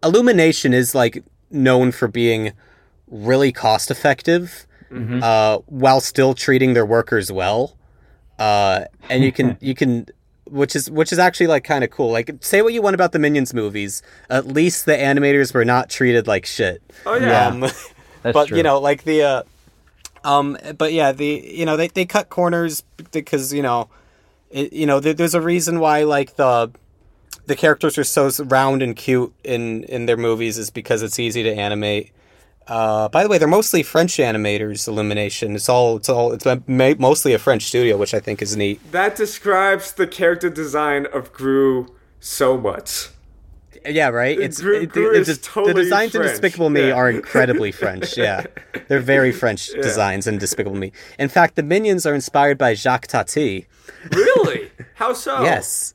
Illumination 0.03 0.75
is 0.75 0.95
like 0.95 1.23
known 1.51 1.93
for 1.93 2.09
being 2.09 2.53
really 3.09 3.53
cost 3.53 3.91
effective 3.91 4.67
Mm-hmm. 4.91 5.21
uh, 5.23 5.57
while 5.69 6.03
still 6.03 6.35
treating 6.35 6.75
their 6.75 6.85
workers 6.85 7.33
well. 7.33 7.79
Uh, 8.43 8.87
and 9.09 9.23
you 9.23 9.31
can 9.31 9.57
you 9.61 9.75
can 9.75 10.07
which 10.51 10.75
is 10.75 10.91
which 10.91 11.13
is 11.13 11.19
actually 11.19 11.47
like 11.47 11.63
kind 11.63 11.85
of 11.85 11.91
cool. 11.91 12.11
Like 12.11 12.35
say 12.41 12.61
what 12.61 12.73
you 12.73 12.83
want 12.83 12.95
about 12.95 13.13
the 13.13 13.21
Minions 13.21 13.55
movies, 13.55 14.03
at 14.29 14.47
least 14.47 14.85
the 14.85 14.93
animators 14.93 15.55
were 15.55 15.65
not 15.65 15.89
treated 15.89 16.27
like 16.27 16.45
shit. 16.45 16.83
Oh 17.07 17.15
yeah. 17.15 17.47
Um, 17.47 17.61
That's 17.61 17.93
but 18.23 18.49
true. 18.49 18.57
you 18.57 18.63
know, 18.65 18.81
like 18.81 19.05
the 19.05 19.23
uh, 19.23 19.43
um, 20.25 20.59
but 20.77 20.93
yeah, 20.93 21.13
the 21.13 21.27
you 21.27 21.65
know 21.65 21.77
they 21.77 21.89
they 21.89 22.05
cut 22.05 22.31
corners 22.31 22.83
because 23.13 23.55
you 23.55 23.63
know, 23.63 23.89
it, 24.51 24.73
you 24.73 24.87
know 24.87 24.99
there, 24.99 25.15
there's 25.15 25.35
a 25.35 25.41
reason 25.41 25.79
why 25.79 26.03
like 26.03 26.35
the 26.35 26.73
the 27.47 27.55
characters 27.55 27.97
are 27.97 28.05
so 28.05 28.29
round 28.45 28.83
and 28.83 28.97
cute 28.97 29.33
in 29.45 29.85
in 29.85 30.07
their 30.07 30.17
movies 30.17 30.59
is 30.59 30.71
because 30.71 31.03
it's 31.03 31.21
easy 31.21 31.45
to 31.45 31.55
animate. 31.55 32.11
Uh, 32.69 33.09
by 33.09 33.23
the 33.23 33.29
way, 33.29 33.39
they're 33.39 33.49
mostly 33.49 33.83
French 33.83 34.17
animators. 34.19 34.87
Illumination. 34.87 35.55
It's 35.55 35.69
all. 35.69 35.97
It's 35.97 36.09
all. 36.09 36.33
It's 36.33 36.47
mostly 36.69 37.35
a 37.35 37.39
French 37.39 37.65
studio, 37.65 37.97
which 37.97 38.15
I 38.15 38.21
think 38.21 38.41
is 38.43 38.57
neat. 38.57 38.81
That 38.93 39.17
describes 39.17 39.93
the 39.93 40.07
character 40.07 40.49
design 40.49 41.07
of 41.13 41.33
Gru 41.33 41.93
so 42.21 42.57
much. 42.57 43.09
Yeah, 43.85 44.11
right. 44.11 44.39
It's 44.39 44.61
Gru- 44.61 44.83
it- 44.83 44.91
Gru 44.91 45.13
it- 45.13 45.21
is 45.23 45.27
the- 45.27 45.43
totally 45.43 45.73
the 45.75 45.81
designs 45.83 46.15
in 46.15 46.23
Despicable 46.23 46.71
Me 46.71 46.89
yeah. 46.89 46.95
are 46.95 47.11
incredibly 47.11 47.73
French. 47.73 48.17
Yeah, 48.23 48.47
they're 48.87 49.01
very 49.01 49.33
French 49.33 49.67
designs 49.73 50.29
in 50.29 50.39
Despicable 50.39 50.77
Me. 50.77 50.93
In 51.19 51.29
fact, 51.29 51.57
the 51.57 51.65
minions 51.65 52.07
are 52.07 52.15
inspired 52.15 52.59
by 52.59 52.75
Jacques 52.75 53.09
Tati. 53.09 53.67
Really? 54.13 54.71
How 54.95 55.13
so? 55.15 55.43
Yes. 55.43 55.95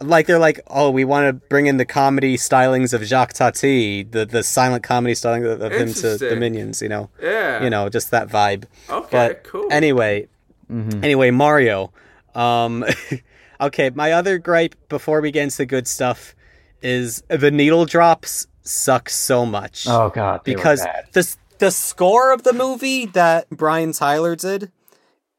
Like 0.00 0.26
they're 0.26 0.38
like, 0.38 0.60
oh, 0.66 0.90
we 0.90 1.04
want 1.04 1.26
to 1.28 1.32
bring 1.48 1.66
in 1.66 1.78
the 1.78 1.86
comedy 1.86 2.36
stylings 2.36 2.92
of 2.92 3.02
Jacques 3.04 3.32
Tati, 3.32 4.02
the 4.02 4.26
the 4.26 4.42
silent 4.42 4.82
comedy 4.82 5.14
styling 5.14 5.44
of, 5.46 5.60
of 5.62 5.72
him 5.72 5.92
to 5.94 6.18
the 6.18 6.36
minions. 6.36 6.82
You 6.82 6.88
know, 6.88 7.10
Yeah. 7.22 7.62
you 7.64 7.70
know, 7.70 7.88
just 7.88 8.10
that 8.10 8.28
vibe. 8.28 8.64
Okay. 8.90 9.08
But 9.10 9.44
cool. 9.44 9.66
anyway, 9.72 10.28
anyway, 10.70 11.30
Mario. 11.30 11.92
Um, 12.34 12.84
okay, 13.60 13.90
my 13.94 14.12
other 14.12 14.36
gripe 14.38 14.74
before 14.90 15.20
we 15.22 15.30
get 15.30 15.44
into 15.44 15.56
the 15.58 15.66
good 15.66 15.88
stuff 15.88 16.34
is 16.82 17.22
the 17.28 17.50
needle 17.50 17.86
drops 17.86 18.46
suck 18.62 19.08
so 19.08 19.46
much 19.46 19.86
oh 19.88 20.10
god, 20.10 20.44
they 20.44 20.52
were 20.52 20.56
because 20.58 20.82
bad. 20.84 21.06
the 21.12 21.36
the 21.58 21.70
score 21.70 22.32
of 22.34 22.42
the 22.42 22.52
movie 22.52 23.06
that 23.06 23.48
Brian 23.48 23.92
Tyler 23.92 24.36
did 24.36 24.70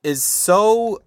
is 0.02 0.24
so 0.24 1.00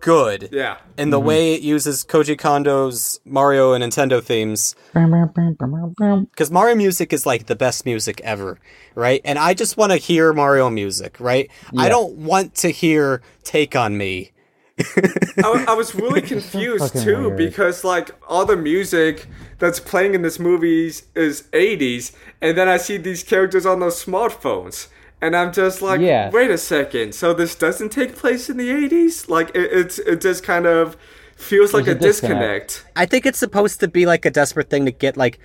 good 0.00 0.48
yeah. 0.52 0.78
in 0.96 1.10
the 1.10 1.18
mm-hmm. 1.18 1.26
way 1.26 1.54
it 1.54 1.62
uses 1.62 2.04
Koji 2.04 2.36
Kondo's 2.36 3.20
Mario 3.24 3.72
and 3.72 3.82
Nintendo 3.82 4.22
themes 4.22 4.74
because 4.92 6.50
Mario 6.50 6.74
music 6.74 7.12
is 7.12 7.26
like 7.26 7.46
the 7.46 7.56
best 7.56 7.84
music 7.84 8.20
ever, 8.22 8.58
right? 8.94 9.20
And 9.24 9.38
I 9.38 9.54
just 9.54 9.76
want 9.76 9.92
to 9.92 9.98
hear 9.98 10.32
Mario 10.32 10.70
music, 10.70 11.18
right? 11.18 11.50
I 11.76 11.88
don't 11.88 12.14
want 12.16 12.54
to 12.56 12.70
hear 12.70 13.22
"Take 13.42 13.74
on 13.74 13.96
Me." 13.96 14.32
I, 14.78 15.64
I 15.68 15.72
was 15.72 15.94
really 15.94 16.20
confused 16.20 16.92
fucking 16.92 17.02
too 17.02 17.22
weird. 17.28 17.36
because 17.36 17.82
like 17.82 18.10
all 18.28 18.44
the 18.44 18.56
music 18.56 19.26
that's 19.58 19.80
playing 19.80 20.14
in 20.14 20.22
this 20.22 20.38
movie 20.38 20.86
is 20.86 21.42
80s 21.52 22.14
and 22.42 22.58
then 22.58 22.68
I 22.68 22.76
see 22.76 22.98
these 22.98 23.22
characters 23.22 23.64
on 23.64 23.80
those 23.80 24.04
smartphones 24.04 24.88
and 25.26 25.36
I'm 25.36 25.52
just 25.52 25.82
like 25.82 26.00
Yeah. 26.00 26.30
wait 26.30 26.50
a 26.50 26.58
second 26.58 27.14
so 27.14 27.34
this 27.34 27.54
doesn't 27.54 27.90
take 27.90 28.16
place 28.16 28.48
in 28.48 28.56
the 28.56 28.68
80s 28.70 29.28
like 29.28 29.50
it, 29.50 29.70
it's 29.72 29.98
it 29.98 30.20
just 30.20 30.42
kind 30.44 30.66
of 30.66 30.96
feels 31.36 31.74
like 31.74 31.86
a, 31.86 31.90
a 31.90 31.94
disconnect. 31.94 32.68
disconnect. 32.68 32.86
I 32.96 33.04
think 33.06 33.26
it's 33.26 33.38
supposed 33.38 33.80
to 33.80 33.88
be 33.88 34.06
like 34.06 34.24
a 34.24 34.30
desperate 34.30 34.70
thing 34.70 34.86
to 34.86 34.90
get 34.92 35.16
like 35.16 35.38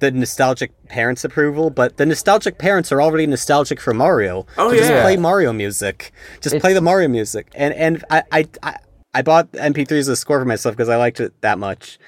the 0.00 0.10
nostalgic 0.10 0.72
parents' 0.88 1.24
approval, 1.24 1.70
but 1.70 1.96
the 1.96 2.04
nostalgic 2.04 2.58
parents 2.58 2.92
are 2.92 3.00
already 3.00 3.26
nostalgic 3.26 3.80
for 3.80 3.94
Mario. 3.94 4.46
Oh, 4.58 4.70
so 4.70 4.76
just 4.76 4.90
play 4.90 5.16
Mario 5.16 5.52
music. 5.52 6.12
Just 6.40 6.58
play 6.58 6.74
the 6.74 6.80
Mario 6.82 7.08
music. 7.08 7.46
And 7.54 7.72
and 7.74 8.04
I 8.10 8.22
I 8.32 8.48
I, 8.62 8.76
I 9.14 9.22
bought 9.22 9.50
MP3s 9.52 9.92
as 10.00 10.08
a 10.08 10.16
score 10.16 10.38
for 10.40 10.44
myself 10.44 10.74
because 10.76 10.88
I 10.88 10.96
liked 10.96 11.20
it 11.20 11.40
that 11.40 11.58
much. 11.58 11.98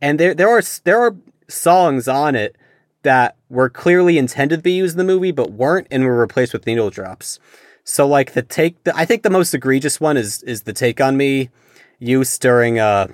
And 0.00 0.18
there 0.18 0.34
there 0.34 0.48
are 0.48 0.62
there 0.84 1.00
are 1.00 1.14
songs 1.48 2.08
on 2.08 2.34
it 2.34 2.56
that 3.02 3.35
were 3.48 3.70
clearly 3.70 4.18
intended 4.18 4.56
to 4.56 4.62
be 4.62 4.72
used 4.72 4.94
in 4.94 4.98
the 4.98 5.12
movie 5.12 5.32
but 5.32 5.52
weren't 5.52 5.86
and 5.90 6.04
were 6.04 6.18
replaced 6.18 6.52
with 6.52 6.66
needle 6.66 6.90
drops. 6.90 7.38
So 7.84 8.06
like 8.06 8.32
the 8.32 8.42
take 8.42 8.82
the, 8.84 8.96
I 8.96 9.04
think 9.04 9.22
the 9.22 9.30
most 9.30 9.54
egregious 9.54 10.00
one 10.00 10.16
is 10.16 10.42
is 10.42 10.62
the 10.62 10.72
take 10.72 11.00
on 11.00 11.16
me 11.16 11.50
use 11.98 12.38
during 12.38 12.78
uh 12.78 13.06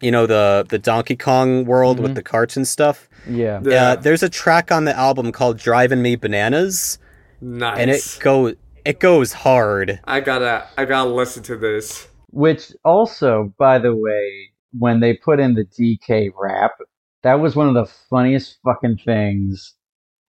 you 0.00 0.10
know 0.10 0.26
the 0.26 0.66
the 0.68 0.78
Donkey 0.78 1.16
Kong 1.16 1.64
world 1.64 2.00
with 2.00 2.14
the 2.14 2.22
carts 2.22 2.56
and 2.56 2.66
stuff. 2.66 3.08
Yeah. 3.28 3.60
Yeah. 3.62 3.82
Uh, 3.92 3.96
there's 3.96 4.22
a 4.22 4.28
track 4.28 4.72
on 4.72 4.84
the 4.84 4.96
album 4.96 5.30
called 5.30 5.58
"Driving 5.58 6.02
Me 6.02 6.16
Bananas," 6.16 6.98
Nice. 7.40 7.78
and 7.78 7.90
it 7.90 8.18
go 8.20 8.54
it 8.84 8.98
goes 8.98 9.32
hard. 9.32 10.00
I 10.04 10.20
gotta 10.20 10.66
I 10.76 10.84
gotta 10.86 11.10
listen 11.10 11.42
to 11.44 11.56
this. 11.56 12.08
Which 12.30 12.72
also, 12.84 13.52
by 13.58 13.78
the 13.78 13.94
way, 13.94 14.50
when 14.78 15.00
they 15.00 15.14
put 15.14 15.38
in 15.38 15.54
the 15.54 15.64
DK 15.64 16.30
rap, 16.36 16.72
that 17.22 17.34
was 17.40 17.54
one 17.56 17.68
of 17.68 17.74
the 17.74 17.86
funniest 18.10 18.58
fucking 18.64 18.98
things 19.04 19.74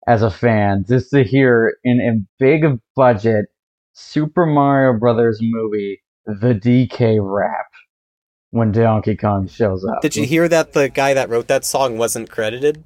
as 0.07 0.23
a 0.23 0.31
fan, 0.31 0.85
just 0.89 1.11
to 1.11 1.23
hear 1.25 1.77
in 1.85 2.01
a 2.01 2.21
big 2.39 2.65
budget 2.97 3.47
Super 3.93 4.47
Mario 4.47 4.99
Brothers 4.99 5.39
movie 5.43 6.03
the 6.27 6.55
DK 6.55 7.19
rap 7.21 7.67
when 8.51 8.73
Donkey 8.73 9.17
Kong 9.17 9.49
shows 9.49 9.85
up. 9.85 10.03
Did 10.03 10.17
you 10.17 10.25
hear 10.27 10.49
that 10.49 10.73
the 10.73 10.89
guy 10.89 11.15
that 11.15 11.29
wrote 11.29 11.49
that 11.49 11.65
song 11.65 11.99
wasn't 11.99 12.31
credited? 12.31 12.83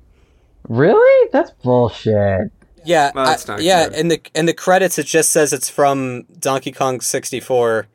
Really? 0.69 1.29
That's 1.33 1.51
bullshit. 1.63 2.51
Yeah, 2.85 3.11
Well, 3.15 3.27
that's 3.27 3.49
I- 3.49 3.59
yeah. 3.59 3.89
good. 3.89 3.99
In 3.99 4.09
the 4.09 4.21
in 4.35 4.47
the 4.47 4.55
credits, 4.55 4.99
it 4.99 5.07
just 5.07 5.31
says 5.31 5.53
it's 5.53 5.69
from 5.69 6.23
Donkey 6.39 6.71
Kong 6.73 7.01
64, 7.01 7.89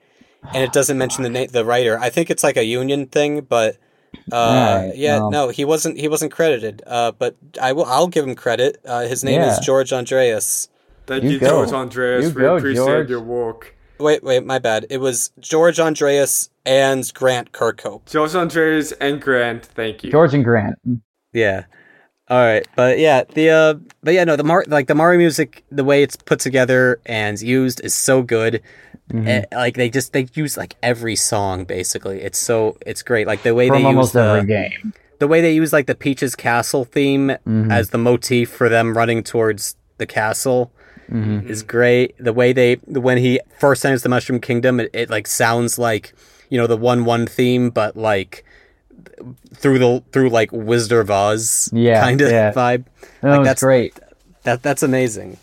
and 0.54 0.64
it 0.64 0.74
doesn't 0.74 0.98
mention 0.98 1.24
the 1.24 1.30
na- 1.30 1.46
the 1.50 1.64
writer. 1.64 1.98
I 2.00 2.10
think 2.10 2.30
it's 2.30 2.44
like 2.44 2.58
a 2.58 2.66
union 2.66 3.06
thing, 3.08 3.42
but 3.42 3.78
uh, 4.32 4.84
Right, 4.88 4.96
yeah, 4.96 5.18
well. 5.20 5.32
no, 5.32 5.50
he 5.50 5.66
wasn't 5.66 5.98
he 5.98 6.08
wasn't 6.08 6.32
credited. 6.32 6.82
Uh, 6.86 7.12
but 7.12 7.36
I 7.62 7.72
will 7.74 7.86
I'll 7.86 8.08
give 8.08 8.28
him 8.28 8.36
credit. 8.36 8.78
Uh, 8.86 9.02
his 9.02 9.24
name 9.24 9.42
is 9.42 9.60
George 9.60 9.92
Andreas. 9.94 10.70
Thank 11.08 11.24
You 11.24 11.32
you, 11.32 11.40
go. 11.40 11.48
George 11.66 11.72
Andreas. 11.74 12.24
You 12.26 12.30
we 12.30 12.42
go, 12.42 12.58
appreciate 12.58 12.86
George. 12.86 13.10
your 13.10 13.22
work. 13.22 13.76
Wait, 14.00 14.24
wait, 14.24 14.46
my 14.46 14.58
bad. 14.60 14.86
It 14.90 14.98
was 14.98 15.32
George 15.40 15.80
Andreas 15.80 16.50
and 16.66 17.12
Grant 17.14 17.52
Kirkhope. 17.52 18.10
George 18.10 18.34
Andreas 18.34 18.92
and 18.94 19.22
Grant, 19.22 19.66
thank 19.66 20.04
you. 20.04 20.12
George 20.12 20.34
and 20.34 20.44
Grant. 20.44 20.76
Yeah. 21.34 21.66
All 22.30 22.38
right, 22.40 22.66
but 22.78 22.98
yeah, 22.98 23.26
the 23.26 23.50
uh, 23.50 23.74
but 24.04 24.14
yeah, 24.14 24.24
no, 24.24 24.38
the 24.38 24.44
Mar 24.44 24.64
like 24.68 24.88
the 24.88 24.96
Mario 24.96 25.18
music, 25.18 25.66
the 25.70 25.84
way 25.84 26.02
it's 26.02 26.16
put 26.16 26.40
together 26.40 27.02
and 27.06 27.42
used 27.42 27.82
is 27.84 27.94
so 27.94 28.24
good. 28.24 28.62
Mm-hmm. 29.12 29.28
Eh, 29.28 29.44
like 29.54 29.76
they 29.76 29.90
just 29.90 30.14
they 30.14 30.28
use 30.34 30.56
like 30.58 30.76
every 30.82 31.16
song 31.16 31.66
basically. 31.66 32.22
It's 32.22 32.38
so 32.38 32.78
it's 32.86 33.04
great. 33.04 33.28
Like 33.28 33.44
the 33.44 33.54
way 33.54 33.68
From 33.68 33.82
they 33.82 33.86
almost 33.86 34.10
use 34.10 34.14
the, 34.14 34.22
every 34.22 34.48
game. 34.48 34.94
the 35.20 35.28
way 35.28 35.42
they 35.42 35.54
use 35.54 35.74
like 35.74 35.88
the 35.88 35.96
Peach's 35.96 36.36
Castle 36.36 36.86
theme 36.86 37.28
Mm-hmm. 37.30 37.72
as 37.72 37.90
the 37.90 37.98
motif 37.98 38.50
for 38.50 38.70
them 38.70 38.96
running 38.96 39.24
towards 39.24 39.76
the 39.98 40.06
castle 40.06 40.72
Mm-hmm. 41.12 41.50
is 41.50 41.62
great. 41.62 42.16
The 42.20 42.32
way 42.32 42.54
they 42.54 42.76
when 42.88 43.18
he 43.18 43.42
first 43.60 43.84
enters 43.86 44.02
the 44.04 44.08
Mushroom 44.10 44.40
Kingdom, 44.40 44.80
it, 44.80 44.90
it 44.94 45.10
like 45.10 45.28
sounds 45.28 45.78
like 45.78 46.14
you 46.50 46.58
know 46.58 46.68
the 46.68 46.78
one 46.78 47.04
one 47.04 47.28
theme, 47.28 47.70
but 47.70 47.98
like 47.98 48.46
through 49.54 49.80
the 49.80 50.04
through 50.14 50.30
like 50.30 50.52
Wizard 50.54 51.00
of 51.02 51.12
Oz 51.12 51.70
Yeah, 51.74 52.00
kind 52.02 52.22
of 52.22 52.32
yeah. 52.32 52.54
vibe. 52.54 52.86
No, 53.22 53.30
Like, 53.32 53.44
that's- 53.44 53.60
great. 53.60 54.00
That 54.44 54.64
that's 54.64 54.84
amazing. 54.84 55.38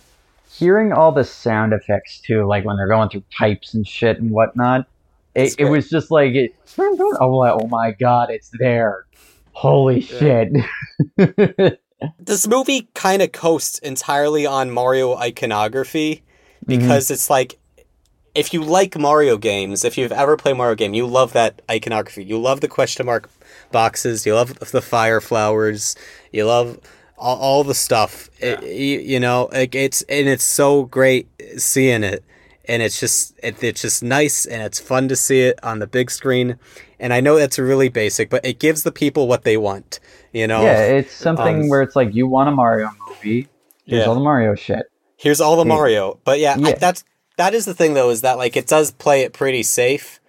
Hearing 0.59 0.93
all 0.93 1.13
the 1.13 1.25
sound 1.25 1.73
effects 1.73 2.21
too, 2.21 2.45
like 2.47 2.65
when 2.65 2.77
they're 2.77 2.89
going 2.89 3.09
through 3.09 3.25
pipes 3.37 3.75
and 3.75 3.87
shit 3.87 4.19
and 4.19 4.31
whatnot, 4.31 4.87
it, 5.35 5.55
it 5.59 5.67
was 5.67 5.89
just 5.89 6.11
like, 6.11 6.35
it, 6.35 6.55
oh, 6.79 7.41
my, 7.41 7.51
oh 7.51 7.67
my 7.69 7.93
god, 7.93 8.31
it's 8.31 8.51
there. 8.59 9.07
Holy 9.53 10.01
shit. 10.01 10.53
This 12.21 12.47
movie 12.47 12.89
kind 12.95 13.23
of 13.23 13.33
coasts 13.33 13.79
entirely 13.81 14.47
on 14.47 14.71
Mario 14.71 15.17
iconography 15.17 16.23
mm-hmm. 16.65 16.79
because 16.79 17.11
it's 17.11 17.29
like 17.29 17.59
if 18.35 18.53
you 18.55 18.63
like 18.63 18.97
Mario 18.97 19.37
games, 19.37 19.85
if 19.85 19.99
you've 19.99 20.13
ever 20.13 20.37
played 20.37 20.57
Mario 20.57 20.77
game, 20.77 20.95
you 20.95 21.07
love 21.07 21.33
that 21.33 21.61
iconography. 21.69 22.23
You 22.23 22.39
love 22.39 22.61
the 22.61 22.69
question 22.69 23.07
mark 23.07 23.29
boxes. 23.73 24.25
You 24.25 24.35
love 24.35 24.57
the 24.59 24.81
fire 24.81 25.21
flowers. 25.21 25.97
You 26.31 26.47
love 26.47 26.79
all, 27.19 27.37
all 27.39 27.65
the 27.65 27.75
stuff. 27.75 28.31
It- 28.41 28.63
you, 28.63 28.99
you 29.01 29.21
know, 29.21 29.49
like 29.53 29.75
it's 29.75 30.03
and 30.03 30.29
it's 30.29 30.45
so 30.45 30.85
great 30.85 31.29
seeing 31.57 32.03
it, 32.05 32.25
and 32.67 32.83
it's 32.83 33.01
just 33.01 33.39
it, 33.43 33.63
it's 33.63 33.83
just 33.83 34.03
nice 34.03 34.47
and 34.47 34.63
it's 34.63 34.79
fun 34.81 35.09
to 35.09 35.17
see 35.17 35.41
it 35.43 35.59
on 35.63 35.79
the 35.81 35.87
big 35.87 36.11
screen. 36.11 36.59
And 37.01 37.13
I 37.13 37.21
know 37.21 37.37
that's 37.39 37.59
really 37.59 37.89
basic, 37.89 38.29
but 38.31 38.45
it 38.45 38.59
gives 38.59 38.83
the 38.83 38.91
people 38.93 39.29
what 39.29 39.45
they 39.45 39.57
want. 39.57 40.01
You 40.33 40.47
know, 40.47 40.63
yeah, 40.63 40.83
it's 40.83 41.13
something 41.13 41.63
Um, 41.63 41.69
where 41.69 41.81
it's 41.83 41.95
like, 41.97 42.15
you 42.15 42.27
want 42.27 42.49
a 42.49 42.53
Mario 42.53 42.91
movie, 43.09 43.49
here's 43.87 44.01
Yeah. 44.03 44.07
all 44.07 44.15
the 44.15 44.21
Mario 44.21 44.55
shit. 44.55 44.87
Here's 45.17 45.41
all 45.41 45.57
the 45.57 45.65
Mario. 45.65 46.19
But 46.25 46.39
yeah, 46.41 46.55
I, 46.59 46.69
Yeah. 46.71 46.75
that's 46.75 47.05
that 47.39 47.55
is 47.55 47.65
the 47.65 47.75
thing 47.75 47.95
though 47.95 48.11
is 48.11 48.21
that 48.23 48.37
like 48.37 48.57
it 48.57 48.67
does 48.67 48.91
play 48.91 49.23
it 49.23 49.33
pretty 49.33 49.63
safe. 49.63 50.21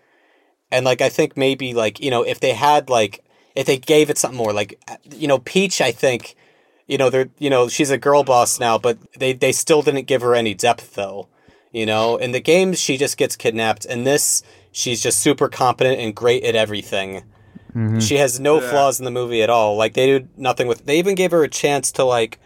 And 0.71 0.85
like 0.85 1.01
I 1.01 1.09
think 1.09 1.35
maybe 1.35 1.73
like, 1.73 1.99
you 1.99 2.11
know, 2.11 2.21
if 2.23 2.39
they 2.39 2.53
had 2.53 2.89
like 2.89 3.23
if 3.55 3.65
they 3.65 3.77
gave 3.77 4.09
it 4.09 4.17
something 4.17 4.37
more 4.37 4.53
like 4.53 4.79
you 5.15 5.27
know, 5.27 5.39
Peach 5.39 5.81
I 5.81 5.91
think 5.91 6.35
you 6.89 6.97
know, 6.97 7.09
they're 7.09 7.29
you 7.37 7.49
know, 7.49 7.69
she's 7.69 7.91
a 7.91 7.97
girl 7.97 8.23
boss 8.25 8.59
now, 8.59 8.77
but 8.77 8.97
they 9.17 9.31
they 9.33 9.53
still 9.53 9.81
didn't 9.81 10.07
give 10.07 10.21
her 10.21 10.35
any 10.35 10.53
depth 10.53 10.95
though. 10.95 11.27
You 11.71 11.85
know, 11.85 12.17
in 12.17 12.31
the 12.31 12.41
games 12.41 12.79
she 12.79 12.97
just 12.97 13.15
gets 13.17 13.35
kidnapped. 13.37 13.85
and 13.85 14.05
this, 14.05 14.43
she's 14.71 15.01
just 15.01 15.19
super 15.19 15.47
competent 15.47 15.99
and 15.99 16.13
great 16.15 16.43
at 16.43 16.55
everything. 16.55 17.23
Mm-hmm. 17.75 17.99
She 17.99 18.15
has 18.17 18.39
no 18.39 18.59
Yeah. 18.59 18.69
flaws 18.71 18.97
in 18.99 19.05
the 19.05 19.11
movie 19.11 19.43
at 19.43 19.49
all. 19.51 19.77
Like 19.77 19.93
they 19.93 20.19
do 20.19 20.27
nothing 20.35 20.67
with. 20.67 20.85
They 20.87 20.97
even 20.97 21.13
gave 21.15 21.29
her 21.31 21.43
a 21.43 21.47
chance 21.47 21.91
to 21.93 22.03
like, 22.03 22.39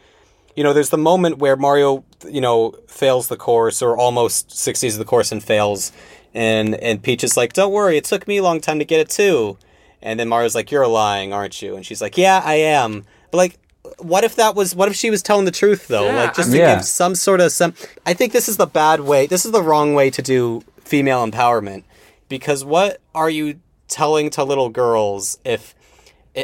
you 0.57 0.63
know, 0.63 0.73
there's 0.73 0.89
the 0.89 0.97
moment 0.97 1.37
where 1.37 1.55
Mario, 1.55 2.03
you 2.29 2.41
know, 2.41 2.75
fails 2.87 3.29
the 3.29 3.37
course 3.37 3.81
or 3.81 3.95
almost 3.97 4.51
succeeds 4.51 4.97
the 4.97 5.05
course 5.05 5.31
and 5.31 5.41
fails, 5.41 5.93
and 6.33 6.75
and 6.75 7.01
Peach 7.01 7.23
is 7.23 7.37
like, 7.37 7.53
"Don't 7.53 7.71
worry, 7.71 7.95
it 7.97 8.03
took 8.03 8.27
me 8.27 8.37
a 8.37 8.43
long 8.43 8.59
time 8.59 8.77
to 8.79 8.85
get 8.85 8.99
it 8.99 9.09
too," 9.09 9.57
and 10.01 10.19
then 10.19 10.27
Mario's 10.27 10.53
like, 10.55 10.69
"You're 10.69 10.85
lying, 10.87 11.31
aren't 11.31 11.61
you?" 11.61 11.75
And 11.77 11.85
she's 11.85 12.01
like, 12.01 12.17
"Yeah, 12.17 12.41
I 12.43 12.55
am." 12.55 13.05
But 13.31 13.37
like, 13.37 13.57
what 14.03 14.23
if 14.23 14.35
that 14.35 14.55
was? 14.55 14.75
What 14.75 14.89
if 14.89 14.95
she 14.95 15.09
was 15.09 15.21
telling 15.21 15.45
the 15.45 15.51
truth 15.51 15.87
though? 15.87 16.05
Yeah, 16.05 16.15
like 16.15 16.35
just 16.35 16.51
to 16.51 16.57
Yeah. 16.57 16.75
give 16.75 16.85
some 16.85 17.15
sort 17.15 17.41
of 17.41 17.51
some. 17.51 17.73
I 18.05 18.13
think 18.13 18.33
this 18.33 18.47
is 18.49 18.57
the 18.57 18.67
bad 18.67 19.01
way. 19.01 19.27
This 19.27 19.45
is 19.45 19.51
the 19.51 19.61
wrong 19.63 19.93
way 19.93 20.09
to 20.11 20.21
do 20.21 20.63
female 20.83 21.25
empowerment 21.25 21.83
because 22.29 22.63
what 22.65 22.99
are 23.15 23.29
you 23.29 23.59
telling 23.87 24.29
to 24.31 24.43
little 24.43 24.69
girls 24.69 25.37
if? 25.45 25.73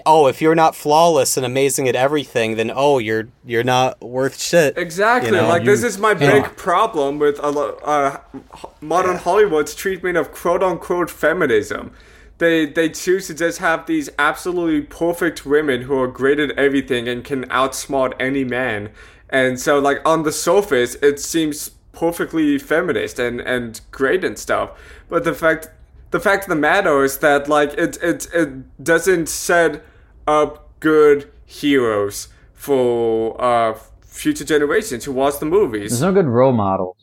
Oh, 0.05 0.27
if 0.27 0.39
you're 0.39 0.53
not 0.53 0.75
flawless 0.75 1.35
and 1.35 1.43
amazing 1.43 1.89
at 1.89 1.95
everything, 1.95 2.57
then 2.57 2.71
oh, 2.73 2.99
you're 2.99 3.27
you're 3.43 3.63
not 3.63 3.99
worth 4.01 4.39
shit. 4.39 4.77
Exactly. 4.77 5.31
You 5.31 5.37
know, 5.37 5.47
like 5.47 5.63
you- 5.63 5.71
this 5.71 5.83
is 5.83 5.97
my 5.97 6.11
Yeah. 6.11 6.31
big 6.43 6.55
problem 6.57 7.17
with 7.17 7.39
a 7.41 7.49
lo- 7.49 7.79
uh, 7.83 8.17
h- 8.55 8.65
modern 8.81 9.17
Hollywood's 9.17 9.73
treatment 9.73 10.15
of 10.15 10.31
quote 10.31 10.61
unquote 10.61 11.09
feminism. 11.09 11.91
They 12.39 12.65
they 12.65 12.89
choose 12.89 13.27
to 13.27 13.33
just 13.33 13.59
have 13.59 13.85
these 13.85 14.09
absolutely 14.17 14.81
perfect 14.81 15.45
women 15.45 15.83
who 15.83 15.97
are 15.99 16.07
great 16.07 16.39
at 16.39 16.51
everything 16.51 17.07
and 17.07 17.23
can 17.23 17.45
outsmart 17.49 18.13
any 18.19 18.43
man. 18.43 18.89
And 19.29 19.59
so 19.59 19.77
like 19.77 20.01
on 20.05 20.23
the 20.23 20.31
surface 20.31 20.95
it 20.95 21.19
seems 21.19 21.71
perfectly 21.91 22.57
feminist 22.57 23.19
and 23.19 23.41
and 23.41 23.79
great 23.91 24.23
and 24.23 24.39
stuff. 24.39 24.71
But 25.09 25.25
the 25.25 25.33
fact 25.33 25.69
the 26.11 26.19
fact 26.19 26.45
of 26.45 26.49
the 26.49 26.55
matter 26.55 27.03
is 27.03 27.17
that 27.19 27.49
like 27.49 27.73
it 27.73 27.97
it 28.01 28.27
it 28.33 28.83
doesn't 28.83 29.27
set 29.27 29.83
up 30.25 30.79
good 30.79 31.29
heroes 31.45 32.29
for 32.53 33.39
uh 33.41 33.77
future 34.01 34.45
generations 34.45 35.05
who 35.05 35.11
watch 35.11 35.39
the 35.39 35.45
movies. 35.45 35.91
There's 35.91 36.01
no 36.01 36.13
good 36.13 36.27
role 36.27 36.53
models. 36.53 36.98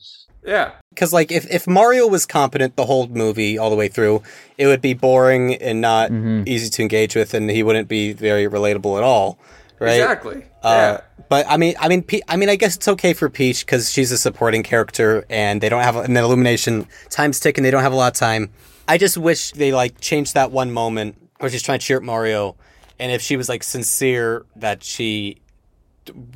Yeah. 0.47 0.71
Because 0.91 1.13
like 1.13 1.31
if, 1.33 1.45
if 1.51 1.67
Mario 1.67 2.07
was 2.07 2.25
competent 2.25 2.77
the 2.77 2.87
whole 2.87 3.07
movie 3.09 3.59
all 3.59 3.69
the 3.69 3.77
way 3.77 3.89
through, 3.89 4.23
it 4.57 4.67
would 4.67 4.81
be 4.81 4.95
boring 4.95 5.55
and 5.57 5.81
not 5.81 6.11
easy 6.47 6.71
to 6.71 6.83
engage 6.83 7.15
with, 7.15 7.35
and 7.35 7.51
he 7.51 7.63
wouldn't 7.63 7.89
be 7.89 8.13
very 8.13 8.47
relatable 8.47 8.97
at 8.97 9.03
all, 9.03 9.39
right? 9.79 10.01
Exactly. 10.01 10.45
Uh, 10.63 10.99
yeah. 10.99 11.01
But 11.29 11.47
I 11.49 11.57
mean, 11.57 11.75
I 11.81 11.89
mean, 11.89 12.03
Pe- 12.03 12.21
I 12.29 12.37
mean, 12.37 12.49
I 12.49 12.57
guess 12.57 12.77
it's 12.77 12.89
okay 12.89 13.13
for 13.13 13.29
Peach 13.29 13.67
because 13.67 13.91
she's 13.93 14.11
a 14.13 14.17
supporting 14.19 14.63
character, 14.63 15.27
and 15.29 15.61
they 15.61 15.69
don't 15.69 15.83
have 15.83 15.97
an 15.97 16.17
Illumination 16.17 16.87
time's 17.11 17.41
ticking. 17.41 17.65
They 17.65 17.71
don't 17.73 17.83
have 17.83 17.93
a 17.93 17.97
lot 17.97 18.13
of 18.15 18.19
time. 18.19 18.51
I 18.89 18.97
just 18.99 19.19
wish 19.19 19.51
they 19.53 19.73
like 19.73 20.01
changed 20.01 20.35
that 20.35 20.53
one 20.53 20.71
moment 20.71 21.17
where 21.41 21.51
she's 21.51 21.63
trying 21.63 21.81
to 21.81 21.85
cheer 21.85 21.97
up 21.99 22.05
Mario, 22.05 22.55
and 23.01 23.11
if 23.13 23.21
she 23.21 23.37
was 23.37 23.49
like 23.49 23.63
sincere 23.65 24.47
that 24.55 24.83
she, 24.85 25.39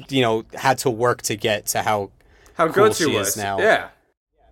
you 0.09 0.21
know, 0.21 0.45
had 0.55 0.79
to 0.79 0.91
work 0.91 1.23
to 1.23 1.37
get 1.37 1.67
to 1.67 1.83
how 1.83 2.11
How 2.55 2.67
cool 2.67 2.89
good 2.89 2.97
she, 2.97 3.05
she 3.05 3.11
is 3.13 3.17
was. 3.29 3.37
now. 3.37 3.59
Yeah. 3.61 3.89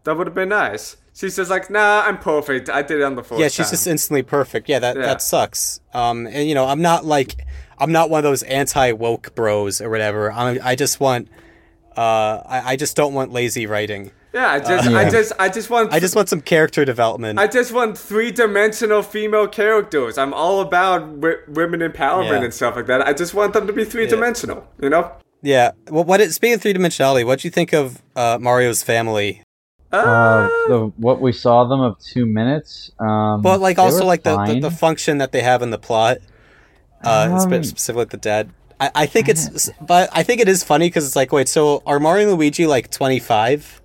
That 0.08 0.16
would 0.16 0.26
have 0.26 0.34
been 0.34 0.48
nice. 0.48 0.96
She's 1.12 1.36
just 1.36 1.50
like, 1.50 1.68
nah, 1.68 2.02
I'm 2.06 2.16
perfect. 2.16 2.70
I 2.70 2.80
did 2.80 3.00
it 3.00 3.02
on 3.02 3.14
the 3.14 3.22
first 3.22 3.38
yeah, 3.40 3.48
she's 3.48 3.66
time. 3.66 3.72
just 3.72 3.86
instantly 3.86 4.22
perfect. 4.22 4.66
Yeah, 4.66 4.78
that 4.78 4.96
Yeah. 4.96 5.02
that 5.02 5.20
sucks. 5.20 5.80
Um, 5.92 6.26
and 6.26 6.48
you 6.48 6.54
know, 6.54 6.64
I'm 6.64 6.80
not 6.80 7.04
like 7.04 7.44
I'm 7.78 7.92
not 7.92 8.08
one 8.08 8.16
of 8.20 8.24
those 8.24 8.42
anti 8.44 8.92
woke 8.92 9.34
bros 9.34 9.82
or 9.82 9.90
whatever. 9.90 10.32
I 10.32 10.58
I 10.62 10.74
just 10.76 10.98
want, 10.98 11.28
uh, 11.94 12.00
I, 12.46 12.62
I 12.72 12.76
just 12.76 12.96
don't 12.96 13.12
want 13.12 13.32
lazy 13.32 13.66
writing. 13.66 14.10
yeah, 14.32 14.50
I 14.52 14.58
just, 14.60 14.88
Yeah. 14.90 14.96
I 14.98 15.10
just, 15.10 15.32
I 15.38 15.48
just 15.50 15.68
want, 15.68 15.92
I 15.92 16.00
just 16.00 16.16
want 16.16 16.28
some 16.30 16.40
character 16.40 16.84
development. 16.86 17.38
I 17.38 17.46
just 17.46 17.72
want 17.72 17.98
three-dimensional 17.98 19.02
female 19.02 19.46
characters. 19.48 20.16
I'm 20.16 20.32
all 20.32 20.60
about 20.60 21.00
w- 21.20 21.38
women 21.48 21.80
empowerment 21.80 22.38
Yeah. 22.40 22.44
and 22.44 22.54
stuff 22.54 22.76
like 22.76 22.86
that. 22.86 23.06
I 23.06 23.12
just 23.12 23.34
want 23.34 23.52
them 23.52 23.66
to 23.66 23.72
be 23.74 23.84
three-dimensional. 23.84 24.66
You 24.80 24.88
know? 24.90 25.12
yeah. 25.42 25.72
Well, 25.90 26.04
what 26.04 26.20
it, 26.20 26.32
speaking 26.32 26.54
of 26.54 26.62
three 26.62 26.72
dimensionality, 26.74 27.24
what 27.26 27.40
do 27.40 27.48
you 27.48 27.52
think 27.52 27.72
of 27.74 28.00
uh, 28.16 28.38
Mario's 28.40 28.82
family? 28.82 29.42
Uh, 29.92 30.48
the 30.68 30.92
what 30.96 31.20
we 31.20 31.32
saw 31.32 31.64
them 31.64 31.80
of 31.80 31.98
two 31.98 32.26
minutes. 32.26 32.90
Um, 32.98 33.40
But 33.42 33.60
like 33.60 33.78
also 33.78 34.04
like 34.04 34.22
the, 34.22 34.36
the 34.44 34.60
the 34.60 34.70
function 34.70 35.18
that 35.18 35.32
they 35.32 35.40
have 35.42 35.62
in 35.62 35.70
the 35.70 35.78
plot, 35.78 36.18
uh, 37.04 37.28
Um, 37.32 37.40
spe- 37.62 37.64
specifically 37.66 38.04
the 38.06 38.16
dad. 38.18 38.50
I, 38.80 38.90
I 38.94 39.06
think 39.06 39.28
it's, 39.28 39.70
but 39.80 40.08
I 40.12 40.22
think 40.22 40.40
it 40.40 40.48
is 40.48 40.62
funny 40.62 40.86
because 40.86 41.04
it's 41.06 41.16
like, 41.16 41.32
wait, 41.32 41.48
so 41.48 41.82
are 41.84 41.98
Mario 41.98 42.28
and 42.28 42.36
Luigi 42.36 42.66
like 42.66 42.90
25? 42.90 43.82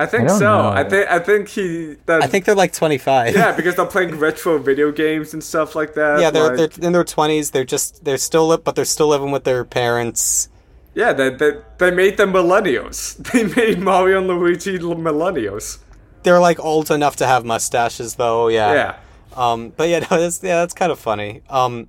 I 0.00 0.06
think 0.06 0.24
I 0.30 0.32
so. 0.34 0.38
know. 0.38 0.68
I 0.68 0.84
think, 0.84 1.10
I 1.10 1.18
think 1.18 1.48
he. 1.48 1.96
That, 2.06 2.22
I 2.22 2.28
think 2.28 2.44
they're 2.44 2.54
like 2.54 2.72
25. 2.72 3.34
Yeah, 3.34 3.50
because 3.56 3.74
they're 3.74 3.84
playing 3.86 4.16
retro 4.16 4.58
video 4.58 4.92
games 4.92 5.32
and 5.34 5.42
stuff 5.42 5.74
like 5.74 5.94
that. 5.94 6.20
Yeah, 6.20 6.30
they're 6.30 6.56
like- 6.56 6.70
they're 6.76 6.86
in 6.86 6.92
their 6.92 7.02
twenties. 7.04 7.50
They're 7.50 7.64
just 7.64 8.04
they're 8.04 8.16
still 8.18 8.46
li- 8.46 8.58
but 8.62 8.76
they're 8.76 8.84
still 8.84 9.08
living 9.08 9.32
with 9.32 9.42
their 9.42 9.64
parents. 9.64 10.48
Yeah, 10.94 11.12
they, 11.12 11.30
they, 11.30 11.52
they 11.78 11.90
made 11.90 12.16
them 12.16 12.32
millennials. 12.32 13.16
They 13.32 13.44
made 13.44 13.78
Mario 13.78 14.18
and 14.18 14.26
Luigi 14.26 14.78
millennials. 14.78 15.78
They're 16.22 16.40
like 16.40 16.58
old 16.60 16.90
enough 16.90 17.16
to 17.16 17.26
have 17.26 17.44
mustaches, 17.44 18.16
though. 18.16 18.48
Yeah. 18.48 18.72
Yeah. 18.72 18.96
Um. 19.36 19.72
But 19.76 19.88
yeah, 19.88 19.98
no, 20.10 20.20
that's 20.20 20.42
yeah, 20.42 20.56
that's 20.60 20.74
kind 20.74 20.90
of 20.90 20.98
funny. 20.98 21.42
Um. 21.48 21.88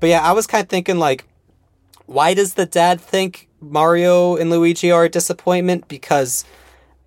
But 0.00 0.08
yeah, 0.08 0.22
I 0.22 0.32
was 0.32 0.46
kind 0.46 0.62
of 0.62 0.68
thinking 0.68 0.98
like, 0.98 1.26
why 2.06 2.32
does 2.34 2.54
the 2.54 2.66
dad 2.66 3.00
think 3.00 3.48
Mario 3.60 4.36
and 4.36 4.48
Luigi 4.48 4.90
are 4.90 5.04
a 5.04 5.08
disappointment? 5.08 5.88
Because 5.88 6.44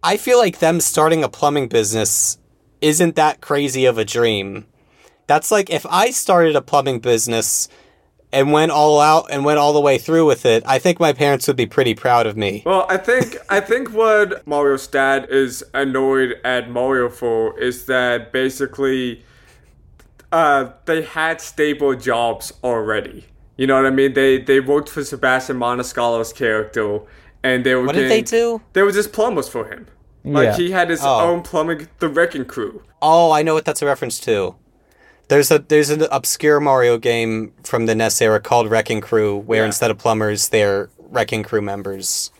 I 0.03 0.17
feel 0.17 0.37
like 0.37 0.59
them 0.59 0.81
starting 0.81 1.23
a 1.23 1.29
plumbing 1.29 1.69
business 1.69 2.37
isn't 2.81 3.15
that 3.15 3.41
crazy 3.41 3.85
of 3.85 3.97
a 3.97 4.05
dream. 4.05 4.65
That's 5.27 5.51
like 5.51 5.69
if 5.69 5.85
I 5.89 6.11
started 6.11 6.55
a 6.55 6.61
plumbing 6.61 6.99
business 6.99 7.69
and 8.33 8.51
went 8.51 8.71
all 8.71 8.99
out 8.99 9.27
and 9.29 9.43
went 9.45 9.59
all 9.59 9.73
the 9.73 9.81
way 9.81 9.97
through 9.97 10.25
with 10.25 10.45
it, 10.45 10.63
I 10.65 10.79
think 10.79 10.99
my 10.99 11.13
parents 11.13 11.47
would 11.47 11.57
be 11.57 11.65
pretty 11.65 11.93
proud 11.93 12.25
of 12.27 12.37
me. 12.37 12.63
Well, 12.65 12.85
I 12.89 12.97
think 12.97 13.37
I 13.49 13.59
think 13.59 13.91
what 13.93 14.45
Mario's 14.47 14.87
dad 14.87 15.27
is 15.29 15.63
annoyed 15.73 16.39
at 16.43 16.69
Mario 16.69 17.09
for 17.09 17.59
is 17.59 17.85
that 17.85 18.31
basically 18.31 19.23
uh, 20.31 20.71
they 20.85 21.01
had 21.01 21.41
stable 21.41 21.95
jobs 21.95 22.53
already. 22.63 23.25
You 23.57 23.67
know 23.67 23.75
what 23.75 23.85
I 23.85 23.89
mean? 23.91 24.13
They 24.13 24.39
they 24.39 24.59
worked 24.59 24.89
for 24.89 25.03
Sebastian 25.03 25.57
Maniscalco's 25.59 26.33
character, 26.33 26.99
and 27.43 27.63
they 27.65 27.75
were 27.75 27.85
What 27.85 27.95
did 27.95 28.09
they 28.09 28.21
do? 28.21 28.61
They 28.73 28.81
were 28.81 28.91
just 28.91 29.11
plumbers 29.11 29.47
for 29.49 29.65
him. 29.67 29.87
Like 30.23 30.45
Yeah. 30.45 30.55
he 30.55 30.71
had 30.71 30.89
his 30.89 31.01
Oh. 31.03 31.19
own 31.19 31.41
plumbing, 31.41 31.87
the 31.99 32.07
Wrecking 32.07 32.45
Crew. 32.45 32.81
Oh, 33.01 33.31
I 33.31 33.41
know 33.41 33.53
what 33.55 33.65
that's 33.65 33.81
a 33.81 33.85
reference 33.85 34.19
to. 34.21 34.55
There's 35.31 35.49
a 35.49 35.59
there's 35.59 35.89
an 35.89 36.01
obscure 36.11 36.59
Mario 36.59 36.97
game 36.97 37.53
from 37.63 37.85
the 37.85 37.95
NES 37.95 38.21
era 38.21 38.41
called 38.41 38.69
Wrecking 38.69 38.99
Crew, 38.99 39.37
where 39.37 39.61
Yeah. 39.61 39.67
instead 39.67 39.89
of 39.89 39.97
plumbers, 39.97 40.49
they're 40.49 40.89
Wrecking 41.09 41.43
Crew 41.43 41.61
members. 41.61 42.31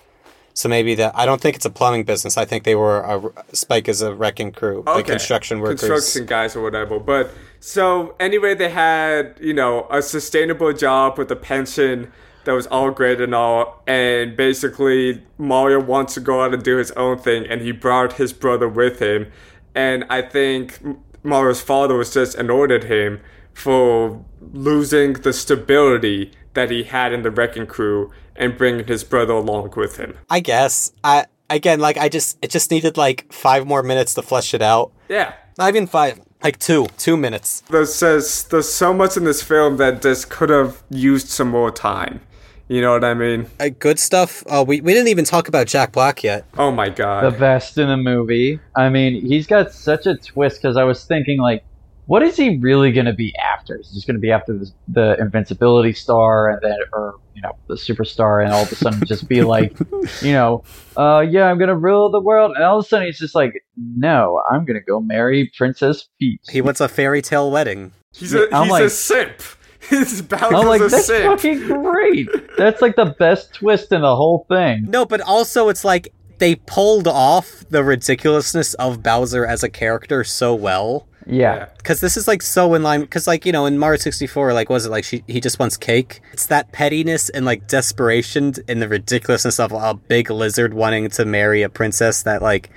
So 0.53 0.67
maybe 0.67 0.93
that 0.95 1.13
I 1.15 1.25
don't 1.25 1.39
think 1.39 1.55
it's 1.55 1.65
a 1.65 1.69
plumbing 1.69 2.03
business. 2.03 2.37
I 2.37 2.43
think 2.43 2.65
they 2.65 2.75
were 2.75 2.99
a 2.99 3.55
Spike 3.55 3.87
is 3.87 4.01
a 4.01 4.13
Wrecking 4.13 4.51
Crew, 4.51 4.83
like 4.85 5.05
Okay. 5.05 5.11
construction 5.13 5.61
workers. 5.61 5.79
construction 5.79 6.25
guys 6.25 6.53
or 6.53 6.61
whatever. 6.61 6.99
But 6.99 7.31
so 7.61 8.13
anyway, 8.19 8.55
they 8.55 8.67
had 8.67 9.35
you 9.39 9.53
know 9.53 9.87
a 9.89 10.01
sustainable 10.01 10.73
job 10.73 11.17
with 11.17 11.31
a 11.31 11.37
pension 11.37 12.11
that 12.43 12.51
was 12.51 12.67
all 12.67 12.91
great 12.91 13.21
and 13.21 13.33
all, 13.33 13.81
and 13.87 14.35
basically 14.35 15.23
Mario 15.37 15.79
wants 15.79 16.13
to 16.15 16.19
go 16.19 16.41
out 16.43 16.53
and 16.53 16.61
do 16.61 16.75
his 16.75 16.91
own 16.91 17.19
thing, 17.19 17.45
and 17.49 17.61
he 17.61 17.71
brought 17.71 18.13
his 18.13 18.33
brother 18.33 18.67
with 18.67 18.99
him, 18.99 19.27
and 19.73 20.03
I 20.09 20.21
think 20.23 20.79
Mario's 21.23 21.61
father 21.61 21.95
was 21.95 22.13
just 22.13 22.35
annoyed 22.35 22.71
at 22.71 22.85
him 22.85 23.19
for 23.53 24.23
losing 24.53 25.13
the 25.13 25.33
stability 25.33 26.31
that 26.53 26.71
he 26.71 26.83
had 26.83 27.13
in 27.13 27.23
the 27.23 27.31
wrecking 27.31 27.67
crew 27.67 28.11
and 28.35 28.57
bringing 28.57 28.87
his 28.87 29.03
brother 29.03 29.33
along 29.33 29.73
with 29.75 29.97
him. 29.97 30.17
I 30.29 30.39
guess. 30.39 30.91
I 31.03 31.25
again, 31.49 31.79
like 31.79 31.97
I 31.97 32.09
just 32.09 32.37
it 32.41 32.49
just 32.49 32.71
needed 32.71 32.97
like 32.97 33.31
five 33.31 33.67
more 33.67 33.83
minutes 33.83 34.13
to 34.15 34.21
flesh 34.21 34.53
it 34.53 34.61
out. 34.61 34.91
Yeah. 35.09 35.33
Not 35.57 35.69
even 35.69 35.85
five, 35.87 36.19
like 36.43 36.57
two, 36.59 36.87
two 36.97 37.17
minutes. 37.17 37.61
there's 37.69 37.99
there's 37.99 38.43
there's 38.45 38.71
so 38.71 38.93
much 38.93 39.17
in 39.17 39.25
this 39.25 39.43
film 39.43 39.77
that 39.77 40.01
just 40.01 40.29
could 40.29 40.49
have 40.49 40.81
used 40.89 41.27
some 41.27 41.49
more 41.49 41.71
time. 41.71 42.21
You 42.71 42.79
know 42.79 42.93
what 42.93 43.03
I 43.03 43.13
mean? 43.13 43.47
Uh, 43.59 43.67
good 43.79 43.99
stuff. 43.99 44.45
Uh, 44.47 44.63
we 44.65 44.79
we 44.79 44.93
didn't 44.93 45.09
even 45.09 45.25
talk 45.25 45.49
about 45.49 45.67
Jack 45.67 45.91
Black 45.91 46.23
yet. 46.23 46.45
Oh 46.57 46.71
my 46.71 46.87
god, 46.87 47.25
the 47.25 47.37
best 47.37 47.77
in 47.77 47.89
the 47.89 47.97
movie. 47.97 48.61
I 48.77 48.87
mean, 48.87 49.25
he's 49.25 49.45
got 49.45 49.73
such 49.73 50.05
a 50.05 50.15
twist 50.15 50.61
because 50.61 50.77
I 50.77 50.85
was 50.85 51.03
thinking 51.03 51.41
like, 51.41 51.65
what 52.05 52.23
is 52.23 52.37
he 52.37 52.59
really 52.59 52.93
going 52.93 53.07
to 53.07 53.13
be 53.13 53.35
after? 53.35 53.77
Is 53.77 53.89
he 53.89 53.95
just 53.95 54.07
going 54.07 54.15
to 54.15 54.21
be 54.21 54.31
after 54.31 54.53
the, 54.57 54.71
the 54.87 55.17
invincibility 55.19 55.91
star 55.91 56.49
and 56.49 56.61
then, 56.61 56.77
or 56.93 57.15
you 57.35 57.41
know, 57.41 57.51
the 57.67 57.73
superstar, 57.75 58.41
and 58.41 58.53
all 58.53 58.63
of 58.63 58.71
a 58.71 58.75
sudden 58.75 59.05
just 59.05 59.27
be 59.27 59.41
like, 59.43 59.77
you 60.21 60.31
know, 60.31 60.63
uh, 60.95 61.25
yeah, 61.29 61.47
I'm 61.51 61.57
going 61.57 61.67
to 61.67 61.75
rule 61.75 62.09
the 62.09 62.21
world, 62.21 62.53
and 62.55 62.63
all 62.63 62.79
of 62.79 62.85
a 62.85 62.87
sudden 62.87 63.05
he's 63.05 63.19
just 63.19 63.35
like, 63.35 63.65
no, 63.75 64.41
I'm 64.49 64.63
going 64.63 64.79
to 64.79 64.85
go 64.85 65.01
marry 65.01 65.51
Princess 65.57 66.07
Peach. 66.21 66.39
He 66.49 66.61
wants 66.61 66.79
a 66.79 66.87
fairy 66.87 67.21
tale 67.21 67.51
wedding. 67.51 67.91
He's 68.13 68.33
a 68.33 68.47
I'm 68.55 68.67
he's 68.67 68.69
a 68.69 68.83
like- 68.83 68.89
simp. 68.91 69.41
His 69.89 70.21
Bowser's 70.21 70.53
I'm 70.53 70.67
like, 70.67 70.81
a 70.81 70.87
that's 70.87 71.07
simp. 71.07 71.25
fucking 71.25 71.67
great. 71.67 72.29
That's 72.57 72.81
like 72.81 72.95
the 72.95 73.15
best 73.17 73.53
twist 73.53 73.91
in 73.91 74.01
the 74.01 74.15
whole 74.15 74.45
thing. 74.47 74.85
No, 74.87 75.05
but 75.05 75.21
also 75.21 75.69
it's 75.69 75.83
like 75.83 76.13
they 76.37 76.55
pulled 76.55 77.07
off 77.07 77.65
the 77.69 77.83
ridiculousness 77.83 78.73
of 78.75 79.03
Bowser 79.03 79.45
as 79.45 79.63
a 79.63 79.69
character 79.69 80.23
so 80.23 80.53
well. 80.55 81.07
Yeah. 81.27 81.67
Because 81.77 81.99
this 81.99 82.17
is 82.17 82.27
like 82.27 82.41
so 82.41 82.73
in 82.73 82.83
line. 82.83 83.01
Because 83.01 83.27
like 83.27 83.45
you 83.45 83.51
know 83.51 83.65
in 83.65 83.77
Mario 83.77 83.97
sixty 83.97 84.27
four, 84.27 84.53
like 84.53 84.69
was 84.69 84.85
it 84.85 84.89
like 84.89 85.03
she 85.03 85.23
he 85.27 85.39
just 85.39 85.59
wants 85.59 85.77
cake? 85.77 86.21
It's 86.33 86.47
that 86.47 86.71
pettiness 86.71 87.29
and 87.29 87.45
like 87.45 87.67
desperation 87.67 88.53
and 88.67 88.81
the 88.81 88.87
ridiculousness 88.89 89.59
of 89.59 89.71
a 89.71 89.93
big 89.93 90.29
lizard 90.31 90.73
wanting 90.73 91.09
to 91.11 91.25
marry 91.25 91.61
a 91.61 91.69
princess 91.69 92.23
that 92.23 92.41
like 92.41 92.69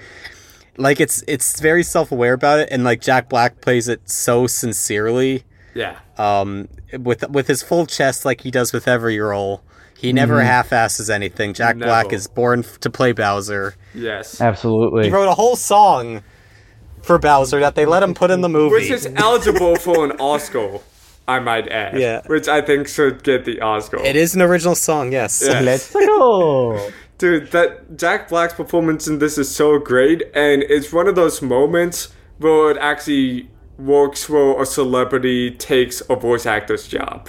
like 0.77 1.01
it's 1.01 1.23
it's 1.27 1.61
very 1.61 1.83
self 1.83 2.13
aware 2.13 2.35
about 2.35 2.59
it 2.61 2.69
and 2.71 2.85
like 2.85 3.01
Jack 3.01 3.29
Black 3.29 3.61
plays 3.61 3.89
it 3.89 4.09
so 4.11 4.47
sincerely. 4.47 5.45
Yeah. 5.75 5.99
Um, 6.19 6.69
with 6.99 7.29
with 7.31 7.49
his 7.49 7.63
full 7.63 7.87
chest 7.87 8.25
like 8.25 8.43
he 8.43 8.51
does 8.51 8.73
with 8.73 8.87
every 8.89 9.19
role. 9.19 9.63
He 9.97 10.13
never 10.13 10.43
half-asses 10.43 11.09
anything. 11.09 11.55
Jack 11.55 11.79
Black 11.79 12.13
is 12.13 12.27
born 12.27 12.61
f- 12.61 12.79
to 12.81 12.91
play 12.91 13.13
Bowser. 13.13 13.75
Yes. 13.95 14.39
Absolutely. 14.41 15.05
He 15.05 15.11
wrote 15.11 15.29
a 15.29 15.35
whole 15.35 15.57
song 15.57 16.23
for 17.01 17.19
Bowser 17.19 17.61
that 17.61 17.75
they 17.75 17.87
let 17.87 18.03
him 18.03 18.13
put 18.13 18.31
in 18.31 18.43
the 18.43 18.49
movie. 18.49 18.75
Which 18.75 18.91
is 18.91 19.09
eligible 19.17 19.77
for 19.77 20.05
an 20.05 20.13
Oscar, 20.19 20.81
I 21.27 21.39
might 21.39 21.69
add. 21.69 21.99
Yeah. 21.99 22.21
Which 22.27 22.49
I 22.49 22.61
think 22.61 22.87
should 22.89 23.23
get 23.23 23.47
the 23.47 23.61
Oscar. 23.61 23.99
It 23.99 24.17
is 24.17 24.35
an 24.35 24.43
original 24.43 24.75
song, 24.75 25.13
yes. 25.13 25.43
Yeah. 25.47 25.61
Let's 25.61 25.91
go. 25.93 26.91
Dude, 27.19 27.51
that 27.53 27.97
Jack 27.97 28.29
Black's 28.29 28.55
performance 28.55 29.07
in 29.07 29.21
this 29.21 29.39
is 29.39 29.55
so 29.55 29.79
great, 29.79 30.23
and 30.35 30.65
it's 30.65 30.93
one 30.93 31.07
of 31.07 31.15
those 31.15 31.41
moments 31.41 32.13
where 32.39 32.73
it 32.73 32.77
actually 32.79 33.49
works 33.79 34.29
where 34.29 34.61
a 34.61 34.67
celebrity 34.67 35.51
takes 35.51 36.03
a 36.09 36.17
voice 36.17 36.47
actor's 36.47 36.87
job. 36.89 37.29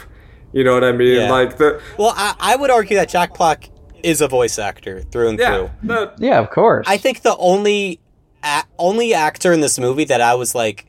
You 0.54 0.64
know 0.64 0.74
what 0.74 0.84
I 0.84 0.92
mean? 0.92 1.16
Yeah. 1.16 1.32
Like 1.32 1.58
the 1.58 1.82
Well, 1.98 2.14
I, 2.16 2.36
I 2.40 2.56
would 2.56 2.70
argue 2.70 2.96
that 2.98 3.10
Jack 3.10 3.36
Black 3.38 3.70
is 4.04 4.22
a 4.22 4.28
voice 4.28 4.60
actor 4.60 5.02
through 5.02 5.30
and 5.30 5.40
yeah, 5.40 5.58
through. 5.58 5.70
the, 5.84 6.14
Yeah, 6.20 6.40
of 6.40 6.50
course. 6.50 6.86
I 6.88 6.98
think 6.98 7.22
the 7.24 7.36
only 7.38 8.00
a- 8.44 8.64
only 8.78 9.14
actor 9.14 9.52
in 9.52 9.62
this 9.62 9.80
movie 9.80 10.06
that 10.06 10.22
I 10.22 10.36
was 10.36 10.56
like, 10.56 10.86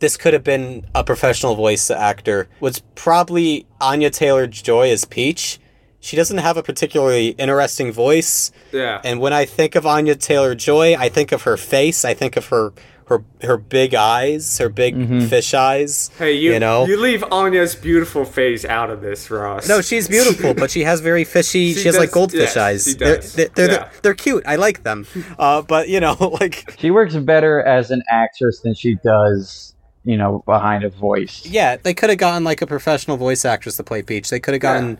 this 0.00 0.16
could 0.16 0.34
have 0.34 0.42
been 0.42 0.84
a 0.94 1.04
professional 1.04 1.54
voice 1.54 1.90
actor 1.90 2.48
was 2.60 2.80
probably 2.96 3.66
Anya 3.80 4.10
Taylor 4.10 4.46
Joy 4.48 4.90
as 4.90 5.04
Peach. 5.04 5.60
She 6.00 6.16
doesn't 6.16 6.38
have 6.38 6.56
a 6.56 6.62
particularly 6.64 7.28
interesting 7.28 7.92
voice, 7.92 8.50
yeah. 8.72 9.00
and 9.04 9.20
when 9.20 9.32
I 9.32 9.44
think 9.44 9.76
of 9.76 9.86
Anya 9.86 10.16
Taylor 10.16 10.56
Joy, 10.56 10.96
I 10.96 11.08
think 11.08 11.30
of 11.30 11.42
her 11.42 11.56
face. 11.56 12.04
I 12.04 12.12
think 12.12 12.36
of 12.36 12.46
her 12.46 12.72
her 13.18 13.24
her 13.46 13.56
big 13.56 13.94
eyes, 13.94 14.58
her 14.58 14.68
big 14.68 14.94
fish 15.28 15.54
eyes. 15.54 16.10
hey, 16.18 16.32
you 16.32 16.52
you 16.54 16.58
know. 16.60 16.86
you 16.86 16.96
leave 17.00 17.22
Anya's 17.30 17.74
beautiful 17.74 18.24
face 18.24 18.64
out 18.64 18.90
of 18.90 19.00
this, 19.00 19.30
Ross. 19.30 19.68
No, 19.68 19.80
she's 19.80 20.08
beautiful, 20.08 20.54
but 20.54 20.70
she 20.70 20.84
has 20.84 21.00
very 21.00 21.24
fishy. 21.24 21.72
She, 21.74 21.80
She 21.80 21.88
has 21.88 21.98
like 21.98 22.10
goldfish 22.12 22.40
yes, 22.40 22.56
eyes. 22.56 22.84
she 22.84 22.94
They're, 22.94 23.16
does. 23.16 23.34
they're, 23.34 23.48
they're, 23.54 23.70
Yeah. 23.72 23.88
they're 24.02 24.14
cute. 24.14 24.44
I 24.46 24.56
like 24.56 24.82
them. 24.82 25.06
Uh, 25.38 25.62
but 25.62 25.88
you 25.88 26.00
know, 26.00 26.14
like 26.40 26.74
she 26.78 26.90
works 26.90 27.14
better 27.16 27.62
as 27.62 27.90
an 27.90 28.02
actress 28.08 28.60
than 28.60 28.74
she 28.74 28.96
does, 29.04 29.74
you 30.04 30.16
know, 30.16 30.42
behind 30.46 30.84
a 30.84 30.88
voice. 30.90 31.44
yeah, 31.46 31.76
they 31.76 31.94
could 31.94 32.10
have 32.10 32.18
gotten 32.18 32.44
like 32.44 32.62
a 32.62 32.66
professional 32.66 33.16
voice 33.16 33.44
actress 33.44 33.76
to 33.76 33.84
play 33.84 34.02
Peach. 34.02 34.30
They 34.30 34.40
could 34.40 34.54
have 34.54 34.60
gotten, 34.60 34.98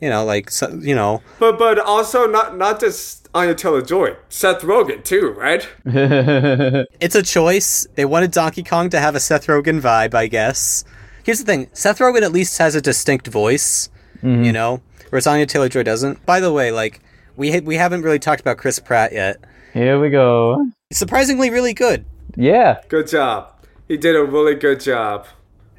you 0.00 0.08
know, 0.10 0.24
like 0.24 0.50
so, 0.50 0.68
you 0.80 0.94
know, 0.94 1.22
But 1.38 1.58
but 1.58 1.78
also 1.78 2.26
not 2.26 2.56
not 2.56 2.80
just 2.80 3.21
Anya 3.34 3.54
Taylor 3.54 3.82
Joy, 3.82 4.16
Seth 4.28 4.60
Rogen 4.62 5.02
too, 5.02 5.30
right? 5.30 5.66
it's 5.86 7.14
a 7.14 7.22
choice. 7.22 7.86
They 7.94 8.04
wanted 8.04 8.30
Donkey 8.30 8.62
Kong 8.62 8.90
to 8.90 9.00
have 9.00 9.14
a 9.14 9.20
Seth 9.20 9.46
Rogen 9.46 9.80
vibe, 9.80 10.14
I 10.14 10.26
guess. 10.26 10.84
Here's 11.24 11.38
the 11.38 11.46
thing: 11.46 11.68
Seth 11.72 11.98
Rogen 11.98 12.22
at 12.22 12.32
least 12.32 12.58
has 12.58 12.74
a 12.74 12.80
distinct 12.82 13.28
voice, 13.28 13.88
mm-hmm. 14.18 14.44
you 14.44 14.52
know, 14.52 14.82
whereas 15.10 15.26
Anya 15.26 15.46
Taylor 15.46 15.68
Joy 15.68 15.82
doesn't. 15.82 16.24
By 16.26 16.40
the 16.40 16.52
way, 16.52 16.72
like 16.72 17.00
we 17.36 17.52
ha- 17.52 17.62
we 17.64 17.76
haven't 17.76 18.02
really 18.02 18.18
talked 18.18 18.40
about 18.40 18.58
Chris 18.58 18.78
Pratt 18.78 19.12
yet. 19.12 19.38
Here 19.72 19.98
we 19.98 20.10
go. 20.10 20.66
Surprisingly 20.92 21.48
really 21.48 21.72
good. 21.72 22.04
Yeah. 22.36 22.80
Good 22.88 23.08
job. 23.08 23.50
He 23.88 23.96
did 23.96 24.14
a 24.14 24.24
really 24.24 24.54
good 24.54 24.80
job. 24.80 25.26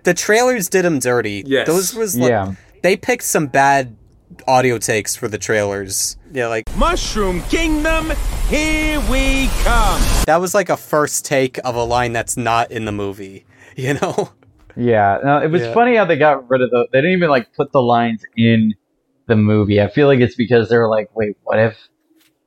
the 0.03 0.13
trailers 0.13 0.67
did 0.69 0.83
him 0.85 0.99
dirty. 0.99 1.43
Yes. 1.45 1.67
Those 1.67 1.93
was 1.95 2.17
like, 2.17 2.29
Yeah. 2.29 2.55
they 2.81 2.97
picked 2.97 3.23
some 3.23 3.47
bad 3.47 3.95
audio 4.47 4.77
takes 4.77 5.15
for 5.15 5.27
the 5.27 5.37
trailers. 5.37 6.17
Yeah, 6.33 6.47
like 6.47 6.63
Mushroom 6.75 7.41
Kingdom, 7.43 8.11
here 8.49 8.99
we 9.01 9.49
come. 9.63 10.01
that 10.25 10.37
was 10.41 10.55
like 10.55 10.69
a 10.69 10.77
first 10.77 11.25
take 11.25 11.59
of 11.63 11.75
a 11.75 11.83
line 11.83 12.11
that's 12.11 12.35
not 12.35 12.71
in 12.71 12.85
the 12.85 12.91
movie, 12.91 13.45
you 13.75 13.93
know? 13.93 14.31
Yeah. 14.75 15.19
No, 15.23 15.37
it 15.37 15.51
was 15.51 15.61
Yeah. 15.61 15.73
funny 15.75 15.95
how 15.95 16.05
they 16.05 16.17
got 16.17 16.49
rid 16.49 16.61
of 16.63 16.71
the. 16.71 16.87
They 16.91 16.99
didn't 17.01 17.17
even 17.17 17.29
like 17.29 17.53
put 17.53 17.71
the 17.71 17.81
lines 17.83 18.23
in 18.35 18.73
the 19.27 19.35
movie. 19.35 19.79
I 19.79 19.87
feel 19.89 20.07
like 20.07 20.19
it's 20.21 20.33
because 20.35 20.69
they 20.69 20.77
were 20.77 20.89
like, 20.89 21.15
wait, 21.15 21.37
what 21.43 21.59
if, 21.59 21.77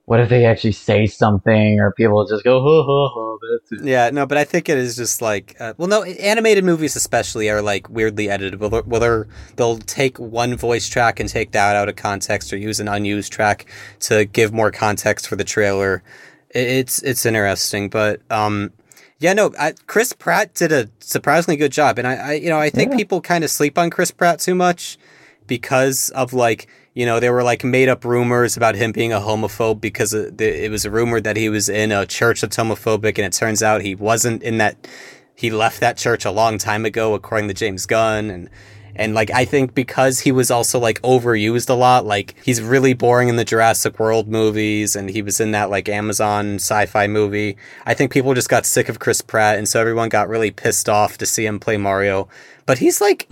what 0.07 0.21
if 0.21 0.29
they 0.29 0.45
actually 0.47 0.73
say 0.73 1.07
something, 1.07 1.81
or 1.81 1.93
people 1.93 2.27
just 2.27 2.45
go, 2.45 2.61
ho 2.61 2.83
ho 2.83 3.09
ho. 3.13 3.39
Yeah, 3.83 4.11
no, 4.11 4.27
but 4.27 4.39
I 4.39 4.45
think 4.45 4.69
it 4.69 4.79
is 4.79 4.97
just 4.97 5.21
like 5.21 5.57
uh, 5.61 5.75
well 5.77 5.89
no, 5.89 6.03
animated 6.05 6.65
movies 6.65 6.97
especially 6.97 7.51
are 7.51 7.61
like 7.61 7.89
weirdly 7.91 8.31
edited. 8.31 8.61
Whether 8.61 8.83
whether 8.83 9.29
they'll 9.57 9.79
take 9.79 10.19
one 10.19 10.57
voice 10.57 10.89
track 10.89 11.21
and 11.21 11.29
take 11.29 11.53
that 11.53 11.77
out 11.77 11.89
of 11.89 11.97
context 11.97 12.53
or 12.53 12.57
use 12.57 12.81
an 12.81 12.89
unused 12.89 13.33
track 13.33 13.67
to 14.01 14.25
give 14.25 14.53
more 14.53 14.71
context 14.71 15.29
for 15.29 15.37
the 15.37 15.45
trailer. 15.45 16.03
It's 16.51 17.03
it's 17.03 17.27
interesting, 17.27 17.89
but 17.89 18.21
um 18.31 18.73
yeah, 19.19 19.33
no, 19.33 19.53
I, 19.59 19.73
Chris 19.87 20.13
Pratt 20.13 20.55
did 20.55 20.73
a 20.73 20.89
surprisingly 21.01 21.57
good 21.57 21.73
job, 21.73 21.99
and 21.99 22.07
I, 22.07 22.15
I 22.15 22.33
you 22.35 22.49
know 22.49 22.59
I 22.59 22.71
think 22.71 22.93
Yeah. 22.93 22.97
people 22.99 23.21
kind 23.21 23.45
of 23.45 23.51
sleep 23.51 23.79
on 23.79 23.91
Chris 23.91 24.11
Pratt 24.11 24.39
too 24.41 24.55
much 24.55 24.99
because 25.47 26.11
of 26.11 26.33
like 26.33 26.69
you 26.97 27.05
know 27.05 27.21
there 27.21 27.33
were 27.33 27.45
like 27.45 27.63
made 27.63 27.91
up 27.91 28.07
rumors 28.07 28.57
about 28.57 28.75
him 28.75 28.91
being 28.91 29.13
a 29.13 29.21
homophobe 29.21 29.83
because 29.83 30.15
it, 30.15 30.71
was 30.71 30.87
a 30.87 30.91
rumor 30.91 31.21
that 31.21 31.37
he 31.37 31.51
was 31.51 31.69
in 31.69 31.93
a 31.93 32.07
church 32.07 32.41
that's 32.41 32.57
homophobic, 32.57 33.19
and 33.19 33.27
it 33.27 33.35
turns 33.35 33.63
out 33.63 33.83
he 33.83 33.95
wasn't 33.95 34.43
in 34.43 34.57
that. 34.59 34.89
He 35.35 35.51
left 35.51 35.81
that 35.81 35.99
church 35.99 36.25
a 36.25 36.31
long 36.31 36.57
time 36.57 36.87
ago, 36.87 37.13
according 37.13 37.49
to 37.49 37.55
James 37.55 37.85
Gunn, 37.85 38.31
and 38.31 38.49
and 38.95 39.13
like 39.13 39.31
I 39.31 39.45
think 39.45 39.75
because 39.75 40.21
he 40.21 40.33
was 40.33 40.51
also 40.51 40.79
like 40.79 40.99
overused 41.03 41.69
a 41.69 41.75
lot, 41.75 42.07
like 42.07 42.35
he's 42.43 42.63
really 42.63 42.95
boring 42.95 43.29
in 43.29 43.37
the 43.37 43.45
Jurassic 43.45 43.99
World 43.99 44.27
movies, 44.27 44.97
and 44.97 45.11
he 45.11 45.21
was 45.21 45.39
in 45.39 45.51
that 45.51 45.69
like 45.69 45.91
Amazon 45.91 46.55
sci-fi 46.55 47.07
movie. 47.07 47.59
I 47.85 47.93
think 47.93 48.11
people 48.11 48.33
just 48.33 48.49
got 48.49 48.65
sick 48.65 48.89
of 48.89 49.01
Chris 49.01 49.21
Pratt, 49.21 49.59
and 49.59 49.69
so 49.69 49.79
everyone 49.83 50.09
got 50.09 50.31
really 50.31 50.51
pissed 50.51 50.89
off 50.89 51.19
to 51.19 51.27
see 51.27 51.45
him 51.45 51.61
play 51.61 51.77
Mario. 51.77 52.27
But 52.65 52.79
he's 52.79 53.03
like, 53.03 53.29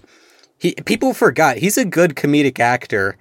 he 0.58 0.74
people 0.84 1.14
forgot 1.14 1.56
he's 1.56 1.78
a 1.78 1.86
good 1.86 2.14
comedic 2.14 2.60
actor. 2.60 3.16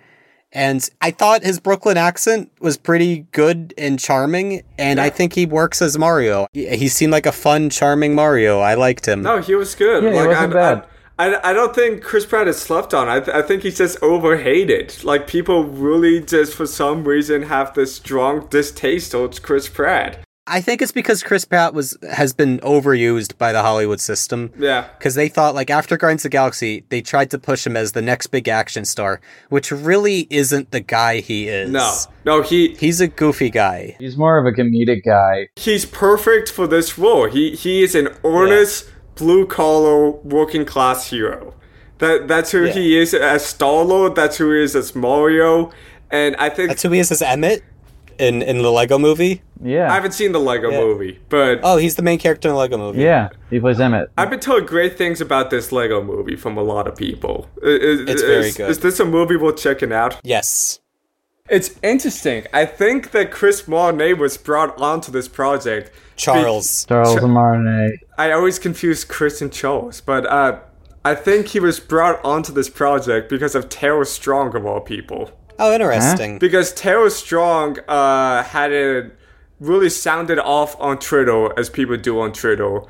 And 0.54 0.88
I 1.01 1.12
thought 1.12 1.43
his 1.43 1.60
Brooklyn 1.60 1.97
accent 1.97 2.51
was 2.60 2.78
pretty 2.78 3.26
good 3.32 3.74
and 3.76 3.99
charming, 3.99 4.62
and 4.78 5.01
I 5.01 5.10
think 5.10 5.34
he 5.34 5.47
works 5.47 5.82
as 5.82 5.97
Mario. 5.97 6.47
He 6.54 6.68
he 6.78 6.88
seemed 6.88 7.12
like 7.12 7.26
a 7.26 7.32
fun, 7.32 7.72
charming 7.72 8.14
Mario. 8.14 8.60
I 8.60 8.76
liked 8.76 9.08
him. 9.08 9.24
No, 9.24 9.41
he 9.41 9.56
was 9.56 9.74
good. 9.74 10.04
Yeah, 10.04 10.12
he 10.12 10.28
wasn't 10.28 10.54
I, 10.54 10.76
bad. 10.76 10.86
I, 11.18 11.34
I, 11.34 11.49
I 11.49 11.54
don't 11.54 11.76
think 11.76 12.04
Chris 12.04 12.26
Pratt 12.26 12.47
is 12.47 12.58
slept 12.58 12.93
on. 12.93 13.10
I, 13.10 13.20
th- 13.20 13.36
I 13.36 13.41
think 13.41 13.64
he's 13.64 13.78
just 13.78 14.01
overhated. 14.01 15.04
Like 15.04 15.28
people 15.28 15.64
really 15.64 16.22
just 16.22 16.54
for 16.54 16.68
some 16.68 17.04
reason 17.04 17.43
have 17.43 17.74
this 17.74 17.95
strong 17.95 18.47
distaste 18.47 19.12
towards 19.12 19.39
Chris 19.39 19.68
Pratt. 19.70 20.20
I 20.46 20.60
think 20.60 20.82
it's 20.82 20.91
because 20.91 21.24
Chris 21.24 21.46
Pratt 21.46 21.74
was 21.74 21.98
has 22.12 22.34
been 22.34 22.60
overused 22.60 23.38
by 23.38 23.54
the 23.54 23.62
Hollywood 23.62 24.02
system. 24.02 24.52
Yeah. 24.60 24.89
Because 24.98 25.16
they 25.16 25.30
thought, 25.30 25.56
like, 25.56 25.70
after 25.70 25.96
Guardians 25.96 26.22
of 26.26 26.32
the 26.32 26.36
Galaxy, 26.36 26.84
they 26.89 27.02
tried 27.02 27.32
to 27.32 27.39
push 27.39 27.66
him 27.66 27.78
as 27.78 27.94
the 27.94 28.02
next 28.02 28.28
big 28.28 28.50
action 28.50 28.84
star, 28.84 29.22
which 29.48 29.72
really 29.72 30.28
isn't 30.30 30.72
the 30.72 30.82
guy 30.82 31.22
he 31.22 31.48
is. 31.48 31.70
No, 31.72 31.96
no, 32.26 32.41
he 32.41 32.76
He's 32.76 33.00
a 33.00 33.08
goofy 33.08 33.50
guy. 33.50 33.96
He's 34.00 34.18
more 34.18 34.38
of 34.38 34.46
a 34.46 34.52
comedic 34.52 35.06
guy. 35.06 35.48
he's 35.56 35.86
perfect 35.86 36.52
for 36.52 36.68
this 36.68 36.98
role. 36.98 37.30
He 37.30 37.56
he 37.56 37.82
is 37.84 37.96
an 37.96 38.10
earnest 38.26 38.89
blue 39.16 39.46
collar 39.48 40.10
working 40.12 40.66
class 40.66 41.10
hero. 41.10 41.54
That 42.00 42.28
that's 42.28 42.52
who 42.52 42.66
Yeah. 42.66 42.74
he 42.74 42.98
is 43.00 43.14
as 43.14 43.46
Star 43.46 43.84
Lord. 43.86 44.16
That's 44.16 44.36
who 44.38 44.52
he 44.52 44.62
is 44.62 44.76
as 44.76 44.94
Mario. 44.94 45.72
And 46.12 46.36
I 46.36 46.50
think 46.50 46.68
That's 46.70 46.84
who 46.84 46.91
he 46.91 47.00
is 47.00 47.12
as 47.12 47.22
Emmett 47.22 47.64
in, 48.20 48.41
in 48.41 48.61
the 48.61 48.72
Lego 48.72 48.97
movie. 48.97 49.41
Yeah. 49.64 49.89
I 49.91 49.95
haven't 49.95 50.11
seen 50.14 50.32
the 50.34 50.39
Lego 50.39 50.70
Yeah. 50.72 50.80
movie, 50.82 51.20
but 51.30 51.59
Oh, 51.64 51.78
he's 51.78 51.95
the 51.95 52.01
main 52.01 52.20
character 52.20 52.49
in 52.49 52.53
the 52.53 52.59
Lego 52.59 52.78
movie. 52.78 53.01
yeah. 53.01 53.30
He 53.49 53.59
plays 53.59 53.80
Emmett. 53.80 54.09
I've 54.18 54.30
been 54.30 54.39
told 54.39 54.68
great 54.68 54.97
things 54.97 55.22
about 55.22 55.49
this 55.49 55.72
Lego 55.72 56.03
movie 56.03 56.36
from 56.36 56.57
a 56.57 56.64
lot 56.64 56.88
of 56.88 56.95
people. 56.95 57.47
Is, 57.61 58.01
It's 58.09 58.22
very 58.22 58.47
is- 58.49 58.57
good. 58.57 58.70
Is 58.70 58.80
this 58.80 58.99
a 58.99 59.05
movie 59.05 59.38
worth 59.38 59.57
checking 59.57 59.93
out? 59.93 60.20
Yes. 60.24 60.80
It's 61.49 61.72
interesting. 61.84 62.45
I 62.53 62.66
think 62.66 63.11
that 63.11 63.30
Chris 63.32 63.68
Martinet 63.68 64.18
was 64.18 64.38
brought 64.38 64.80
onto 64.80 65.11
this 65.11 65.28
project. 65.28 65.91
Charles. 66.16 66.86
Charles 66.86 67.20
Ch- 67.20 67.24
Martinet. 67.24 67.99
I 68.18 68.32
always 68.32 68.59
confuse 68.59 69.03
Chris 69.03 69.41
and 69.41 69.51
Charles, 69.51 69.99
but 69.99 70.26
uh, 70.26 70.59
I 71.03 71.16
think 71.16 71.47
he 71.47 71.59
was 71.59 71.80
brought 71.82 72.24
onto 72.24 72.53
this 72.53 72.70
project 72.70 73.30
because 73.30 73.55
of 73.55 73.68
Tara 73.68 74.05
Strong 74.05 74.55
of 74.55 74.66
all 74.66 74.80
people. 74.80 75.32
Oh, 75.60 75.74
interesting. 75.74 76.39
Because 76.39 76.74
Tara 76.74 77.10
Strong 77.10 77.80
uh, 77.88 78.43
had 78.43 78.72
a 78.74 79.12
really 79.60 79.89
sounded 79.89 80.39
off 80.39 80.80
on 80.80 80.99
Twitter 80.99 81.58
as 81.58 81.70
people 81.70 81.95
do 81.97 82.20
on 82.20 82.34
Twitter 82.34 82.82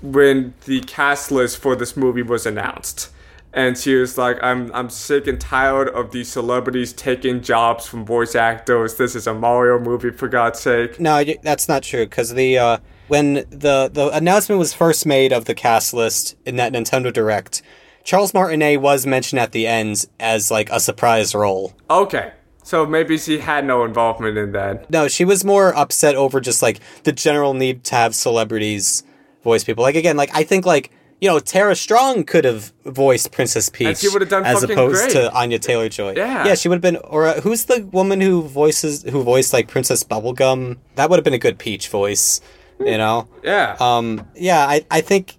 when 0.00 0.54
the 0.64 0.80
cast 0.80 1.30
list 1.30 1.58
for 1.58 1.76
this 1.76 1.96
movie 1.96 2.22
was 2.22 2.46
announced. 2.46 3.10
and 3.54 3.76
she 3.76 3.94
was 3.96 4.16
like, 4.16 4.38
"I'm 4.42 4.72
I'm 4.74 4.88
sick 4.88 5.26
and 5.26 5.38
tired 5.38 5.88
of 5.90 6.10
these 6.10 6.28
celebrities 6.32 6.94
taking 6.94 7.42
jobs 7.42 7.86
from 7.86 8.06
voice 8.06 8.34
actors. 8.34 8.94
This 8.96 9.14
is 9.14 9.26
a 9.26 9.34
Mario 9.34 9.78
movie, 9.78 10.10
for 10.10 10.26
God's 10.26 10.58
sake." 10.58 10.98
No, 10.98 11.22
that's 11.42 11.68
not 11.68 11.82
true 11.82 12.06
because 12.06 12.32
the 12.32 12.56
uh, 12.56 12.78
when 13.08 13.34
the 13.50 13.90
the 13.92 14.08
announcement 14.14 14.58
was 14.58 14.72
first 14.72 15.04
made 15.04 15.34
of 15.34 15.44
the 15.44 15.54
cast 15.54 15.92
list 15.92 16.34
in 16.46 16.56
that 16.56 16.72
Nintendo 16.72 17.12
Direct, 17.12 17.60
Charles 18.04 18.34
Martinet 18.34 18.80
was 18.80 19.06
mentioned 19.06 19.40
at 19.40 19.52
the 19.52 19.66
end 19.66 20.06
as 20.18 20.50
like 20.50 20.70
a 20.70 20.80
surprise 20.80 21.34
role. 21.34 21.72
Okay, 21.90 22.32
so 22.62 22.86
maybe 22.86 23.18
she 23.18 23.38
had 23.38 23.64
no 23.64 23.84
involvement 23.84 24.38
in 24.38 24.52
that. 24.52 24.88
No, 24.90 25.08
she 25.08 25.24
was 25.24 25.44
more 25.44 25.76
upset 25.76 26.14
over 26.14 26.40
just 26.40 26.62
like 26.62 26.80
the 27.04 27.12
general 27.12 27.54
need 27.54 27.84
to 27.84 27.94
have 27.94 28.14
celebrities 28.14 29.02
voice 29.42 29.64
people. 29.64 29.82
Like 29.82 29.96
again, 29.96 30.16
like 30.16 30.30
I 30.34 30.44
think 30.44 30.64
like 30.66 30.90
you 31.20 31.28
know 31.28 31.38
Tara 31.38 31.76
Strong 31.76 32.24
could 32.24 32.44
have 32.44 32.72
voiced 32.84 33.32
Princess 33.32 33.68
Peach 33.68 33.98
she 33.98 34.08
would've 34.08 34.28
done 34.28 34.44
as 34.44 34.62
opposed 34.62 35.02
great. 35.02 35.12
to 35.12 35.32
Anya 35.32 35.58
Taylor 35.58 35.88
Joy. 35.88 36.14
Yeah. 36.16 36.46
yeah, 36.46 36.54
she 36.54 36.68
would 36.68 36.76
have 36.76 36.82
been. 36.82 36.96
Or 36.96 37.26
uh, 37.26 37.40
who's 37.40 37.66
the 37.66 37.84
woman 37.86 38.20
who 38.20 38.42
voices 38.42 39.02
who 39.02 39.22
voiced 39.22 39.52
like 39.52 39.68
Princess 39.68 40.04
Bubblegum? 40.04 40.78
That 40.96 41.10
would 41.10 41.16
have 41.16 41.24
been 41.24 41.34
a 41.34 41.38
good 41.38 41.58
Peach 41.58 41.88
voice. 41.88 42.40
You 42.80 42.98
know. 42.98 43.28
Yeah. 43.44 43.76
Um, 43.78 44.26
yeah, 44.34 44.66
I, 44.66 44.84
I 44.90 45.02
think 45.02 45.36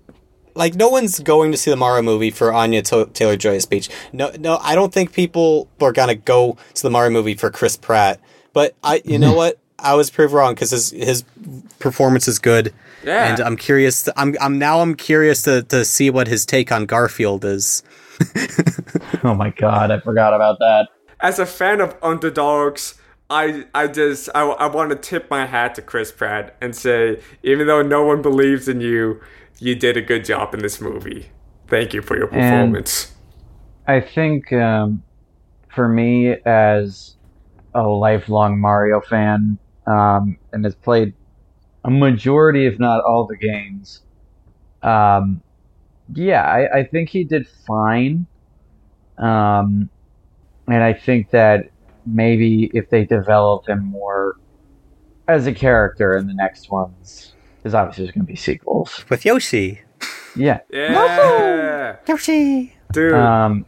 like 0.56 0.76
no 0.76 0.90
one's 0.90 1.20
going 1.20 1.52
to 1.52 1.58
see 1.58 1.72
the 1.72 1.78
Mario 1.78 2.04
movie 2.04 2.32
for 2.32 2.54
Anya 2.54 2.82
Taylor 2.82 3.38
Joy's 3.38 3.64
speech. 3.64 3.90
No, 4.12 4.32
no, 4.40 4.58
I 4.62 4.76
don't 4.76 4.94
think 4.94 5.14
people 5.14 5.68
are 5.82 5.92
gonna 5.92 6.16
go 6.16 6.58
to 6.74 6.84
the 6.84 6.90
Mario 6.90 7.12
movie 7.12 7.36
for 7.36 7.50
Chris 7.50 7.78
Pratt. 7.78 8.20
But 8.54 8.76
I, 8.84 9.02
you 9.06 9.18
know 9.18 9.34
what? 9.42 9.60
I 9.80 9.96
was 9.96 10.10
proved 10.10 10.34
wrong 10.34 10.54
because 10.54 10.72
his 10.72 10.92
his 10.92 11.24
performance 11.80 12.28
is 12.28 12.40
good. 12.40 12.74
Yeah. 13.04 13.32
and 13.32 13.40
I'm 13.42 13.58
curious. 13.58 14.04
To, 14.04 14.14
I'm 14.16 14.36
I'm 14.40 14.58
now 14.58 14.80
I'm 14.80 14.96
curious 14.96 15.42
to 15.44 15.64
to 15.64 15.84
see 15.84 16.10
what 16.10 16.28
his 16.28 16.46
take 16.46 16.72
on 16.72 16.86
Garfield 16.86 17.44
is. 17.46 17.84
Oh 19.24 19.34
my 19.34 19.50
god, 19.52 19.90
I 19.92 20.00
forgot 20.00 20.34
about 20.34 20.60
that. 20.60 20.90
As 21.22 21.40
a 21.40 21.46
fan 21.46 21.80
of 21.80 21.96
underdogs, 22.02 22.96
I 23.30 23.66
I 23.74 23.88
just 23.88 24.30
I, 24.36 24.42
I 24.44 24.68
want 24.68 24.90
to 24.90 24.98
tip 24.98 25.30
my 25.30 25.46
hat 25.46 25.76
to 25.76 25.82
Chris 25.82 26.12
Pratt 26.12 26.58
and 26.62 26.76
say, 26.76 27.22
even 27.42 27.68
though 27.68 27.82
no 27.82 28.04
one 28.04 28.22
believes 28.22 28.68
in 28.68 28.82
you, 28.82 29.22
you 29.64 29.76
did 29.76 29.96
a 29.96 30.02
good 30.02 30.26
job 30.26 30.54
in 30.54 30.62
this 30.62 30.82
movie. 30.82 31.30
Thank 31.68 31.94
you 31.94 32.02
for 32.02 32.18
your 32.18 32.28
performance. 32.28 33.14
I 33.88 34.02
think 34.02 34.52
um, 34.52 35.02
for 35.74 35.88
me, 35.88 36.36
as 36.46 37.16
a 37.74 37.84
lifelong 37.84 38.60
Mario 38.60 39.00
fan, 39.02 39.58
um, 39.88 40.38
and 40.52 40.66
has 40.66 40.76
played 40.76 41.14
a 41.86 41.90
majority, 41.90 42.66
if 42.66 42.78
not 42.78 43.04
all, 43.04 43.26
the 43.26 43.38
games, 43.38 44.02
um, 44.82 45.42
yeah, 46.14 46.44
I, 46.44 46.80
I 46.80 46.84
think 46.84 47.10
he 47.10 47.24
did 47.24 47.48
fine. 47.48 48.26
Um, 49.18 49.90
and 50.68 50.84
I 50.84 50.94
think 50.94 51.30
that 51.32 51.70
maybe 52.06 52.70
if 52.74 52.90
they 52.90 53.06
develop 53.06 53.68
him 53.68 53.86
more 53.86 54.36
as 55.28 55.48
a 55.48 55.54
character 55.54 56.18
in 56.18 56.28
the 56.28 56.34
next 56.34 56.70
ones, 56.70 57.34
because 57.64 57.74
obviously 57.74 58.04
there's 58.04 58.14
going 58.14 58.26
to 58.26 58.32
be 58.32 58.36
sequels. 58.36 59.06
With 59.10 59.24
Yoshi. 59.24 59.82
Yeah. 60.36 60.60
yeah, 60.70 61.96
Yoshi. 62.08 62.76
dude. 62.92 63.14
Um, 63.14 63.66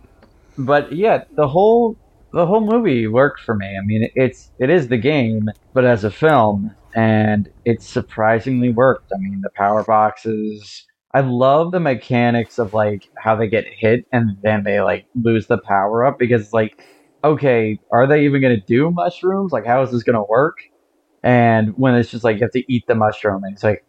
but 0.58 0.91
yeah, 0.91 1.24
the 1.36 1.48
whole 1.48 1.98
the 2.34 2.46
whole 2.46 2.60
movie 2.60 3.08
worked 3.08 3.39
for 3.39 3.56
me. 3.56 3.78
I 3.78 3.86
mean, 3.86 4.10
it's 4.16 4.52
it 4.60 4.70
is 4.70 4.89
the 4.89 4.98
game, 4.98 5.50
but 5.74 5.86
as 5.86 6.04
a 6.04 6.12
film, 6.12 6.76
and 6.93 7.50
it 7.64 7.82
surprisingly 7.82 8.70
worked. 8.70 9.12
I 9.14 9.18
mean, 9.18 9.41
the 9.41 9.50
power 9.52 9.84
boxes. 9.84 10.86
I 11.14 11.22
love 11.22 11.72
the 11.72 11.80
mechanics 11.80 12.60
of 12.60 12.74
like 12.74 13.08
how 13.18 13.38
they 13.38 13.48
get 13.48 13.66
hit 13.66 14.06
and 14.12 14.38
then 14.43 14.66
they 14.66 14.82
like 14.82 15.06
lose 15.16 15.48
the 15.48 15.58
power 15.58 16.04
up 16.04 16.20
because 16.20 16.52
like, 16.52 16.84
okay, 17.24 17.80
are 17.93 18.06
they 18.06 18.26
even 18.26 18.41
gonna 18.41 18.60
do 18.60 18.91
mushrooms? 18.91 19.54
Like, 19.54 19.66
how 19.66 19.82
is 19.82 19.91
this 19.91 20.04
gonna 20.04 20.26
work? 20.26 20.58
And 21.26 21.76
when 21.76 21.95
it's 21.95 22.11
just 22.11 22.23
like 22.23 22.36
you 22.36 22.43
have 22.43 22.51
to 22.51 22.71
eat 22.71 22.86
the 22.88 22.93
mushroom, 22.95 23.43
and 23.43 23.53
it's 23.53 23.63
like, 23.63 23.84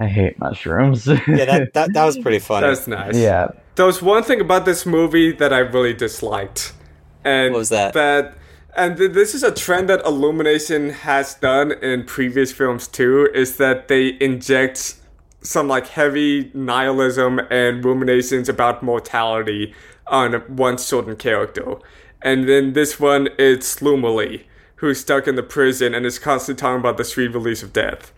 I 0.00 0.06
hate 0.06 0.38
mushrooms. 0.40 1.06
Yeah, 1.06 1.16
that, 1.26 1.72
that 1.74 1.92
that 1.94 2.04
was 2.04 2.18
pretty 2.18 2.38
funny. 2.50 2.66
That's 2.66 2.88
nice. 2.88 3.16
yeah. 3.16 3.48
There 3.76 3.86
was 3.86 4.02
one 4.02 4.24
thing 4.24 4.40
about 4.40 4.64
this 4.64 4.84
movie 4.84 5.30
that 5.32 5.52
I 5.52 5.58
really 5.60 5.94
disliked, 5.94 6.72
and 7.24 7.52
What 7.52 7.58
was 7.60 7.68
that? 7.68 7.92
That 7.94 8.34
and 8.76 8.96
th- 8.96 9.12
this 9.12 9.34
is 9.34 9.42
a 9.44 9.52
trend 9.52 9.88
that 9.88 10.04
Illumination 10.04 10.90
has 10.90 11.34
done 11.34 11.72
in 11.72 12.04
previous 12.04 12.50
films 12.52 12.88
too. 12.88 13.28
Is 13.34 13.56
that 13.58 13.86
they 13.88 14.16
inject 14.20 14.96
some 15.42 15.68
like 15.68 15.86
heavy 15.88 16.50
nihilism 16.54 17.38
and 17.50 17.84
ruminations 17.84 18.48
about 18.48 18.82
mortality 18.82 19.74
on 20.08 20.32
one 20.56 20.76
certain 20.76 21.14
character, 21.16 21.76
and 22.20 22.48
then 22.48 22.72
this 22.72 22.98
one 22.98 23.28
it's 23.38 23.76
Lumalee, 23.80 24.44
who's 24.80 25.00
stuck 25.00 25.26
in 25.28 25.36
the 25.36 25.42
prison 25.42 25.94
and 25.94 26.04
is 26.04 26.18
constantly 26.18 26.60
talking 26.60 26.80
about 26.80 26.96
the 26.96 27.04
sweet 27.04 27.28
release 27.28 27.62
of 27.62 27.72
death. 27.72 28.12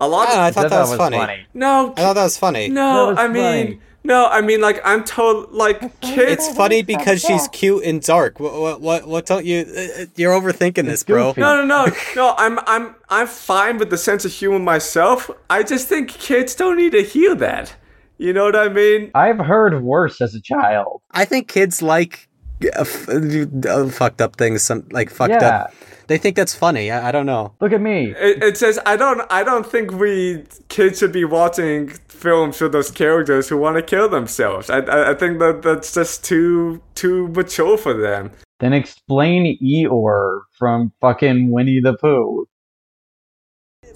A 0.00 0.08
lot. 0.08 0.28
Oh, 0.30 0.40
I 0.40 0.50
thought 0.50 0.70
that, 0.70 0.80
was, 0.88 0.96
funny. 0.96 1.46
no, 1.54 1.92
I 1.96 2.00
thought 2.02 2.14
that 2.14 2.24
was 2.24 2.36
funny. 2.36 2.68
no, 2.68 3.10
was 3.10 3.18
I 3.18 3.28
mean, 3.28 3.42
funny. 3.66 3.80
no, 4.02 4.26
I 4.26 4.40
mean, 4.40 4.60
like, 4.60 4.80
I'm 4.84 5.04
told, 5.04 5.52
like, 5.52 5.78
kids. 6.00 6.32
It's 6.32 6.56
funny 6.56 6.82
because 6.82 7.20
she's 7.20 7.46
cute 7.48 7.84
and 7.84 8.02
dark. 8.02 8.40
What 8.40 8.54
what 8.60 8.80
what, 8.80 9.06
what 9.06 9.26
don't 9.26 9.44
you? 9.46 9.60
uh, 9.60 10.02
uh, 10.02 10.06
You're 10.16 10.32
overthinking 10.38 10.84
this, 10.86 11.04
bro. 11.04 11.32
No, 11.36 11.54
no, 11.54 11.64
no, 11.64 11.92
no. 12.16 12.34
I'm, 12.36 12.58
I'm, 12.66 12.96
I'm 13.08 13.28
fine 13.28 13.78
with 13.78 13.90
the 13.90 13.96
sense 13.98 14.24
of 14.24 14.32
humor 14.32 14.58
myself. 14.58 15.30
I 15.48 15.62
just 15.62 15.86
think 15.88 16.08
kids 16.10 16.54
don't 16.56 16.76
need 16.76 16.90
to 16.92 17.02
hear 17.02 17.34
that. 17.36 17.74
You 18.18 18.32
know 18.32 18.44
what 18.44 18.56
I 18.56 18.68
mean? 18.68 19.10
I've 19.14 19.38
heard 19.38 19.80
worse 19.82 20.20
as 20.20 20.34
a 20.34 20.40
child. 20.40 21.02
I 21.12 21.24
think 21.24 21.46
kids 21.48 21.82
like 21.82 22.28
uh, 22.64 22.80
f- 22.80 23.08
uh, 23.08 23.88
fucked 23.88 24.20
up 24.20 24.36
things. 24.36 24.62
Some 24.62 24.86
like 24.90 25.10
fucked 25.10 25.30
Yeah. 25.40 25.64
up. 25.66 25.74
They 26.06 26.18
think 26.18 26.36
that's 26.36 26.54
funny. 26.54 26.90
I, 26.90 27.08
I 27.08 27.12
don't 27.12 27.26
know. 27.26 27.54
Look 27.60 27.72
at 27.72 27.80
me. 27.80 28.14
It, 28.18 28.42
it 28.42 28.56
says 28.56 28.78
I 28.84 28.96
don't, 28.96 29.22
I 29.30 29.42
don't 29.44 29.66
think 29.66 29.92
we 29.92 30.44
kids 30.68 30.98
should 30.98 31.12
be 31.12 31.24
watching 31.24 31.88
films 32.08 32.60
with 32.60 32.72
those 32.72 32.90
characters 32.90 33.48
who 33.48 33.56
want 33.58 33.76
to 33.76 33.82
kill 33.82 34.08
themselves. 34.08 34.70
I, 34.70 34.78
I, 34.80 35.10
I 35.10 35.14
think 35.14 35.38
that 35.40 35.62
that's 35.62 35.92
just 35.94 36.24
too, 36.24 36.82
too 36.94 37.28
mature 37.28 37.76
for 37.78 37.94
them. 37.94 38.30
Then 38.60 38.72
explain 38.72 39.58
Eeyore 39.62 40.42
from 40.58 40.92
fucking 41.00 41.50
Winnie 41.50 41.80
the 41.80 41.94
Pooh. 41.94 42.46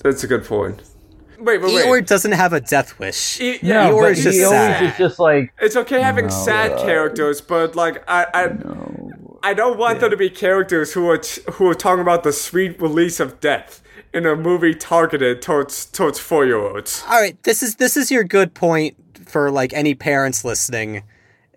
That's 0.02 0.24
a 0.24 0.26
good 0.26 0.44
point. 0.44 0.82
Wait, 1.38 1.62
wait, 1.62 1.72
wait. 1.72 1.86
Eeyore 1.86 2.06
doesn't 2.06 2.32
have 2.32 2.52
a 2.52 2.60
death 2.60 2.98
wish. 2.98 3.40
E- 3.40 3.58
No, 3.62 3.68
yeah, 3.68 3.88
Eeyore 3.90 4.00
but 4.02 4.12
is 4.12 4.24
just 4.24 4.38
Eeyore 4.38 4.48
sad. 4.50 4.82
is 4.84 4.98
just 4.98 5.18
like 5.20 5.52
It's 5.60 5.76
okay 5.76 6.00
having 6.02 6.26
No, 6.26 6.30
sad 6.30 6.72
uh, 6.72 6.84
characters, 6.84 7.40
but 7.40 7.76
like 7.76 8.02
I, 8.08 8.26
I, 8.34 8.46
no. 8.48 8.97
I 9.42 9.54
don't 9.54 9.78
want 9.78 10.00
there 10.00 10.08
to 10.08 10.16
be 10.16 10.30
characters 10.30 10.92
who 10.92 11.08
are 11.08 11.18
t- 11.18 11.42
who 11.52 11.68
are 11.68 11.74
talking 11.74 12.02
about 12.02 12.22
the 12.22 12.32
sweet 12.32 12.80
release 12.80 13.20
of 13.20 13.40
death 13.40 13.82
in 14.12 14.26
a 14.26 14.34
movie 14.34 14.74
targeted 14.74 15.42
towards 15.42 15.86
towards 15.86 16.18
four 16.18 16.44
year 16.44 16.58
olds. 16.58 17.04
All 17.08 17.20
right, 17.20 17.40
this 17.44 17.62
is 17.62 17.76
this 17.76 17.96
is 17.96 18.10
your 18.10 18.24
good 18.24 18.54
point 18.54 18.96
for 19.26 19.50
like 19.50 19.72
any 19.72 19.94
parents 19.94 20.44
listening. 20.44 21.04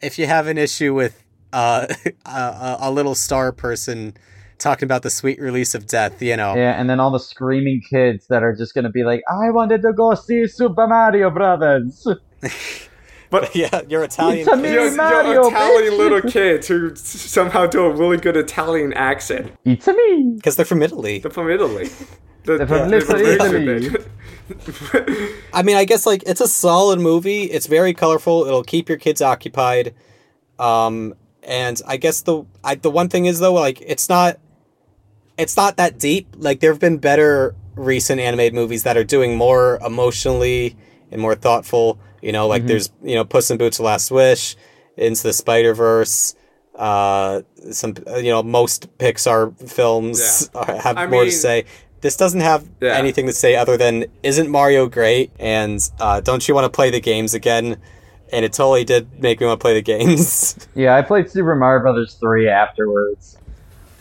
If 0.01 0.19
you 0.19 0.27
have 0.27 0.47
an 0.47 0.57
issue 0.57 0.93
with 0.93 1.23
uh, 1.53 1.87
a, 2.25 2.77
a 2.81 2.91
little 2.91 3.15
star 3.15 3.51
person 3.51 4.15
talking 4.57 4.85
about 4.85 5.01
the 5.01 5.09
sweet 5.09 5.39
release 5.39 5.73
of 5.73 5.87
death, 5.87 6.21
you 6.21 6.37
know, 6.37 6.55
Yeah, 6.55 6.79
and 6.79 6.89
then 6.89 6.99
all 6.99 7.09
the 7.11 7.19
screaming 7.19 7.81
kids 7.89 8.27
that 8.27 8.43
are 8.43 8.55
just 8.55 8.75
gonna 8.75 8.91
be 8.91 9.03
like, 9.03 9.21
I 9.29 9.49
wanted 9.49 9.81
to 9.81 9.93
go 9.93 10.13
see 10.13 10.47
Super 10.47 10.87
Mario 10.87 11.29
Brothers. 11.31 12.07
But 13.31 13.55
yeah, 13.55 13.81
you're 13.89 14.03
Italian. 14.03 14.47
It's 14.47 14.55
a 14.55 14.71
you're, 14.71 14.95
Mario, 14.95 15.31
you're 15.31 15.47
Italian 15.47 15.93
bitch. 15.93 15.97
little 15.97 16.21
kids 16.21 16.67
who 16.67 16.95
somehow 16.95 17.65
do 17.65 17.85
a 17.85 17.89
really 17.95 18.17
good 18.17 18.37
Italian 18.37 18.93
accent. 18.93 19.51
It's 19.65 19.87
a 19.87 19.93
me. 19.93 20.33
because 20.35 20.55
they're 20.57 20.65
from 20.65 20.83
Italy. 20.83 21.19
They're 21.19 21.31
from 21.31 21.49
Italy. 21.49 21.89
The, 22.43 22.57
They're 22.65 22.67
from 22.67 22.89
the- 22.89 23.87
Italy. 23.87 24.05
I 25.53 25.63
mean, 25.63 25.77
I 25.77 25.85
guess 25.85 26.05
like 26.05 26.23
it's 26.25 26.41
a 26.41 26.47
solid 26.47 26.99
movie. 26.99 27.43
It's 27.43 27.67
very 27.67 27.93
colorful. 27.93 28.45
It'll 28.45 28.63
keep 28.63 28.89
your 28.89 28.97
kids 28.97 29.21
occupied. 29.21 29.93
Um, 30.59 31.13
and 31.43 31.81
I 31.87 31.97
guess 31.97 32.21
the 32.21 32.43
I, 32.63 32.75
the 32.75 32.91
one 32.91 33.09
thing 33.09 33.25
is 33.25 33.39
though, 33.39 33.53
like 33.53 33.81
it's 33.81 34.09
not 34.09 34.39
it's 35.37 35.55
not 35.55 35.77
that 35.77 35.97
deep. 35.99 36.27
Like 36.37 36.59
there 36.59 36.71
have 36.71 36.79
been 36.81 36.97
better 36.97 37.55
recent 37.75 38.19
animated 38.19 38.53
movies 38.53 38.83
that 38.83 38.97
are 38.97 39.03
doing 39.05 39.37
more 39.37 39.79
emotionally 39.85 40.75
and 41.11 41.21
more 41.21 41.35
thoughtful. 41.35 41.99
You 42.21 42.31
know, 42.31 42.47
like 42.47 42.65
there's 42.67 42.91
you 43.03 43.15
know 43.15 43.25
Puss 43.25 43.49
in 43.51 43.57
Boots: 43.57 43.79
Last 43.79 44.11
Wish, 44.11 44.55
Into 44.97 45.23
the 45.23 45.33
Spider 45.33 45.73
Verse. 45.73 46.35
Uh, 46.75 47.41
some 47.71 47.93
uh, 48.07 48.17
you 48.17 48.29
know 48.31 48.41
most 48.43 48.95
Pixar 48.97 49.55
films 49.69 50.49
are- 50.55 50.75
have 50.79 50.97
I 50.97 51.07
more 51.07 51.25
to 51.25 51.31
say. 51.31 51.65
This 52.01 52.17
doesn't 52.17 52.39
have 52.41 52.67
Yeah. 52.79 52.93
anything 52.93 53.27
to 53.27 53.33
say 53.33 53.55
other 53.55 53.77
than 53.77 54.05
isn't 54.23 54.49
Mario 54.49 54.87
great 54.87 55.31
and 55.39 55.79
uh, 55.99 56.19
don't 56.21 56.47
you 56.47 56.55
want 56.55 56.65
to 56.65 56.69
play 56.69 56.89
the 56.89 56.99
games 57.01 57.33
again? 57.35 57.77
And 58.33 58.43
it 58.45 58.53
totally 58.53 58.83
did 58.85 59.21
make 59.21 59.39
me 59.39 59.45
want 59.45 59.59
to 59.59 59.63
play 59.63 59.73
the 59.75 59.81
games. 59.83 60.55
Yeah, 60.73 60.95
I 60.95 61.01
played 61.03 61.29
Super 61.29 61.53
Mario 61.53 61.81
Brothers 61.83 62.15
3 62.15 62.47
afterwards. 62.49 63.37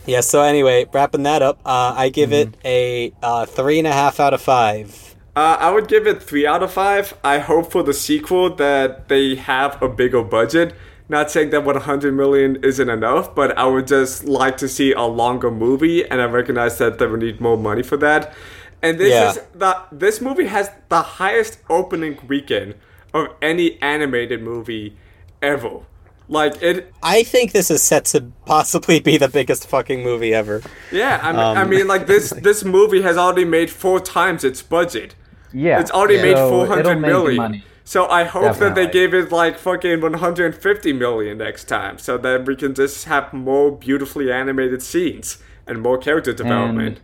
yeah. 0.07 0.21
So 0.21 0.41
anyway, 0.41 0.87
wrapping 0.91 1.23
that 1.23 1.43
up, 1.43 1.59
uh, 1.63 1.93
I 1.95 2.09
give 2.09 2.31
it 2.33 2.55
a 2.65 3.13
uh, 3.21 3.45
three 3.45 3.77
and 3.77 3.87
a 3.87 3.91
half 3.91 4.19
out 4.19 4.33
of 4.33 4.41
five. 4.41 5.10
Uh, 5.35 5.57
I 5.59 5.71
would 5.71 5.87
give 5.87 6.07
it 6.07 6.21
three 6.21 6.45
out 6.45 6.61
of 6.61 6.73
five. 6.73 7.13
I 7.23 7.39
hope 7.39 7.71
for 7.71 7.83
the 7.83 7.93
sequel 7.93 8.53
that 8.55 9.07
they 9.07 9.35
have 9.35 9.81
a 9.81 9.87
bigger 9.87 10.23
budget. 10.23 10.73
Not 11.07 11.31
saying 11.31 11.49
that 11.51 11.63
100 11.63 12.13
million 12.13 12.57
isn't 12.63 12.89
enough, 12.89 13.33
but 13.35 13.57
I 13.57 13.65
would 13.65 13.87
just 13.87 14.25
like 14.25 14.57
to 14.57 14.67
see 14.69 14.93
a 14.93 15.01
longer 15.03 15.51
movie, 15.51 16.05
and 16.05 16.21
I 16.21 16.25
recognize 16.25 16.77
that 16.79 16.99
they 16.99 17.07
would 17.07 17.21
need 17.21 17.41
more 17.41 17.57
money 17.57 17.83
for 17.83 17.97
that. 17.97 18.33
And 18.81 18.97
this 18.99 19.09
Yeah. 19.11 19.29
is 19.29 19.39
the 19.53 19.77
this 19.91 20.21
movie 20.21 20.45
has 20.47 20.69
the 20.89 21.01
highest 21.01 21.59
opening 21.69 22.17
weekend 22.27 22.75
of 23.13 23.27
any 23.41 23.77
animated 23.81 24.41
movie 24.41 24.95
ever. 25.41 25.81
Like 26.29 26.61
it, 26.63 26.91
I 27.03 27.23
think 27.23 27.51
this 27.51 27.69
is 27.69 27.83
set 27.83 28.05
to 28.05 28.31
possibly 28.45 28.99
be 29.01 29.17
the 29.17 29.27
biggest 29.27 29.67
fucking 29.67 30.01
movie 30.01 30.33
ever. 30.33 30.61
yeah. 30.91 31.19
I 31.21 31.31
mean, 31.31 31.39
I 31.41 31.61
Um, 31.61 31.69
mean, 31.69 31.87
like 31.87 32.07
this 32.07 32.29
this 32.47 32.63
movie 32.63 33.01
has 33.01 33.17
already 33.17 33.45
made 33.45 33.69
four 33.69 33.99
times 33.99 34.43
its 34.43 34.61
budget. 34.61 35.13
Yeah, 35.53 35.79
It's 35.79 35.91
already 35.91 36.17
so 36.17 36.21
made 36.21 36.37
it'll 36.37 36.49
400 36.49 36.95
make 36.99 37.01
million. 37.01 37.63
So 37.83 38.07
I 38.07 38.23
hope 38.23 38.57
that 38.59 38.75
they 38.75 38.87
Definitely. 38.87 38.87
gave 38.87 39.13
it 39.13 39.31
like 39.31 39.57
fucking 39.57 40.01
150 40.01 40.93
million 40.93 41.37
next 41.39 41.65
time, 41.65 41.97
so 41.97 42.17
that 42.19 42.45
we 42.45 42.55
can 42.55 42.73
just 42.73 43.05
have 43.05 43.33
more 43.33 43.71
beautifully 43.71 44.31
animated 44.31 44.81
scenes 44.81 45.39
and 45.67 45.81
more 45.81 45.97
character 45.97 46.33
development. 46.33 47.01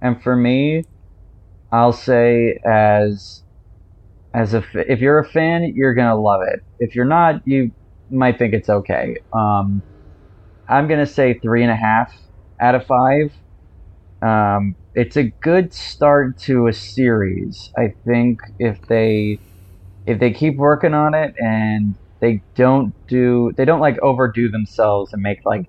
And 0.00 0.22
for 0.22 0.36
me, 0.36 0.84
I'll 1.70 1.92
say 1.92 2.58
as 2.64 3.42
as 4.34 4.54
a 4.54 4.58
f- 4.58 4.74
if 4.74 5.00
you're 5.00 5.18
a 5.18 5.24
fan, 5.28 5.72
you're 5.74 5.94
gonna 5.94 6.16
love 6.20 6.42
it. 6.42 6.60
If 6.78 6.94
you're 6.94 7.04
not, 7.04 7.46
you 7.46 7.70
might 8.10 8.38
think 8.38 8.54
it's 8.54 8.68
okay. 8.68 9.16
Um, 9.32 9.82
I'm 10.68 10.88
gonna 10.88 11.06
say 11.06 11.38
three 11.38 11.62
and 11.62 11.70
a 11.70 11.76
half 11.76 12.12
out 12.60 12.74
of 12.74 12.86
five. 12.86 13.32
Um, 14.22 14.76
it's 14.94 15.16
a 15.16 15.32
good 15.42 15.72
start 15.72 16.38
to 16.42 16.66
a 16.66 16.72
series. 16.72 17.70
I 17.78 17.88
think 18.06 18.38
if 18.58 18.78
they 18.88 19.38
if 20.06 20.18
they 20.20 20.32
keep 20.32 20.56
working 20.56 20.94
on 20.94 21.14
it 21.14 21.34
and 21.38 21.94
they 22.20 22.42
don't 22.56 22.94
do 23.08 23.52
they 23.56 23.64
don't 23.64 23.80
like 23.80 23.98
overdo 24.02 24.50
themselves 24.50 25.12
and 25.12 25.22
make 25.22 25.38
like 25.44 25.62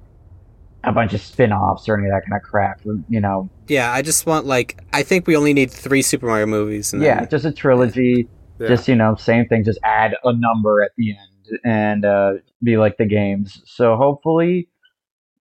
a 0.84 0.91
bunch 0.91 1.13
of 1.13 1.21
spin-offs 1.21 1.88
or 1.88 1.97
any 1.97 2.07
of 2.07 2.11
that 2.11 2.21
kind 2.30 2.36
of 2.36 2.41
crap 2.43 2.76
you 3.07 3.21
know 3.21 3.49
Yeah, 3.67 3.91
I 3.93 4.01
just 4.01 4.26
want 4.26 4.45
like 4.45 4.80
I 4.91 5.03
think 5.03 5.28
we 5.28 5.36
only 5.38 5.53
need 5.53 5.71
three 5.71 6.01
Super 6.01 6.26
Mario 6.26 6.45
movies. 6.45 6.93
And 6.93 7.01
yeah 7.01 7.19
then, 7.21 7.30
just 7.30 7.45
a 7.45 7.51
trilogy 7.51 8.28
Yeah. 8.59 8.67
just 8.67 8.88
you 8.88 8.95
know 8.95 9.15
same 9.15 9.45
thing 9.47 9.63
just 9.63 9.80
add 9.84 10.15
a 10.24 10.34
number 10.34 10.84
at 10.84 10.91
the 10.97 11.11
end 11.11 11.59
and 11.63 12.05
uh 12.05 12.34
be 12.63 12.78
like 12.78 12.97
the 12.97 13.05
games 13.05 13.61
so 13.65 13.95
hopefully 13.95 14.67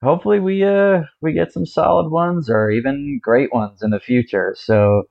hopefully 0.03 0.41
we 0.41 0.65
uh 0.65 1.03
we 1.21 1.33
get 1.33 1.53
some 1.53 1.67
solid 1.67 2.11
ones 2.11 2.49
or 2.49 2.71
even 2.71 3.19
great 3.23 3.53
ones 3.53 3.83
in 3.83 3.91
the 3.91 4.01
future. 4.01 4.55
So 4.59 5.05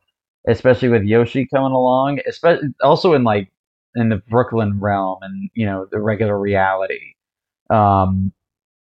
especially 0.48 0.90
with 0.90 1.04
yoshi 1.04 1.48
coming 1.54 1.74
along 1.74 2.20
especially 2.28 2.70
also 2.82 3.14
in 3.14 3.24
like 3.24 3.52
in 3.96 4.10
the 4.10 4.22
brooklyn 4.30 4.80
realm 4.80 5.20
and 5.22 5.50
you 5.54 5.66
know 5.66 5.88
the 5.92 6.00
regular 6.00 6.40
reality. 6.40 7.14
Um 7.70 8.32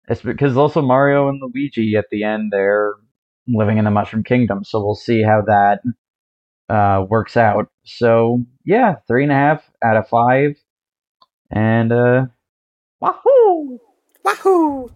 it's 0.10 0.22
because 0.22 0.58
also 0.58 0.82
mario 0.82 1.30
and 1.30 1.41
luigi 1.41 1.95
at 1.95 2.06
the 2.12 2.24
end 2.24 2.51
they're 2.51 2.95
living 3.47 3.78
in 3.78 3.86
the 3.86 3.91
mushroom 3.91 4.24
kingdom 4.24 4.64
so 4.64 4.84
we'll 4.84 4.95
see 4.95 5.22
how 5.22 5.41
that 5.41 5.82
uh 6.70 7.06
works 7.10 7.38
out. 7.38 7.70
So 7.86 8.43
yeah 8.66 8.95
three 9.08 9.24
and 9.24 9.32
a 9.32 9.36
half 9.36 9.70
out 9.84 9.97
of 9.97 10.08
five 10.10 10.58
and 11.51 11.91
uh 11.91 12.26
wahoo! 12.99 13.80
Wahoo! 14.26 14.89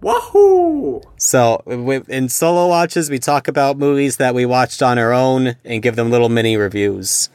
Wahoo! 0.00 1.02
So 1.18 1.62
in 2.08 2.28
solo 2.28 2.68
watches, 2.68 3.10
we 3.10 3.18
talk 3.18 3.48
about 3.48 3.76
movies 3.76 4.16
that 4.16 4.34
we 4.34 4.46
watched 4.46 4.82
on 4.82 4.98
our 4.98 5.12
own 5.12 5.56
and 5.64 5.82
give 5.82 5.96
them 5.96 6.10
little 6.10 6.28
mini 6.28 6.56
reviews. 6.56 7.28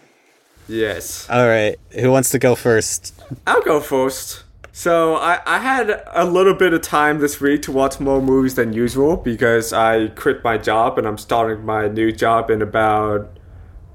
Yes. 0.67 1.29
All 1.29 1.47
right, 1.47 1.75
who 1.91 2.11
wants 2.11 2.29
to 2.31 2.39
go 2.39 2.55
first? 2.55 3.13
I'll 3.45 3.61
go 3.61 3.79
first. 3.79 4.43
So 4.71 5.15
I, 5.15 5.39
I 5.45 5.59
had 5.59 6.03
a 6.13 6.25
little 6.25 6.53
bit 6.55 6.73
of 6.73 6.81
time 6.81 7.19
this 7.19 7.39
week 7.39 7.61
to 7.63 7.71
watch 7.71 7.99
more 7.99 8.21
movies 8.21 8.55
than 8.55 8.73
usual 8.73 9.15
because 9.15 9.71
I 9.71 10.07
quit 10.07 10.43
my 10.43 10.57
job 10.57 10.97
and 10.97 11.07
I'm 11.07 11.17
starting 11.17 11.63
my 11.65 11.87
new 11.87 12.11
job 12.11 12.49
in 12.49 12.61
about 12.61 13.37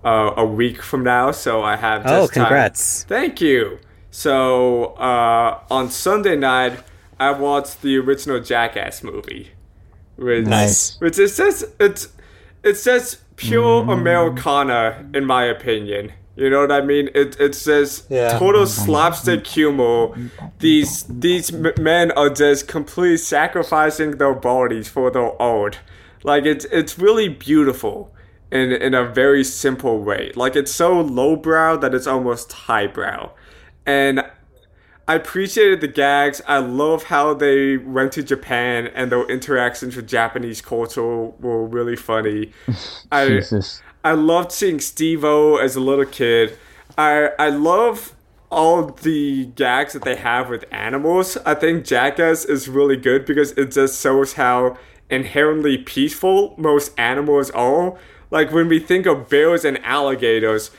uh, 0.04 0.32
a 0.36 0.46
week 0.46 0.80
from 0.80 1.02
now. 1.04 1.32
So 1.32 1.60
I 1.62 1.76
have 1.76 2.04
just 2.04 2.14
Oh, 2.14 2.26
time- 2.28 2.44
congrats! 2.46 3.04
Thank 3.04 3.40
you. 3.40 3.78
So 4.12 4.94
uh, 4.94 5.60
on 5.70 5.90
Sunday 5.90 6.36
night, 6.36 6.78
I 7.20 7.30
watched 7.32 7.82
the 7.82 7.96
original 7.98 8.40
Jackass 8.40 9.02
movie, 9.04 9.50
which 10.16 10.46
Nice. 10.46 10.96
which 11.00 11.18
is 11.18 11.36
just 11.36 11.64
it's 11.78 12.08
it's 12.64 12.82
just 12.84 13.18
pure 13.36 13.84
mm. 13.84 13.92
Americana 13.92 15.06
in 15.14 15.24
my 15.26 15.44
opinion. 15.44 16.12
You 16.36 16.48
know 16.48 16.60
what 16.62 16.72
I 16.72 16.80
mean? 16.80 17.10
It 17.14 17.36
it's 17.38 17.64
just 17.64 18.10
Yeah. 18.10 18.38
total 18.38 18.66
slapstick 18.66 19.46
humor. 19.46 20.08
These 20.58 21.04
these 21.08 21.52
m- 21.52 21.74
men 21.78 22.10
are 22.12 22.30
just 22.30 22.66
completely 22.68 23.18
sacrificing 23.18 24.12
their 24.18 24.34
bodies 24.34 24.88
for 24.88 25.10
their 25.10 25.32
art. 25.40 25.78
Like 26.22 26.44
it's 26.46 26.64
it's 26.66 26.98
really 26.98 27.28
beautiful 27.28 28.14
in 28.50 28.72
in 28.72 28.94
a 28.94 29.04
very 29.04 29.44
simple 29.44 30.02
way. 30.02 30.32
Like 30.34 30.56
it's 30.56 30.72
so 30.72 31.00
lowbrow 31.00 31.76
that 31.78 31.94
it's 31.94 32.06
almost 32.06 32.52
highbrow. 32.52 33.32
And 33.86 34.24
I 35.10 35.14
appreciated 35.14 35.80
the 35.80 35.88
gags. 35.88 36.40
I 36.46 36.58
love 36.58 37.02
how 37.02 37.34
they 37.34 37.76
went 37.76 38.12
to 38.12 38.22
Japan 38.22 38.86
and 38.94 39.10
their 39.10 39.28
interactions 39.28 39.96
with 39.96 40.06
Japanese 40.06 40.60
culture 40.62 41.02
were 41.02 41.66
really 41.66 41.96
funny. 41.96 42.52
I 43.10 43.26
jesus 43.26 43.82
I 44.04 44.12
loved 44.12 44.52
seeing 44.52 44.78
Steve-O 44.78 45.56
as 45.56 45.74
a 45.74 45.80
little 45.80 46.04
kid. 46.04 46.56
I 46.96 47.30
I 47.40 47.48
love 47.48 48.14
all 48.52 48.86
the 48.86 49.46
gags 49.46 49.94
that 49.94 50.04
they 50.04 50.14
have 50.14 50.48
with 50.48 50.64
animals. 50.70 51.36
I 51.44 51.54
think 51.54 51.84
Jackass 51.84 52.44
is 52.44 52.68
really 52.68 52.96
good 52.96 53.26
because 53.26 53.50
it 53.58 53.72
just 53.72 54.00
shows 54.00 54.34
how 54.34 54.78
inherently 55.10 55.76
peaceful 55.76 56.54
most 56.56 56.96
animals 56.96 57.50
are. 57.50 57.98
Like 58.30 58.52
when 58.52 58.68
we 58.68 58.78
think 58.78 59.06
of 59.06 59.28
bears 59.28 59.64
and 59.64 59.84
alligators, 59.84 60.70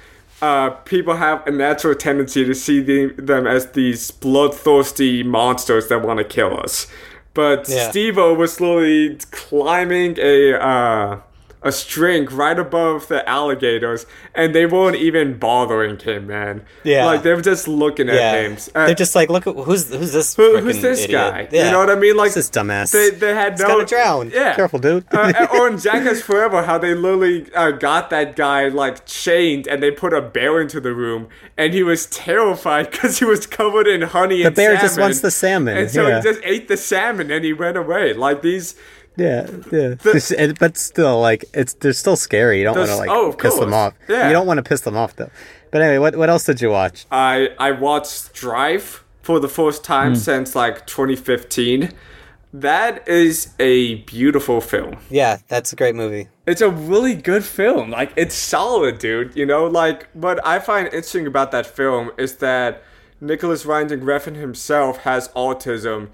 uh, 0.42 0.72
people 0.86 1.16
have 1.16 1.46
a 1.46 1.52
natural 1.52 1.96
tendency 1.96 2.44
to 2.44 2.54
see 2.56 2.82
the, 2.82 3.14
them 3.18 3.46
as 3.46 3.72
these 3.72 4.12
bloodthirsty 4.12 5.24
monsters 5.24 5.88
that 5.90 6.02
want 6.02 6.18
to 6.18 6.24
kill 6.24 6.60
us. 6.60 6.88
But 7.34 7.70
Yeah. 7.70 7.90
Steve-O 7.90 8.34
was 8.34 8.54
slowly 8.54 9.18
climbing 9.32 10.18
a 10.20 10.54
uh, 10.54 11.20
a 11.64 11.72
string 11.72 12.26
right 12.26 12.58
above 12.58 13.08
the 13.08 13.28
alligators, 13.30 14.06
and 14.34 14.56
they 14.56 14.66
weren't 14.66 14.96
even 14.96 15.38
bothering 15.38 16.00
him, 16.00 16.28
man. 16.28 16.66
Yeah. 16.84 17.06
like 17.06 17.22
they 17.24 17.34
were 17.34 17.42
just 17.42 17.68
looking 17.68 18.10
at 18.10 18.16
Yeah, 18.16 18.42
him. 18.42 18.58
Uh, 18.74 18.88
they're 18.88 18.96
just 18.96 19.14
like, 19.16 19.30
look, 19.30 19.46
at 19.46 19.56
who's 19.56 19.90
who's 19.94 20.12
this? 20.14 20.36
who, 20.36 20.58
who's 20.60 20.82
this 20.82 21.04
idiot? 21.04 21.12
guy? 21.34 21.48
Yeah. 21.52 21.66
You 21.66 21.72
know 21.72 21.80
what 21.80 21.90
I 21.90 21.96
mean? 21.96 22.18
Like 22.18 22.34
Who's 22.34 22.36
this 22.36 22.50
dumbass? 22.50 22.92
They 22.92 23.12
they 23.12 23.36
had 23.36 23.54
He's 23.54 23.62
no 23.62 23.68
gonna 23.68 23.86
drown. 23.86 24.32
Yeah, 24.32 24.56
Careful, 24.56 24.80
dude. 24.80 25.06
uh, 25.14 25.48
or 25.54 25.68
in 25.68 25.78
Jackass 25.78 26.22
Forever, 26.22 26.64
how 26.64 26.78
they 26.78 26.94
literally 26.96 27.54
uh, 27.54 27.72
got 27.72 28.10
that 28.10 28.36
guy 28.36 28.68
like 28.68 29.06
chained, 29.06 29.68
and 29.68 29.84
they 29.84 29.92
put 29.92 30.14
a 30.14 30.22
bear 30.22 30.60
into 30.62 30.80
the 30.80 30.94
room, 30.94 31.28
and 31.58 31.74
he 31.74 31.84
was 31.84 32.08
terrified 32.08 32.90
because 32.92 33.20
he 33.20 33.26
was 33.26 33.46
covered 33.46 33.88
in 33.88 34.02
honey. 34.02 34.42
The 34.42 34.48
and 34.48 34.56
bear 34.56 34.78
just 34.78 35.00
wants 35.00 35.22
the 35.22 35.32
salmon, 35.32 35.78
and 35.78 35.92
so 35.92 36.08
yeah. 36.08 36.18
he 36.18 36.24
just 36.24 36.40
ate 36.44 36.68
the 36.68 36.78
salmon, 36.78 37.30
and 37.30 37.46
he 37.46 37.54
went 37.54 37.78
away. 37.78 38.14
Like 38.14 38.42
these. 38.42 38.76
Yeah, 39.18 39.48
yeah. 39.72 39.96
This- 39.96 40.32
and- 40.32 40.58
but 40.58 40.78
still, 40.78 41.20
like, 41.20 41.46
it's 41.54 41.74
they're 41.74 41.94
still 41.94 42.16
scary. 42.16 42.60
You 42.60 42.66
don't 42.66 42.78
want 42.78 42.90
to 42.90 42.96
like 42.96 43.10
oh, 43.10 43.34
piss 43.34 43.58
them 43.58 43.74
off. 43.74 43.94
Yeah. 44.08 44.28
You 44.28 44.34
don't 44.34 44.48
want 44.48 44.58
to 44.58 44.64
piss 44.64 44.82
them 44.82 44.96
off 44.96 45.16
though. 45.16 45.30
But 45.72 45.82
anyway, 45.82 46.00
what 46.00 46.16
what 46.16 46.30
else 46.30 46.46
did 46.46 46.62
you 46.62 46.70
watch? 46.70 47.06
I 47.12 47.50
I 47.58 47.72
watched 47.72 48.34
Drive 48.34 49.04
for 49.22 49.40
the 49.40 49.48
first 49.48 49.84
time 49.84 50.12
hmm. 50.12 50.20
since 50.20 50.56
like 50.56 50.86
2015. 50.88 51.92
That 52.54 53.08
is 53.08 53.54
a 53.60 53.96
beautiful 54.04 54.60
film. 54.60 54.98
Yeah, 55.10 55.38
that's 55.48 55.72
a 55.72 55.78
great 55.78 55.96
movie. 55.96 56.28
It's 56.46 56.60
a 56.60 56.70
really 56.70 57.16
good 57.16 57.46
film. 57.46 57.92
Like 57.92 58.12
it's 58.18 58.36
solid, 58.36 58.98
dude. 59.00 59.36
You 59.36 59.46
know, 59.46 59.68
like 59.68 60.10
what 60.14 60.46
I 60.46 60.60
find 60.60 60.88
interesting 60.88 61.28
about 61.28 61.52
that 61.52 61.66
film 61.66 62.12
is 62.18 62.38
that 62.38 62.84
Nicolas 63.22 63.66
Winding 63.66 64.02
Refn 64.02 64.36
himself 64.36 64.98
has 65.00 65.30
autism, 65.30 66.10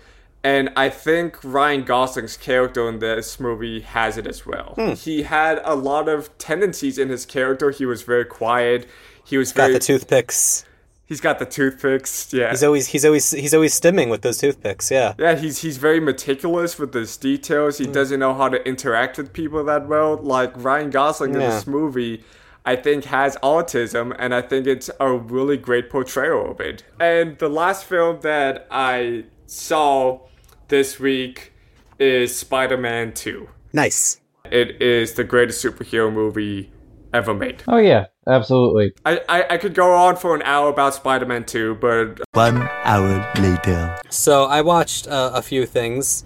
and 0.51 0.69
I 0.85 0.87
think 0.89 1.29
Ryan 1.43 1.83
Gosling's 1.83 2.37
character 2.37 2.87
in 2.91 2.99
this 2.99 3.39
movie 3.39 3.79
has 3.81 4.17
it 4.21 4.27
as 4.33 4.39
well. 4.45 4.69
He 5.07 5.23
had 5.23 5.55
a 5.63 5.75
lot 5.75 6.05
of 6.15 6.19
tendencies 6.37 6.97
in 7.03 7.09
his 7.09 7.25
character. 7.25 7.67
He 7.71 7.85
was 7.93 8.01
very 8.13 8.25
quiet. 8.25 8.87
He 9.31 9.37
was 9.37 9.51
Got 9.51 9.63
very. 9.63 9.73
the 9.73 9.79
toothpicks. 9.79 10.63
he's 11.11 11.21
got 11.27 11.39
the 11.39 11.45
toothpicks. 11.57 12.33
Yeah. 12.33 12.49
He's 12.51 12.63
always 12.63 12.85
he's 12.93 13.05
always 13.09 13.25
he's 13.31 13.53
always 13.53 13.73
stimming 13.79 14.09
with 14.13 14.21
those 14.21 14.37
toothpicks. 14.43 14.85
Yeah. 14.97 15.13
Yeah, 15.25 15.35
he's 15.43 15.57
he's 15.65 15.77
very 15.87 15.99
meticulous 16.11 16.71
with 16.81 16.93
his 16.93 17.11
details. 17.17 17.77
He 17.77 17.85
Hmm. 17.85 17.91
doesn't 17.99 18.19
know 18.23 18.33
how 18.41 18.47
to 18.55 18.59
interact 18.71 19.17
with 19.17 19.29
people 19.33 19.63
that 19.71 19.83
well. 19.87 20.11
Like 20.35 20.51
Ryan 20.55 20.89
Gosling 20.91 21.33
in 21.33 21.39
this 21.39 21.65
movie, 21.67 22.23
I 22.65 22.75
think 22.85 22.99
has 23.05 23.35
autism, 23.53 24.05
and 24.21 24.29
I 24.39 24.41
think 24.49 24.67
it's 24.67 24.89
a 25.07 25.09
really 25.35 25.57
great 25.67 25.89
portrayal 25.89 26.41
of 26.51 26.59
it. 26.71 26.83
And 26.99 27.37
the 27.37 27.49
last 27.61 27.85
film 27.93 28.13
that 28.21 28.67
I 28.71 29.25
saw 29.45 30.19
this 30.67 30.99
week 30.99 31.53
is 31.99 32.35
Spider-Man 32.37 33.13
Two. 33.13 33.49
Nice. 33.73 34.21
It 34.49 34.81
is 34.81 35.13
the 35.13 35.23
greatest 35.23 35.63
superhero 35.63 36.11
movie 36.11 36.71
ever 37.13 37.33
made. 37.33 37.63
oh 37.67 37.77
yeah 37.77 38.05
absolutely. 38.27 38.91
I, 39.05 39.21
I, 39.29 39.53
I 39.53 39.57
could 39.57 39.73
go 39.73 39.93
on 39.93 40.17
for 40.17 40.35
an 40.35 40.41
hour 40.43 40.69
about 40.69 40.93
Spider-Man 40.93 41.45
2, 41.45 41.75
but 41.75 42.19
One 42.33 42.61
hour 42.83 43.31
later. 43.39 43.97
So 44.09 44.43
I 44.45 44.61
watched 44.61 45.07
uh, 45.07 45.31
a 45.33 45.41
few 45.41 45.65
things. 45.65 46.25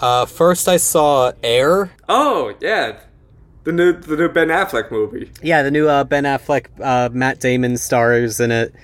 Uh, 0.00 0.24
first, 0.26 0.68
I 0.68 0.78
saw 0.78 1.32
Air. 1.42 1.92
oh 2.08 2.54
yeah, 2.60 2.98
the 3.64 3.72
new 3.72 3.92
the 3.92 4.16
new 4.16 4.28
Ben 4.28 4.48
Affleck 4.48 4.90
movie. 4.90 5.30
Yeah, 5.42 5.62
the 5.62 5.70
new 5.70 5.88
uh, 5.88 6.04
Ben 6.04 6.24
Affleck, 6.24 6.66
uh, 6.80 7.10
Matt 7.12 7.38
Damon 7.40 7.76
stars 7.76 8.40
in 8.40 8.50
it. 8.50 8.74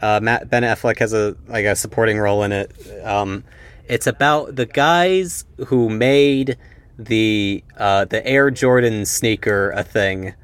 Uh, 0.00 0.20
Matt 0.22 0.48
Ben 0.48 0.62
Affleck 0.62 0.98
has 0.98 1.12
a 1.12 1.36
like 1.48 1.64
a 1.66 1.76
supporting 1.76 2.18
role 2.18 2.42
in 2.44 2.52
it. 2.52 2.72
Um, 3.04 3.44
it's 3.86 4.06
about 4.06 4.56
the 4.56 4.66
guys 4.66 5.44
who 5.66 5.88
made 5.88 6.56
the 6.98 7.64
uh, 7.76 8.04
the 8.04 8.24
Air 8.26 8.50
Jordan 8.50 9.06
sneaker 9.06 9.70
a 9.70 9.82
thing. 9.82 10.34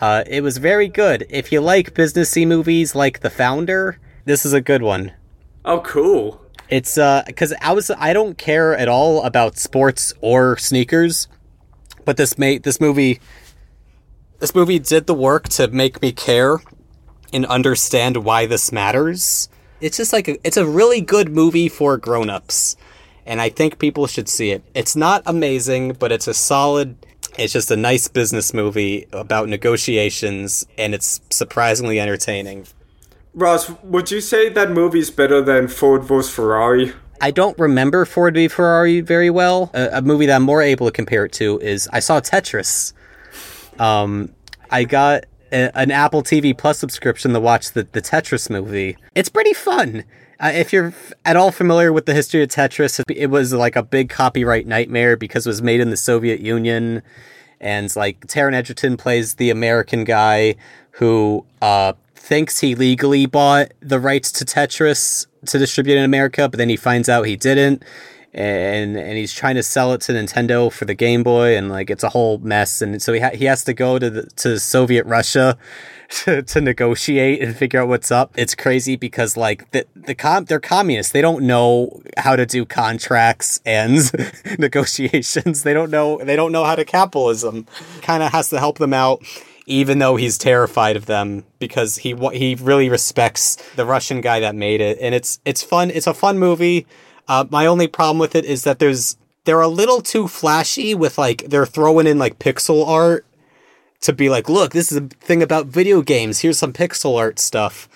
Uh, 0.00 0.24
it 0.26 0.42
was 0.42 0.58
very 0.58 0.88
good. 0.88 1.26
If 1.30 1.52
you 1.52 1.60
like 1.60 1.94
businessy 1.94 2.46
movies 2.46 2.94
like 2.94 3.20
The 3.20 3.30
Founder, 3.30 3.98
this 4.24 4.44
is 4.44 4.52
a 4.52 4.60
good 4.60 4.82
one. 4.82 5.12
Oh, 5.64 5.80
cool. 5.80 6.40
It's 6.68 6.96
uh 6.98 7.22
because 7.26 7.54
I 7.60 7.72
was 7.72 7.90
I 7.90 8.12
don't 8.12 8.38
care 8.38 8.76
at 8.76 8.88
all 8.88 9.22
about 9.22 9.58
sports 9.58 10.12
or 10.20 10.56
sneakers, 10.56 11.28
but 12.04 12.16
this 12.16 12.38
made 12.38 12.62
this 12.62 12.80
movie 12.80 13.20
this 14.38 14.54
movie 14.54 14.78
did 14.78 15.06
the 15.06 15.14
work 15.14 15.48
to 15.50 15.68
make 15.68 16.00
me 16.02 16.10
care 16.12 16.58
and 17.32 17.46
understand 17.46 18.24
why 18.24 18.46
this 18.46 18.72
matters. 18.72 19.48
It's 19.84 19.98
just 19.98 20.14
like 20.14 20.28
a, 20.28 20.38
it's 20.46 20.56
a 20.56 20.66
really 20.66 21.02
good 21.02 21.28
movie 21.28 21.68
for 21.68 21.98
grown-ups 21.98 22.76
and 23.26 23.40
I 23.40 23.50
think 23.50 23.78
people 23.78 24.06
should 24.06 24.28
see 24.28 24.50
it. 24.50 24.62
It's 24.74 24.96
not 24.96 25.22
amazing, 25.26 25.92
but 25.94 26.10
it's 26.10 26.26
a 26.26 26.34
solid 26.34 26.96
it's 27.36 27.52
just 27.52 27.70
a 27.70 27.76
nice 27.76 28.08
business 28.08 28.54
movie 28.54 29.06
about 29.12 29.48
negotiations 29.48 30.66
and 30.78 30.94
it's 30.94 31.20
surprisingly 31.30 32.00
entertaining. 32.00 32.66
Ross, 33.34 33.68
would 33.82 34.10
you 34.10 34.20
say 34.20 34.48
that 34.48 34.70
movie's 34.70 35.10
better 35.10 35.42
than 35.42 35.68
Ford 35.68 36.04
vs 36.04 36.32
Ferrari? 36.32 36.92
I 37.20 37.30
don't 37.30 37.58
remember 37.58 38.04
Ford 38.04 38.34
v 38.34 38.48
Ferrari 38.48 39.00
very 39.00 39.30
well. 39.30 39.70
A, 39.74 39.98
a 39.98 40.02
movie 40.02 40.26
that 40.26 40.36
I'm 40.36 40.42
more 40.42 40.62
able 40.62 40.86
to 40.86 40.92
compare 40.92 41.24
it 41.24 41.32
to 41.34 41.58
is 41.60 41.88
I 41.92 42.00
saw 42.00 42.20
Tetris. 42.20 42.92
Um, 43.78 44.32
I 44.70 44.84
got 44.84 45.24
a, 45.54 45.76
an 45.78 45.90
Apple 45.90 46.22
TV 46.22 46.56
Plus 46.56 46.78
subscription 46.78 47.32
to 47.32 47.40
watch 47.40 47.72
the, 47.72 47.86
the 47.92 48.02
Tetris 48.02 48.50
movie. 48.50 48.96
It's 49.14 49.28
pretty 49.28 49.52
fun. 49.54 50.04
Uh, 50.40 50.50
if 50.54 50.72
you're 50.72 50.92
at 51.24 51.36
all 51.36 51.52
familiar 51.52 51.92
with 51.92 52.06
the 52.06 52.12
history 52.14 52.42
of 52.42 52.48
Tetris, 52.50 52.98
it- 53.00 53.16
it 53.16 53.26
was 53.30 53.52
like 53.52 53.76
a 53.76 53.82
big 53.82 54.08
copyright 54.10 54.66
nightmare 54.66 55.16
because 55.16 55.46
it 55.46 55.50
was 55.50 55.62
made 55.62 55.80
in 55.80 55.90
the 55.90 55.96
Soviet 55.96 56.40
Union. 56.40 57.02
And 57.60 57.94
like 57.96 58.26
Taron 58.26 58.52
Egerton 58.52 58.96
plays 58.96 59.34
the 59.34 59.48
American 59.50 60.04
guy 60.04 60.56
who 60.92 61.44
uh, 61.62 61.92
thinks 62.14 62.58
he 62.60 62.74
legally 62.74 63.26
bought 63.26 63.72
the 63.80 63.98
rights 64.00 64.30
to 64.32 64.44
Tetris 64.44 65.26
to 65.46 65.58
distribute 65.58 65.96
in 65.96 66.04
America, 66.04 66.48
but 66.48 66.58
then 66.58 66.68
he 66.68 66.76
finds 66.76 67.08
out 67.08 67.26
he 67.26 67.36
didn't. 67.36 67.82
And 68.34 68.96
and 68.96 69.16
he's 69.16 69.32
trying 69.32 69.54
to 69.54 69.62
sell 69.62 69.92
it 69.92 70.00
to 70.02 70.12
Nintendo 70.12 70.72
for 70.72 70.86
the 70.86 70.94
Game 70.94 71.22
Boy, 71.22 71.56
and 71.56 71.68
like 71.68 71.88
it's 71.88 72.02
a 72.02 72.08
whole 72.08 72.38
mess. 72.38 72.82
And 72.82 73.00
so 73.00 73.12
he 73.12 73.20
ha- 73.20 73.30
he 73.32 73.44
has 73.44 73.62
to 73.64 73.72
go 73.72 73.98
to 73.98 74.10
the, 74.10 74.22
to 74.36 74.58
Soviet 74.58 75.06
Russia 75.06 75.56
to, 76.24 76.42
to 76.42 76.60
negotiate 76.60 77.40
and 77.42 77.56
figure 77.56 77.80
out 77.80 77.88
what's 77.88 78.10
up. 78.10 78.32
It's 78.36 78.54
crazy 78.54 78.96
because 78.96 79.36
like 79.36 79.70
the 79.70 79.86
the 79.94 80.14
com 80.14 80.46
they're 80.46 80.60
communists. 80.60 81.12
They 81.12 81.20
don't 81.20 81.46
know 81.46 82.02
how 82.16 82.36
to 82.36 82.44
do 82.44 82.64
contracts 82.64 83.60
and 83.64 83.98
negotiations. 84.58 85.62
They 85.62 85.74
don't 85.74 85.90
know 85.90 86.18
they 86.18 86.36
don't 86.36 86.52
know 86.52 86.64
how 86.64 86.74
to 86.74 86.84
capitalism. 86.84 87.66
Kind 88.02 88.22
of 88.22 88.32
has 88.32 88.48
to 88.50 88.58
help 88.58 88.78
them 88.78 88.92
out 88.92 89.22
even 89.66 89.98
though 89.98 90.16
he's 90.16 90.36
terrified 90.36 90.96
of 90.96 91.06
them 91.06 91.44
because 91.58 91.96
he 91.96 92.14
he 92.32 92.54
really 92.56 92.88
respects 92.88 93.56
the 93.76 93.86
Russian 93.86 94.20
guy 94.20 94.40
that 94.40 94.54
made 94.54 94.80
it 94.80 94.98
and 95.00 95.14
it's 95.14 95.40
it's 95.44 95.62
fun. 95.62 95.90
It's 95.90 96.06
a 96.06 96.14
fun 96.14 96.38
movie. 96.38 96.86
Uh, 97.28 97.44
my 97.50 97.66
only 97.66 97.86
problem 97.86 98.18
with 98.18 98.34
it 98.34 98.44
is 98.44 98.64
that 98.64 98.78
there's 98.78 99.16
they're 99.44 99.60
a 99.60 99.68
little 99.68 100.00
too 100.00 100.26
flashy 100.26 100.94
with 100.94 101.18
like 101.18 101.44
they're 101.48 101.66
throwing 101.66 102.06
in 102.06 102.18
like 102.18 102.38
pixel 102.38 102.86
art 102.86 103.26
to 104.00 104.12
be 104.12 104.28
like, 104.28 104.48
look, 104.48 104.72
this 104.72 104.92
is 104.92 104.98
a 104.98 105.02
thing 105.02 105.42
about 105.42 105.66
video 105.66 106.02
games. 106.02 106.40
Here's 106.40 106.58
some 106.58 106.72
pixel 106.72 107.18
art 107.18 107.38
stuff. 107.38 107.88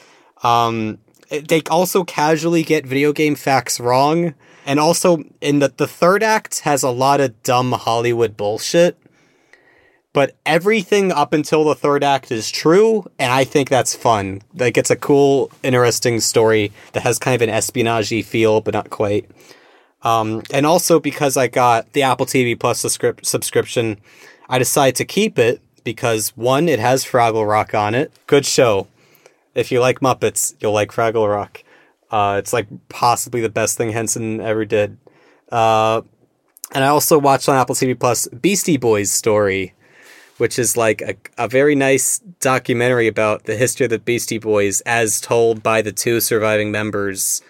Um, 0.43 0.99
they 1.29 1.63
also 1.71 2.05
casually 2.05 2.63
get 2.63 2.87
video 2.87 3.13
game 3.13 3.35
facts 3.35 3.79
wrong, 3.79 4.35
and 4.65 4.81
also 4.81 5.25
in 5.41 5.59
the 5.59 5.73
the 5.77 5.87
third 5.87 6.23
act 6.23 6.61
has 6.61 6.83
a 6.83 6.91
lot 6.91 7.21
of 7.21 7.43
dumb 7.43 7.73
Hollywood 7.73 8.37
bullshit. 8.37 8.97
But 10.19 10.35
everything 10.45 11.13
up 11.13 11.33
until 11.33 11.63
the 11.63 11.77
third 11.77 12.03
act 12.03 12.33
is 12.33 12.51
true, 12.51 13.09
and 13.21 13.31
I 13.33 13.45
think 13.45 13.69
that's 13.69 13.95
fun. 13.95 14.43
Like 14.53 14.77
it's 14.77 14.91
a 14.91 14.97
cool, 14.97 15.53
interesting 15.63 16.19
story 16.19 16.73
that 16.93 17.05
has 17.05 17.21
kind 17.21 17.37
of 17.37 17.43
an 17.43 17.55
espionage 17.55 18.09
feel, 18.25 18.61
but 18.61 18.75
not 18.75 18.91
quite. 18.91 19.31
Um, 20.03 20.43
and 20.53 20.67
also 20.67 20.99
because 20.99 21.37
I 21.37 21.47
got 21.47 21.93
the 21.93 22.03
Apple 22.03 22.27
TV 22.27 22.59
Plus 22.59 22.81
subscrip- 22.81 23.25
subscription, 23.25 24.01
I 24.49 24.59
decided 24.59 24.97
to 24.97 25.05
keep 25.05 25.39
it 25.39 25.61
because 25.85 26.31
one, 26.31 26.69
it 26.69 26.81
has 26.81 27.05
Fraggle 27.05 27.49
Rock 27.49 27.73
on 27.73 27.95
it. 27.95 28.11
Good 28.27 28.45
show. 28.45 28.89
If 29.55 29.71
you 29.71 29.79
like 29.79 30.01
Muppets, 30.01 30.57
you'll 30.59 30.73
like 30.73 30.91
Fraggle 30.91 31.33
Rock. 31.33 31.63
Uh, 32.11 32.39
it's 32.41 32.53
like 32.53 32.67
possibly 32.89 33.41
the 33.41 33.51
best 33.51 33.77
thing 33.79 33.93
Henson 33.93 34.41
ever 34.41 34.65
did. 34.65 34.99
Uh, 35.53 36.03
and 36.75 36.83
I 36.83 36.89
also 36.89 37.21
watched 37.21 37.49
on 37.49 37.55
Apple 37.55 37.77
TV 37.77 37.97
Plus 37.97 38.27
Beastie 38.27 38.79
Boys 38.79 39.13
story, 39.13 39.75
which 40.39 40.59
is 40.59 40.77
like 40.77 41.03
a, 41.03 41.15
a 41.37 41.49
very 41.49 41.75
nice 41.75 42.19
documentary 42.41 43.07
about 43.07 43.45
the 43.45 43.57
history 43.57 43.85
of 43.85 43.91
the 43.91 43.99
Beastie 43.99 44.39
Boys 44.39 44.81
as 44.83 45.21
told 45.21 45.63
by 45.63 45.83
the 45.83 45.93
two 45.93 46.21
surviving 46.21 46.71
members, 46.73 47.43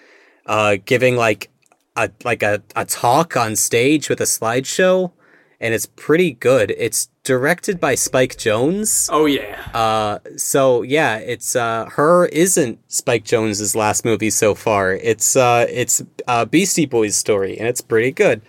uh, 0.46 0.76
giving 0.84 1.16
like 1.16 1.50
a 1.96 2.10
like 2.24 2.42
a, 2.42 2.62
a 2.74 2.84
talk 2.84 3.36
on 3.36 3.56
stage 3.56 4.08
with 4.08 4.20
a 4.20 4.24
slideshow, 4.24 5.12
and 5.60 5.74
it's 5.74 5.86
pretty 5.86 6.32
good. 6.32 6.72
It's 6.76 7.08
directed 7.24 7.78
by 7.78 7.94
Spike 7.94 8.36
Jonze. 8.36 9.08
Oh 9.12 9.26
yeah. 9.26 9.68
Uh, 9.74 10.18
so 10.36 10.82
yeah, 10.82 11.18
it's 11.18 11.54
uh, 11.54 11.86
her 11.92 12.26
isn't 12.26 12.78
Spike 12.90 13.24
Jonze's 13.24 13.76
last 13.76 14.04
movie 14.04 14.30
so 14.30 14.54
far. 14.54 14.94
It's 14.94 15.36
uh, 15.36 15.66
it's 15.68 16.02
uh, 16.26 16.46
Beastie 16.46 16.86
Boys 16.86 17.16
story, 17.16 17.58
and 17.58 17.68
it's 17.68 17.82
pretty 17.82 18.12
good. 18.12 18.40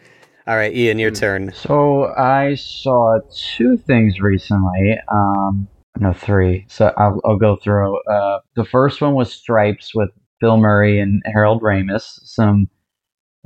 All 0.49 0.55
right, 0.55 0.75
Ian, 0.75 0.97
your 0.97 1.11
turn. 1.11 1.53
So 1.53 2.05
I 2.17 2.55
saw 2.55 3.19
two 3.31 3.77
things 3.77 4.19
recently. 4.19 4.97
Um, 5.11 5.67
no, 5.99 6.11
three. 6.11 6.65
So 6.67 6.91
I'll, 6.97 7.21
I'll 7.23 7.37
go 7.37 7.55
through. 7.55 8.01
Uh, 8.11 8.39
the 8.55 8.65
first 8.65 8.99
one 8.99 9.13
was 9.13 9.31
Stripes 9.31 9.93
with 9.93 10.09
Bill 10.41 10.57
Murray 10.57 10.99
and 10.99 11.21
Harold 11.25 11.61
Ramis. 11.61 12.19
Some 12.23 12.67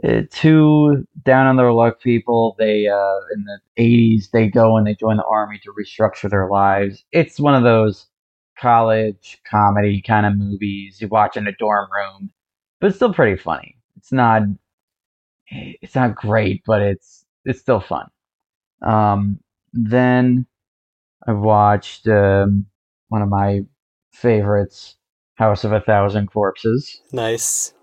uh, 0.02 0.22
two 0.32 1.06
down 1.26 1.46
on 1.46 1.58
their 1.58 1.74
luck 1.74 2.00
people. 2.00 2.56
They 2.58 2.88
uh, 2.88 3.20
in 3.36 3.44
the 3.44 3.60
'80s 3.78 4.32
they 4.32 4.48
go 4.48 4.78
and 4.78 4.88
they 4.88 4.96
join 4.96 5.18
the 5.18 5.26
army 5.26 5.60
to 5.66 5.74
restructure 5.74 6.30
their 6.30 6.48
lives. 6.48 7.04
It's 7.12 7.38
one 7.38 7.54
of 7.54 7.64
those 7.64 8.08
college 8.58 9.42
comedy 9.46 10.02
kind 10.02 10.26
of 10.26 10.38
movies 10.38 11.02
you 11.02 11.10
watch 11.10 11.36
in 11.36 11.48
a 11.48 11.56
dorm 11.60 11.90
room, 11.92 12.32
but 12.80 12.88
it's 12.88 12.96
still 12.96 13.14
pretty 13.14 13.36
funny. 13.36 13.76
It's 13.98 14.14
not 14.14 14.44
it's 15.48 15.96
not 15.96 16.16
great, 16.16 16.64
but 16.66 16.82
it's 16.82 17.26
it's 17.46 17.60
still 17.60 17.80
fun. 17.80 18.08
Um, 18.82 19.40
then 19.74 20.46
I 21.26 21.34
watched 21.34 22.08
um, 22.08 22.66
one 23.10 23.22
of 23.22 23.30
my 23.30 23.62
favorites, 24.12 24.96
House 25.36 25.64
of 25.64 25.72
a 25.72 25.82
Thousand 25.82 26.28
Corpses. 26.28 27.02
Nice. 27.12 27.74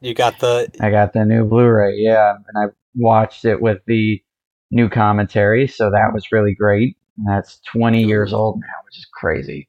You 0.00 0.14
got 0.14 0.38
the 0.38 0.70
I 0.80 0.90
got 0.90 1.12
the 1.12 1.24
new 1.24 1.44
Blu-ray, 1.44 1.96
yeah, 1.96 2.34
and 2.34 2.56
I 2.56 2.72
watched 2.94 3.44
it 3.44 3.60
with 3.60 3.78
the 3.86 4.22
new 4.70 4.88
commentary, 4.88 5.66
so 5.66 5.90
that 5.90 6.12
was 6.12 6.30
really 6.30 6.54
great. 6.54 6.96
And 7.16 7.26
that's 7.28 7.60
20 7.72 8.04
years 8.04 8.32
old 8.32 8.60
now, 8.60 8.84
which 8.84 8.96
is 8.96 9.06
crazy. 9.12 9.68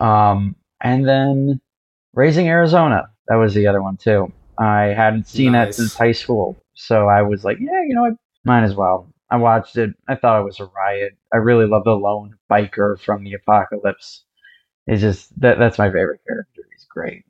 Um, 0.00 0.56
and 0.80 1.06
then 1.06 1.60
Raising 2.14 2.48
Arizona, 2.48 3.08
that 3.28 3.36
was 3.36 3.54
the 3.54 3.68
other 3.68 3.80
one 3.80 3.96
too. 3.96 4.32
I 4.58 4.94
hadn't 4.96 5.26
seen 5.26 5.52
that 5.52 5.74
since 5.74 5.94
high 5.94 6.12
school, 6.12 6.56
so 6.74 7.08
I 7.08 7.22
was 7.22 7.44
like, 7.44 7.58
yeah, 7.60 7.82
you 7.86 7.94
know 7.94 8.02
what, 8.02 8.14
might 8.44 8.64
as 8.64 8.74
well. 8.74 9.08
I 9.30 9.36
watched 9.36 9.76
it. 9.76 9.90
I 10.06 10.14
thought 10.14 10.40
it 10.40 10.44
was 10.44 10.60
a 10.60 10.66
riot. 10.66 11.16
I 11.32 11.38
really 11.38 11.66
love 11.66 11.84
the 11.84 11.94
lone 11.94 12.34
biker 12.50 13.00
from 13.00 13.24
the 13.24 13.32
apocalypse. 13.34 14.24
It's 14.86 15.00
just 15.00 15.38
that 15.40 15.58
that's 15.58 15.78
my 15.78 15.88
favorite 15.88 16.20
character. 16.26 16.62
He's 16.72 16.84
great. 16.88 17.24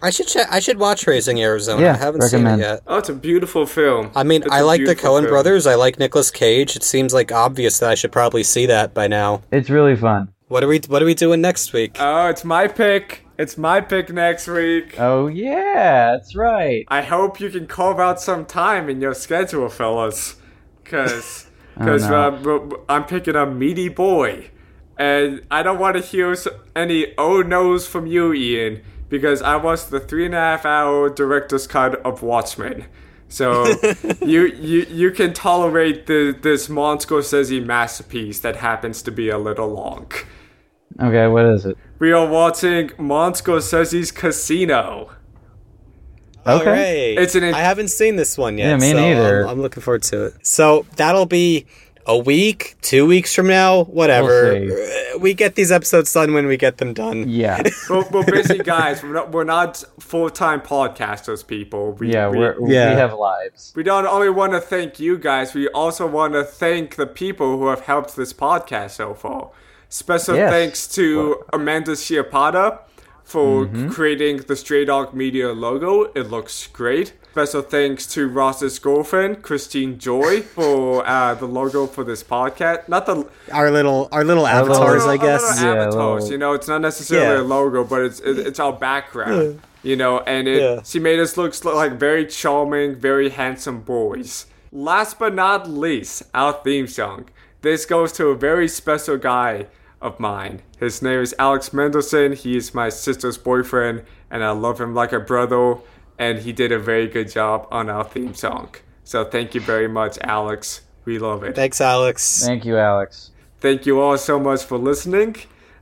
I 0.00 0.10
should 0.10 0.26
check. 0.28 0.46
I 0.50 0.60
should 0.60 0.78
watch 0.78 1.06
Raising 1.06 1.40
Arizona. 1.40 1.82
Yeah, 1.82 1.94
I 1.94 1.96
haven't 1.96 2.20
recommend. 2.22 2.60
seen 2.60 2.70
it 2.70 2.72
yet. 2.74 2.82
Oh, 2.86 2.98
it's 2.98 3.08
a 3.08 3.14
beautiful 3.14 3.66
film. 3.66 4.10
I 4.14 4.22
mean, 4.22 4.42
It's 4.42 4.52
I 4.52 4.60
a 4.60 4.64
like 4.64 4.80
the 4.80 4.84
beautiful 4.86 5.10
Coen 5.12 5.20
film. 5.22 5.30
brothers. 5.32 5.66
I 5.66 5.74
like 5.76 5.98
Nicolas 5.98 6.30
Cage. 6.30 6.76
It 6.76 6.82
seems 6.82 7.12
like 7.14 7.32
obvious 7.32 7.78
that 7.78 7.90
I 7.90 7.94
should 7.94 8.12
probably 8.12 8.42
see 8.42 8.66
that 8.66 8.92
by 8.94 9.06
now. 9.08 9.42
It's 9.50 9.70
really 9.70 9.96
fun. 9.96 10.28
What 10.48 10.62
are 10.62 10.68
we 10.68 10.80
What 10.88 11.02
are 11.02 11.06
we 11.06 11.14
doing 11.14 11.40
next 11.40 11.72
week? 11.72 11.96
Oh, 11.98 12.28
it's 12.28 12.44
my 12.44 12.68
pick. 12.68 13.23
It's 13.36 13.58
my 13.58 13.80
pick 13.80 14.10
next 14.12 14.46
week. 14.46 14.94
Oh 14.98 15.26
yeah, 15.26 16.12
that's 16.12 16.34
right. 16.36 16.84
I 16.88 17.02
hope 17.02 17.40
you 17.40 17.50
can 17.50 17.66
carve 17.66 17.98
out 17.98 18.20
some 18.20 18.44
time 18.46 18.88
in 18.88 19.00
your 19.00 19.14
schedule, 19.14 19.68
fellas, 19.68 20.36
because 20.82 21.46
Oh, 21.76 21.96
no. 21.96 22.78
uh, 22.78 22.82
I'm 22.88 23.04
picking 23.04 23.34
up 23.34 23.48
Meaty 23.50 23.88
Boy, 23.88 24.50
And 24.96 25.44
I 25.50 25.64
don't 25.64 25.80
want 25.80 25.96
to 25.96 26.02
hear 26.02 26.36
any 26.76 27.12
oh 27.18 27.42
no's 27.42 27.86
from 27.88 28.06
you, 28.06 28.32
Ian, 28.32 28.82
because 29.08 29.42
I 29.42 29.56
watched 29.56 29.90
the 29.90 29.98
three 29.98 30.26
and 30.26 30.34
a 30.34 30.38
half 30.38 30.64
hour 30.64 31.10
director's 31.10 31.66
cut 31.66 31.96
of 32.06 32.22
Watchmen. 32.22 32.84
So 33.28 33.66
you 34.22 34.46
you 34.46 34.86
you 34.88 35.10
can 35.10 35.32
tolerate 35.32 36.06
the 36.06 36.36
this 36.40 36.68
Mon 36.68 36.98
Scorsese 36.98 37.64
masterpiece 37.64 38.38
that 38.40 38.56
happens 38.56 39.02
to 39.02 39.10
be 39.10 39.28
a 39.28 39.38
little 39.38 39.68
long. 39.68 40.12
Okay, 41.00 41.26
what 41.26 41.44
is 41.46 41.66
it? 41.66 41.76
We 41.98 42.12
are 42.12 42.26
watching 42.26 42.90
Mon 42.98 43.32
Scorsese's 43.32 44.12
Casino. 44.12 45.10
Okay. 46.46 46.58
Alright. 47.16 47.24
It's 47.24 47.34
an- 47.34 47.44
I 47.54 47.60
haven't 47.60 47.88
seen 47.88 48.16
this 48.16 48.36
one 48.36 48.58
yet. 48.58 48.68
Yeah, 48.68 48.76
me 48.76 48.90
so 48.90 48.96
neither. 49.00 49.42
I'm, 49.44 49.50
I'm 49.50 49.62
looking 49.62 49.82
forward 49.82 50.02
to 50.04 50.26
it. 50.26 50.46
So 50.46 50.84
that'll 50.96 51.26
be 51.26 51.66
a 52.06 52.18
week, 52.18 52.76
two 52.82 53.06
weeks 53.06 53.34
from 53.34 53.46
now, 53.46 53.84
whatever. 53.84 54.52
We'll 54.52 55.16
Uh, 55.16 55.18
we 55.20 55.32
get 55.32 55.54
these 55.54 55.72
episodes 55.72 56.12
done 56.12 56.34
when 56.34 56.46
we 56.46 56.58
get 56.58 56.76
them 56.76 56.92
done. 56.92 57.28
Yeah. 57.30 57.62
We're, 57.88 58.06
we're 58.10 58.24
busy 58.26 58.58
guys. 58.58 59.02
We're 59.02 59.14
not, 59.14 59.32
we're 59.32 59.44
not 59.44 59.82
full 59.98 60.28
time 60.28 60.60
podcasters, 60.60 61.44
people. 61.46 61.92
We, 61.92 62.12
Yeah, 62.12 62.28
we, 62.28 62.38
we're, 62.38 62.56
Yeah. 62.68 62.90
we 62.90 62.96
have 63.00 63.14
lives. 63.14 63.72
We 63.74 63.82
don't 63.82 64.06
only 64.06 64.28
want 64.28 64.52
to 64.52 64.60
thank 64.60 65.00
you 65.00 65.16
guys, 65.16 65.54
we 65.54 65.66
also 65.68 66.06
want 66.06 66.34
to 66.34 66.44
thank 66.44 66.96
the 66.96 67.06
people 67.06 67.58
who 67.58 67.68
have 67.68 67.80
helped 67.80 68.16
this 68.16 68.34
podcast 68.34 68.90
so 68.90 69.14
far. 69.14 69.50
Special 69.94 70.34
Yes. 70.34 70.50
thanks 70.50 70.88
to 70.96 71.44
Amanda 71.52 71.92
Chiapata 71.92 72.78
for 73.22 73.66
Mm-hmm. 73.66 73.90
creating 73.90 74.38
the 74.48 74.56
Stray 74.56 74.84
Dog 74.84 75.14
Media 75.14 75.52
logo. 75.52 76.10
It 76.16 76.28
looks 76.32 76.66
great. 76.66 77.12
Special 77.30 77.62
thanks 77.62 78.04
to 78.14 78.26
Ross's 78.26 78.80
girlfriend, 78.80 79.42
Christine 79.42 79.98
Joy, 80.00 80.40
for 80.56 81.06
uh, 81.06 81.34
the 81.36 81.46
logo 81.46 81.86
for 81.86 82.02
this 82.02 82.24
podcast. 82.24 82.88
Not 82.88 83.06
the 83.06 83.24
Our 83.52 83.70
little, 83.70 84.08
our 84.10 84.24
little 84.24 84.42
little- 84.42 84.46
avatars, 84.72 85.06
little- 85.06 85.10
I 85.10 85.16
guess. 85.16 85.42
our 85.42 85.54
little 85.54 85.74
Yeah, 85.76 85.82
avatars. 85.82 86.22
little- 86.24 86.32
You 86.32 86.38
know, 86.38 86.52
it's 86.54 86.66
not 86.66 86.80
necessarily 86.80 87.36
Yeah. 87.36 87.42
a 87.42 87.46
logo, 87.56 87.84
but 87.84 88.02
it's 88.02 88.18
it, 88.18 88.36
it's 88.48 88.58
our 88.58 88.72
background. 88.72 89.60
You 89.84 89.94
know, 89.94 90.18
and 90.26 90.48
it 90.48 90.60
Yeah. 90.60 90.80
she 90.82 90.98
made 90.98 91.20
us 91.20 91.36
look 91.36 91.54
like 91.64 91.92
very 92.00 92.26
charming, 92.26 92.96
very 92.96 93.28
handsome 93.30 93.80
boys. 93.82 94.46
Last 94.72 95.20
but 95.20 95.34
not 95.36 95.70
least, 95.70 96.24
our 96.34 96.52
theme 96.64 96.88
song. 96.88 97.26
This 97.62 97.86
goes 97.86 98.10
to 98.14 98.26
a 98.30 98.34
very 98.34 98.66
special 98.66 99.18
guy 99.18 99.66
of 100.04 100.20
mine. 100.20 100.62
His 100.78 101.02
name 101.02 101.20
is 101.20 101.34
Alex 101.38 101.70
Mendelson. 101.70 102.34
He 102.34 102.56
is 102.56 102.74
my 102.74 102.90
sister's 102.90 103.38
boyfriend, 103.38 104.04
and 104.30 104.44
I 104.44 104.50
love 104.50 104.80
him 104.80 104.94
like 104.94 105.12
a 105.12 105.18
brother. 105.18 105.78
And 106.18 106.40
he 106.40 106.52
did 106.52 106.70
a 106.70 106.78
very 106.78 107.08
good 107.08 107.28
job 107.28 107.66
on 107.72 107.90
our 107.90 108.04
theme 108.04 108.34
song. 108.34 108.68
So 109.02 109.24
thank 109.24 109.54
you 109.54 109.60
very 109.60 109.88
much, 109.88 110.18
Alex. 110.22 110.82
We 111.04 111.18
love 111.18 111.42
it. 111.42 111.56
Thanks, 111.56 111.80
Alex. 111.80 112.44
Thank 112.46 112.64
you, 112.64 112.78
Alex. 112.78 113.32
Thank 113.58 113.86
you 113.86 114.00
all 114.00 114.16
so 114.16 114.38
much 114.38 114.62
for 114.62 114.78
listening. 114.78 115.36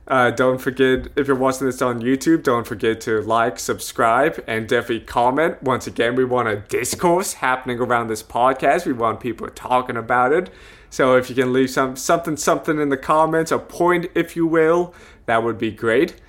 Uh, 0.07 0.31
don't 0.31 0.57
forget, 0.57 1.07
if 1.15 1.27
you're 1.27 1.35
watching 1.35 1.67
this 1.67 1.81
on 1.81 2.01
YouTube, 2.01 2.43
don't 2.43 2.67
forget 2.67 2.99
to 3.01 3.21
like, 3.21 3.59
subscribe, 3.59 4.43
and 4.47 4.67
definitely 4.67 5.05
comment. 5.05 5.61
Once 5.63 5.87
again, 5.87 6.15
we 6.15 6.25
want 6.25 6.47
a 6.47 6.57
discourse 6.57 7.33
happening 7.33 7.79
around 7.79 8.07
this 8.07 8.23
podcast. 8.23 8.85
We 8.85 8.93
want 8.93 9.19
people 9.19 9.47
talking 9.49 9.95
about 9.95 10.33
it. 10.33 10.49
So 10.93 11.15
if 11.15 11.27
you 11.27 11.33
can 11.33 11.51
leave 11.51 11.71
some 11.71 11.95
something 11.95 12.37
something 12.37 12.79
in 12.79 12.89
the 12.89 12.97
comments, 12.97 13.51
a 13.51 13.57
point, 13.57 14.11
if 14.13 14.35
you 14.35 14.45
will, 14.45 14.93
that 15.25 15.43
would 15.43 15.57
be 15.57 15.71
great. 15.71 16.21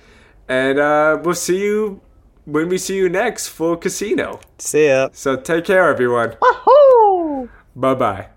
And 0.49 0.79
uh, 0.79 1.19
we'll 1.21 1.35
see 1.35 1.61
you 1.61 2.01
when 2.45 2.69
we 2.69 2.79
see 2.79 2.95
you 2.95 3.07
next 3.07 3.49
for 3.49 3.77
Casino. 3.77 4.39
See 4.57 4.87
ya. 4.87 5.09
So 5.13 5.35
take 5.35 5.65
care, 5.65 5.87
everyone. 5.87 6.31
Woohoo! 6.41 7.47
Bye 7.75 7.93
bye. 7.93 8.34